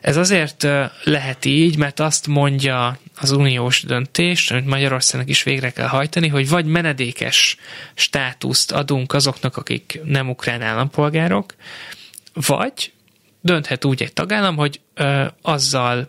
Ez 0.00 0.16
azért 0.16 0.66
lehet 1.04 1.44
így, 1.44 1.76
mert 1.76 2.00
azt 2.00 2.26
mondja 2.26 2.98
az 3.20 3.30
uniós 3.30 3.82
döntés, 3.82 4.50
amit 4.50 4.66
Magyarországnak 4.66 5.28
is 5.28 5.42
végre 5.42 5.70
kell 5.70 5.86
hajtani, 5.86 6.28
hogy 6.28 6.48
vagy 6.48 6.64
menedékes 6.64 7.56
státuszt 7.94 8.72
adunk 8.72 9.12
azoknak, 9.12 9.56
akik 9.56 10.00
nem 10.04 10.28
ukrán 10.28 10.62
állampolgárok, 10.62 11.54
vagy 12.32 12.92
dönthet 13.40 13.84
úgy 13.84 14.02
egy 14.02 14.12
tagállam, 14.12 14.56
hogy 14.56 14.80
ö, 14.94 15.24
azzal 15.42 16.08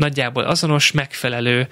nagyjából 0.00 0.42
azonos, 0.42 0.92
megfelelő 0.92 1.68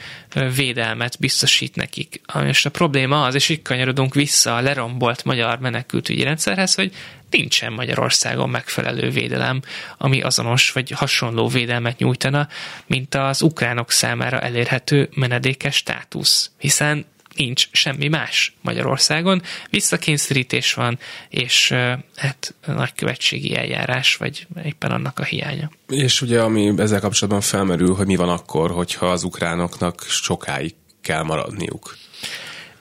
védelmet 0.55 1.19
biztosít 1.19 1.77
nekik. 1.77 2.21
És 2.47 2.65
a 2.65 2.71
probléma 2.71 3.25
az, 3.25 3.35
és 3.35 3.49
itt 3.49 3.63
kanyarodunk 3.63 4.15
vissza 4.15 4.57
a 4.57 4.61
lerombolt 4.61 5.25
magyar 5.25 5.59
menekültügyi 5.59 6.23
rendszerhez, 6.23 6.75
hogy 6.75 6.93
nincsen 7.31 7.73
Magyarországon 7.73 8.51
megfelelő 8.51 9.11
védelem, 9.11 9.61
ami 9.99 10.21
azonos 10.21 10.71
vagy 10.71 10.91
hasonló 10.91 11.49
védelmet 11.49 11.99
nyújtana, 11.99 12.49
mint 12.87 13.15
az 13.15 13.43
ukránok 13.43 13.91
számára 13.91 14.41
elérhető 14.41 15.09
menedékes 15.15 15.77
státusz. 15.77 16.51
Hiszen 16.59 17.05
nincs 17.39 17.69
semmi 17.73 18.09
más 18.09 18.55
Magyarországon. 18.61 19.43
Visszakényszerítés 19.71 20.75
van, 20.75 20.99
és 21.29 21.75
hát 22.17 22.55
nagykövetségi 22.67 23.57
eljárás, 23.57 24.17
vagy 24.17 24.47
éppen 24.65 24.91
annak 24.91 25.19
a 25.19 25.25
hiánya. 25.25 25.71
És 25.89 26.21
ugye, 26.21 26.41
ami 26.41 26.73
ezzel 26.77 27.01
kapcsolatban 27.01 27.43
felmerül, 27.43 27.95
hogy 27.95 28.07
mi 28.07 28.17
van 28.17 28.29
akkor, 28.29 28.71
hogyha 28.71 29.07
az 29.07 29.23
ukránoknak 29.23 30.05
sokáig 30.09 30.75
kell 31.01 31.23
maradniuk? 31.23 31.97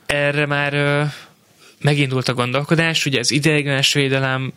Erre 0.05 0.45
már 0.45 0.73
megindult 1.81 2.27
a 2.27 2.33
gondolkodás, 2.33 3.05
ugye 3.05 3.19
az 3.19 3.31
ideiglenes 3.31 3.93
védelem 3.93 4.53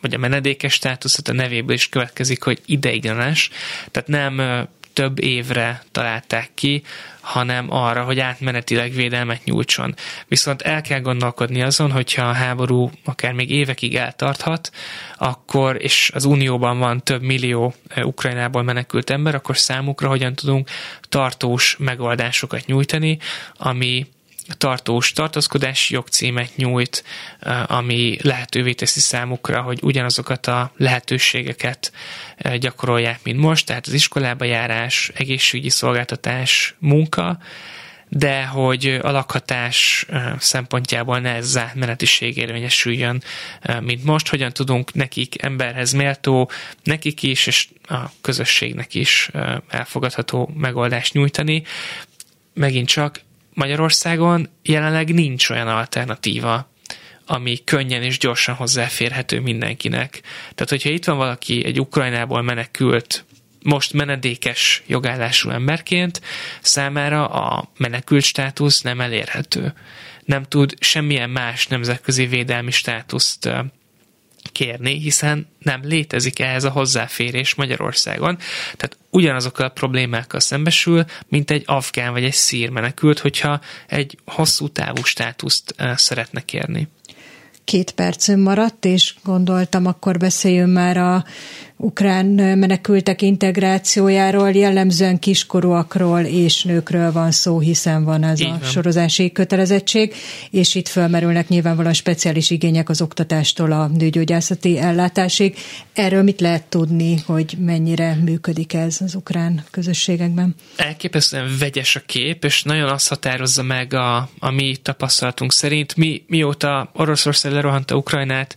vagy 0.00 0.14
a 0.14 0.18
menedékes 0.18 0.72
státuszot 0.72 1.28
a 1.28 1.32
nevéből 1.32 1.74
is 1.74 1.88
következik, 1.88 2.42
hogy 2.42 2.60
ideiglenes, 2.66 3.50
tehát 3.90 4.08
nem 4.08 4.68
több 4.92 5.20
évre 5.20 5.82
találták 5.90 6.50
ki, 6.54 6.82
hanem 7.20 7.66
arra, 7.72 8.04
hogy 8.04 8.20
átmenetileg 8.20 8.92
védelmet 8.92 9.44
nyújtson. 9.44 9.94
Viszont 10.28 10.62
el 10.62 10.80
kell 10.80 11.00
gondolkodni 11.00 11.62
azon, 11.62 11.90
hogyha 11.90 12.28
a 12.28 12.32
háború 12.32 12.90
akár 13.04 13.32
még 13.32 13.50
évekig 13.50 13.96
eltarthat, 13.96 14.70
akkor, 15.18 15.82
és 15.82 16.10
az 16.14 16.24
Unióban 16.24 16.78
van 16.78 17.02
több 17.02 17.22
millió 17.22 17.74
Ukrajnából 17.96 18.62
menekült 18.62 19.10
ember, 19.10 19.34
akkor 19.34 19.58
számukra 19.58 20.08
hogyan 20.08 20.34
tudunk 20.34 20.68
tartós 21.08 21.76
megoldásokat 21.78 22.66
nyújtani, 22.66 23.18
ami 23.56 24.06
tartós 24.58 25.12
tartózkodási 25.12 25.94
jogcímet 25.94 26.56
nyújt, 26.56 27.04
eh, 27.40 27.70
ami 27.70 28.16
lehetővé 28.22 28.72
teszi 28.72 29.00
számukra, 29.00 29.62
hogy 29.62 29.78
ugyanazokat 29.82 30.46
a 30.46 30.72
lehetőségeket 30.76 31.92
eh, 32.36 32.56
gyakorolják, 32.56 33.20
mint 33.22 33.38
most, 33.38 33.66
tehát 33.66 33.86
az 33.86 33.92
iskolába 33.92 34.44
járás, 34.44 35.10
egészségügyi 35.14 35.70
szolgáltatás, 35.70 36.74
munka, 36.78 37.38
de 38.08 38.44
hogy 38.44 38.98
a 39.02 39.10
lakhatás 39.10 40.06
eh, 40.08 40.32
szempontjából 40.38 41.18
ne 41.18 41.34
ez 41.34 41.56
átmenetiség 41.56 42.36
érvényesüljön, 42.36 43.22
mint 43.80 44.04
most, 44.04 44.28
hogyan 44.28 44.52
tudunk 44.52 44.94
nekik 44.94 45.42
emberhez 45.42 45.92
méltó, 45.92 46.50
nekik 46.84 47.22
is, 47.22 47.46
és 47.46 47.68
a 47.88 47.98
közösségnek 48.20 48.94
is 48.94 49.30
elfogadható 49.68 50.50
megoldást 50.54 51.12
nyújtani. 51.12 51.62
Megint 52.54 52.88
csak 52.88 53.20
Magyarországon 53.54 54.48
jelenleg 54.62 55.14
nincs 55.14 55.50
olyan 55.50 55.68
alternatíva, 55.68 56.70
ami 57.26 57.64
könnyen 57.64 58.02
és 58.02 58.18
gyorsan 58.18 58.54
hozzáférhető 58.54 59.40
mindenkinek. 59.40 60.20
Tehát, 60.54 60.70
hogyha 60.70 60.90
itt 60.90 61.04
van 61.04 61.16
valaki 61.16 61.64
egy 61.64 61.80
Ukrajnából 61.80 62.42
menekült, 62.42 63.24
most 63.62 63.92
menedékes 63.92 64.82
jogállású 64.86 65.50
emberként, 65.50 66.20
számára 66.60 67.26
a 67.26 67.70
menekült 67.76 68.24
státusz 68.24 68.80
nem 68.80 69.00
elérhető. 69.00 69.72
Nem 70.24 70.42
tud 70.42 70.74
semmilyen 70.80 71.30
más 71.30 71.66
nemzetközi 71.66 72.26
védelmi 72.26 72.70
státuszt 72.70 73.48
kérni, 74.52 74.98
hiszen 74.98 75.46
nem 75.58 75.80
létezik 75.84 76.38
ehhez 76.38 76.64
a 76.64 76.70
hozzáférés 76.70 77.54
Magyarországon. 77.54 78.38
Tehát 78.76 78.96
ugyanazokkal 79.10 79.66
a 79.66 79.68
problémákkal 79.68 80.40
szembesül, 80.40 81.04
mint 81.28 81.50
egy 81.50 81.62
afgán 81.66 82.12
vagy 82.12 82.24
egy 82.24 82.32
szír 82.32 82.70
menekült, 82.70 83.18
hogyha 83.18 83.60
egy 83.86 84.18
hosszú 84.24 84.68
távú 84.68 85.02
státuszt 85.02 85.74
szeretne 85.94 86.40
kérni. 86.40 86.88
Két 87.64 87.90
percünk 87.90 88.44
maradt, 88.44 88.84
és 88.84 89.14
gondoltam, 89.24 89.86
akkor 89.86 90.18
beszéljünk 90.18 90.72
már 90.72 90.96
a 90.96 91.24
ukrán 91.82 92.26
menekültek 92.58 93.22
integrációjáról, 93.22 94.50
jellemzően 94.50 95.18
kiskorúakról 95.18 96.20
és 96.20 96.62
nőkről 96.62 97.12
van 97.12 97.30
szó, 97.30 97.60
hiszen 97.60 98.04
van 98.04 98.24
ez 98.24 98.40
Így 98.40 98.46
a 98.46 98.50
van. 98.50 98.60
sorozási 98.62 99.32
kötelezettség, 99.32 100.14
és 100.50 100.74
itt 100.74 100.88
felmerülnek 100.88 101.48
nyilvánvalóan 101.48 101.92
speciális 101.94 102.50
igények 102.50 102.88
az 102.88 103.02
oktatástól 103.02 103.72
a 103.72 103.86
nőgyógyászati 103.86 104.78
ellátásig. 104.78 105.56
Erről 105.92 106.22
mit 106.22 106.40
lehet 106.40 106.64
tudni, 106.64 107.16
hogy 107.26 107.56
mennyire 107.58 108.14
működik 108.14 108.72
ez 108.72 108.96
az 109.00 109.14
ukrán 109.14 109.64
közösségekben? 109.70 110.54
Elképesztően 110.76 111.56
vegyes 111.58 111.96
a 111.96 112.00
kép, 112.06 112.44
és 112.44 112.62
nagyon 112.62 112.88
azt 112.88 113.08
határozza 113.08 113.62
meg 113.62 113.94
a, 113.94 114.28
a 114.38 114.50
mi 114.50 114.76
tapasztalatunk 114.82 115.52
szerint. 115.52 115.96
Mi, 115.96 116.22
mióta 116.26 116.90
Oroszország 116.94 117.52
lerohanta 117.52 117.96
Ukrajnát, 117.96 118.56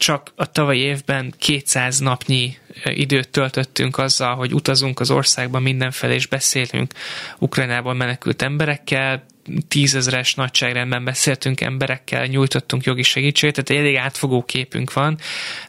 csak 0.00 0.32
a 0.36 0.50
tavalyi 0.50 0.80
évben 0.80 1.34
200 1.38 1.98
napnyi 1.98 2.56
időt 2.84 3.28
töltöttünk 3.28 3.98
azzal, 3.98 4.34
hogy 4.34 4.54
utazunk 4.54 5.00
az 5.00 5.10
országban 5.10 5.62
mindenfelé, 5.62 6.14
és 6.14 6.26
beszélünk 6.26 6.92
Ukrajnában 7.38 7.96
menekült 7.96 8.42
emberekkel, 8.42 9.24
tízezres 9.68 10.34
nagyságrendben 10.34 11.04
beszéltünk 11.04 11.60
emberekkel, 11.60 12.26
nyújtottunk 12.26 12.84
jogi 12.84 13.02
segítséget, 13.02 13.64
tehát 13.64 13.82
elég 13.82 13.96
átfogó 13.96 14.42
képünk 14.42 14.92
van. 14.92 15.18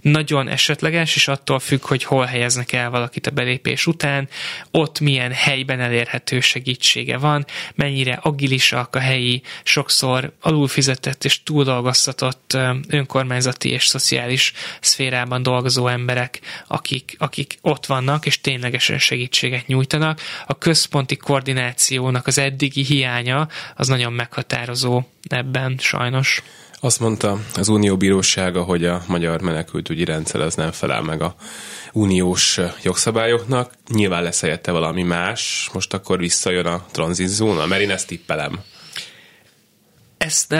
Nagyon 0.01 0.47
esetleges, 0.47 1.15
és 1.15 1.27
attól 1.27 1.59
függ, 1.59 1.85
hogy 1.85 2.03
hol 2.03 2.25
helyeznek 2.25 2.71
el 2.71 2.89
valakit 2.89 3.27
a 3.27 3.31
belépés 3.31 3.87
után, 3.87 4.29
ott 4.71 4.99
milyen 4.99 5.31
helyben 5.31 5.79
elérhető 5.79 6.39
segítsége 6.39 7.17
van, 7.17 7.45
mennyire 7.75 8.13
agilisak 8.21 8.95
a 8.95 8.99
helyi, 8.99 9.41
sokszor 9.63 10.33
alulfizetett 10.41 11.25
és 11.25 11.43
túldolgoztatott 11.43 12.57
önkormányzati 12.87 13.69
és 13.69 13.85
szociális 13.85 14.53
szférában 14.79 15.43
dolgozó 15.43 15.87
emberek, 15.87 16.39
akik, 16.67 17.15
akik 17.17 17.57
ott 17.61 17.85
vannak, 17.85 18.25
és 18.25 18.41
ténylegesen 18.41 18.99
segítséget 18.99 19.67
nyújtanak. 19.67 20.21
A 20.47 20.57
központi 20.57 21.17
koordinációnak 21.17 22.27
az 22.27 22.37
eddigi 22.37 22.83
hiánya 22.83 23.47
az 23.75 23.87
nagyon 23.87 24.13
meghatározó 24.13 25.01
ebben 25.27 25.77
sajnos. 25.79 26.43
Azt 26.83 26.99
mondta 26.99 27.39
az 27.55 27.67
Unió 27.67 27.97
bírósága, 27.97 28.63
hogy 28.63 28.85
a 28.85 29.01
magyar 29.07 29.41
menekültügyi 29.41 30.05
rendszer 30.05 30.41
az 30.41 30.55
nem 30.55 30.71
felel 30.71 31.01
meg 31.01 31.21
a 31.21 31.35
uniós 31.91 32.59
jogszabályoknak. 32.83 33.71
Nyilván 33.87 34.23
lesz 34.23 34.41
helyette 34.41 34.71
valami 34.71 35.03
más, 35.03 35.69
most 35.73 35.93
akkor 35.93 36.17
visszajön 36.17 36.65
a 36.65 36.85
tranzitzóna, 36.91 37.65
mert 37.65 37.81
én 37.81 37.91
ezt 37.91 38.07
tippelem. 38.07 38.59
Ezt, 40.17 40.55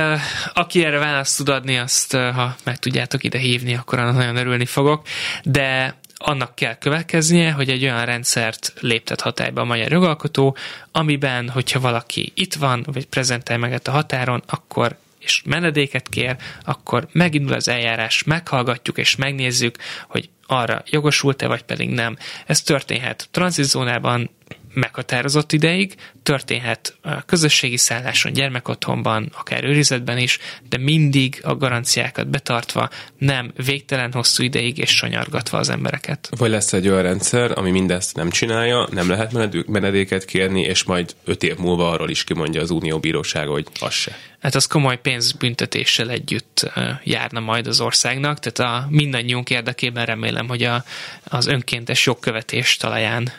aki 0.53 0.84
erre 0.84 0.97
választ 0.97 1.38
tud 1.38 1.49
adni, 1.49 1.78
azt 1.78 2.12
ha 2.12 2.55
meg 2.64 2.80
tudjátok 2.80 3.24
ide 3.24 3.38
hívni, 3.38 3.76
akkor 3.76 3.99
nagyon 3.99 4.36
örülni 4.36 4.66
fogok. 4.66 5.07
De 5.43 5.99
annak 6.24 6.55
kell 6.55 6.78
következnie, 6.78 7.51
hogy 7.51 7.69
egy 7.69 7.84
olyan 7.84 8.05
rendszert 8.05 8.74
léptet 8.80 9.22
hatályba 9.22 9.61
a 9.61 9.65
magyar 9.65 9.91
jogalkotó, 9.91 10.55
amiben, 10.91 11.49
hogyha 11.49 11.80
valaki 11.80 12.32
itt 12.36 12.53
van, 12.53 12.86
vagy 12.91 13.05
prezentál 13.05 13.57
meg 13.57 13.82
a 13.84 13.91
határon, 13.91 14.43
akkor 14.45 14.97
és 15.19 15.41
menedéket 15.45 16.09
kér, 16.09 16.36
akkor 16.65 17.07
megindul 17.11 17.53
az 17.53 17.67
eljárás, 17.67 18.24
meghallgatjuk 18.24 18.97
és 18.97 19.15
megnézzük, 19.15 19.76
hogy 20.07 20.30
arra 20.47 20.84
jogosult-e, 20.89 21.47
vagy 21.47 21.63
pedig 21.63 21.89
nem. 21.89 22.17
Ez 22.45 22.61
történhet 22.61 23.28
tranzitzónában, 23.32 24.30
meghatározott 24.74 25.51
ideig, 25.51 25.95
történhet 26.24 26.97
a 27.01 27.26
közösségi 27.26 27.78
szálláson, 27.78 28.34
gyermekotthonban, 28.34 29.32
akár 29.38 29.63
őrizetben 29.63 30.17
is, 30.17 30.39
de 30.69 30.78
mindig 30.78 31.39
a 31.43 31.55
garanciákat 31.55 32.28
betartva, 32.28 32.89
nem 33.17 33.51
végtelen 33.65 34.11
hosszú 34.13 34.43
ideig 34.43 34.78
és 34.78 34.89
sanyargatva 34.89 35.57
az 35.57 35.69
embereket. 35.69 36.30
Vagy 36.38 36.49
lesz 36.49 36.74
egy 36.74 36.88
olyan 36.88 37.01
rendszer, 37.01 37.57
ami 37.57 37.72
mindezt 37.72 38.15
nem 38.15 38.30
csinálja, 38.30 38.88
nem 38.91 39.09
lehet 39.09 39.67
menedéket 39.67 40.26
kérni, 40.26 40.61
és 40.61 40.84
majd 40.84 41.15
öt 41.24 41.43
év 41.43 41.57
múlva 41.57 41.89
arról 41.89 42.09
is 42.09 42.24
kimondja 42.24 42.61
az 42.61 42.69
Unió 42.69 42.99
bírósága, 42.99 43.51
hogy 43.51 43.67
az 43.80 43.93
se. 43.93 44.17
Hát 44.41 44.55
az 44.55 44.65
komoly 44.65 44.99
pénzbüntetéssel 45.01 46.09
együtt 46.09 46.72
járna 47.03 47.39
majd 47.39 47.67
az 47.67 47.82
országnak, 47.82 48.39
tehát 48.39 48.74
a 48.74 48.88
mindannyiunk 48.89 49.49
érdekében 49.49 50.05
remélem, 50.05 50.47
hogy 50.47 50.63
a, 50.63 50.84
az 51.24 51.47
önkéntes 51.47 52.05
jogkövetés 52.05 52.78
talaján 52.78 53.32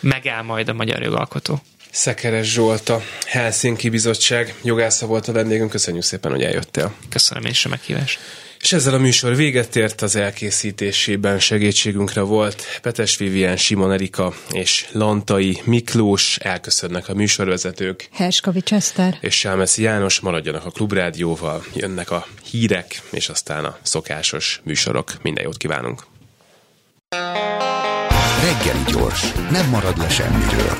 megáll 0.00 0.42
majd 0.42 0.68
a 0.68 0.72
magyar 0.72 1.02
jogalkotó. 1.02 1.62
Szekeres 1.90 2.52
Zsolt, 2.52 2.88
a 2.88 3.02
Helsinki 3.26 3.88
Bizottság 3.88 4.54
jogásza 4.62 5.06
volt 5.06 5.28
a 5.28 5.32
vendégünk. 5.32 5.70
Köszönjük 5.70 6.02
szépen, 6.02 6.30
hogy 6.30 6.42
eljöttél. 6.42 6.94
Köszönöm 7.08 7.44
én 7.44 7.50
is 7.50 7.64
a 7.64 7.68
meghívást. 7.68 8.18
És 8.60 8.72
ezzel 8.72 8.94
a 8.94 8.98
műsor 8.98 9.36
véget 9.36 9.76
ért 9.76 10.02
az 10.02 10.16
elkészítésében 10.16 11.38
segítségünkre 11.38 12.20
volt 12.20 12.78
Petes 12.82 13.16
Vivien, 13.16 13.56
Simon 13.56 13.92
Erika 13.92 14.34
és 14.50 14.88
Lantai 14.92 15.60
Miklós. 15.64 16.36
Elköszönnek 16.36 17.08
a 17.08 17.14
műsorvezetők. 17.14 18.08
Herskovics 18.12 18.72
Eszter. 18.72 19.18
És 19.20 19.38
Sámeszi 19.38 19.82
János 19.82 20.20
maradjanak 20.20 20.64
a 20.64 20.70
Klubrádióval, 20.70 21.64
jönnek 21.74 22.10
a 22.10 22.26
hírek, 22.50 23.02
és 23.10 23.28
aztán 23.28 23.64
a 23.64 23.78
szokásos 23.82 24.60
műsorok. 24.64 25.12
Minden 25.22 25.44
jót 25.44 25.56
kívánunk! 25.56 26.02
Reggeli 28.42 28.82
gyors, 28.86 29.32
nem 29.50 29.68
marad 29.68 29.98
le 29.98 30.08
semmiről. 30.08 30.78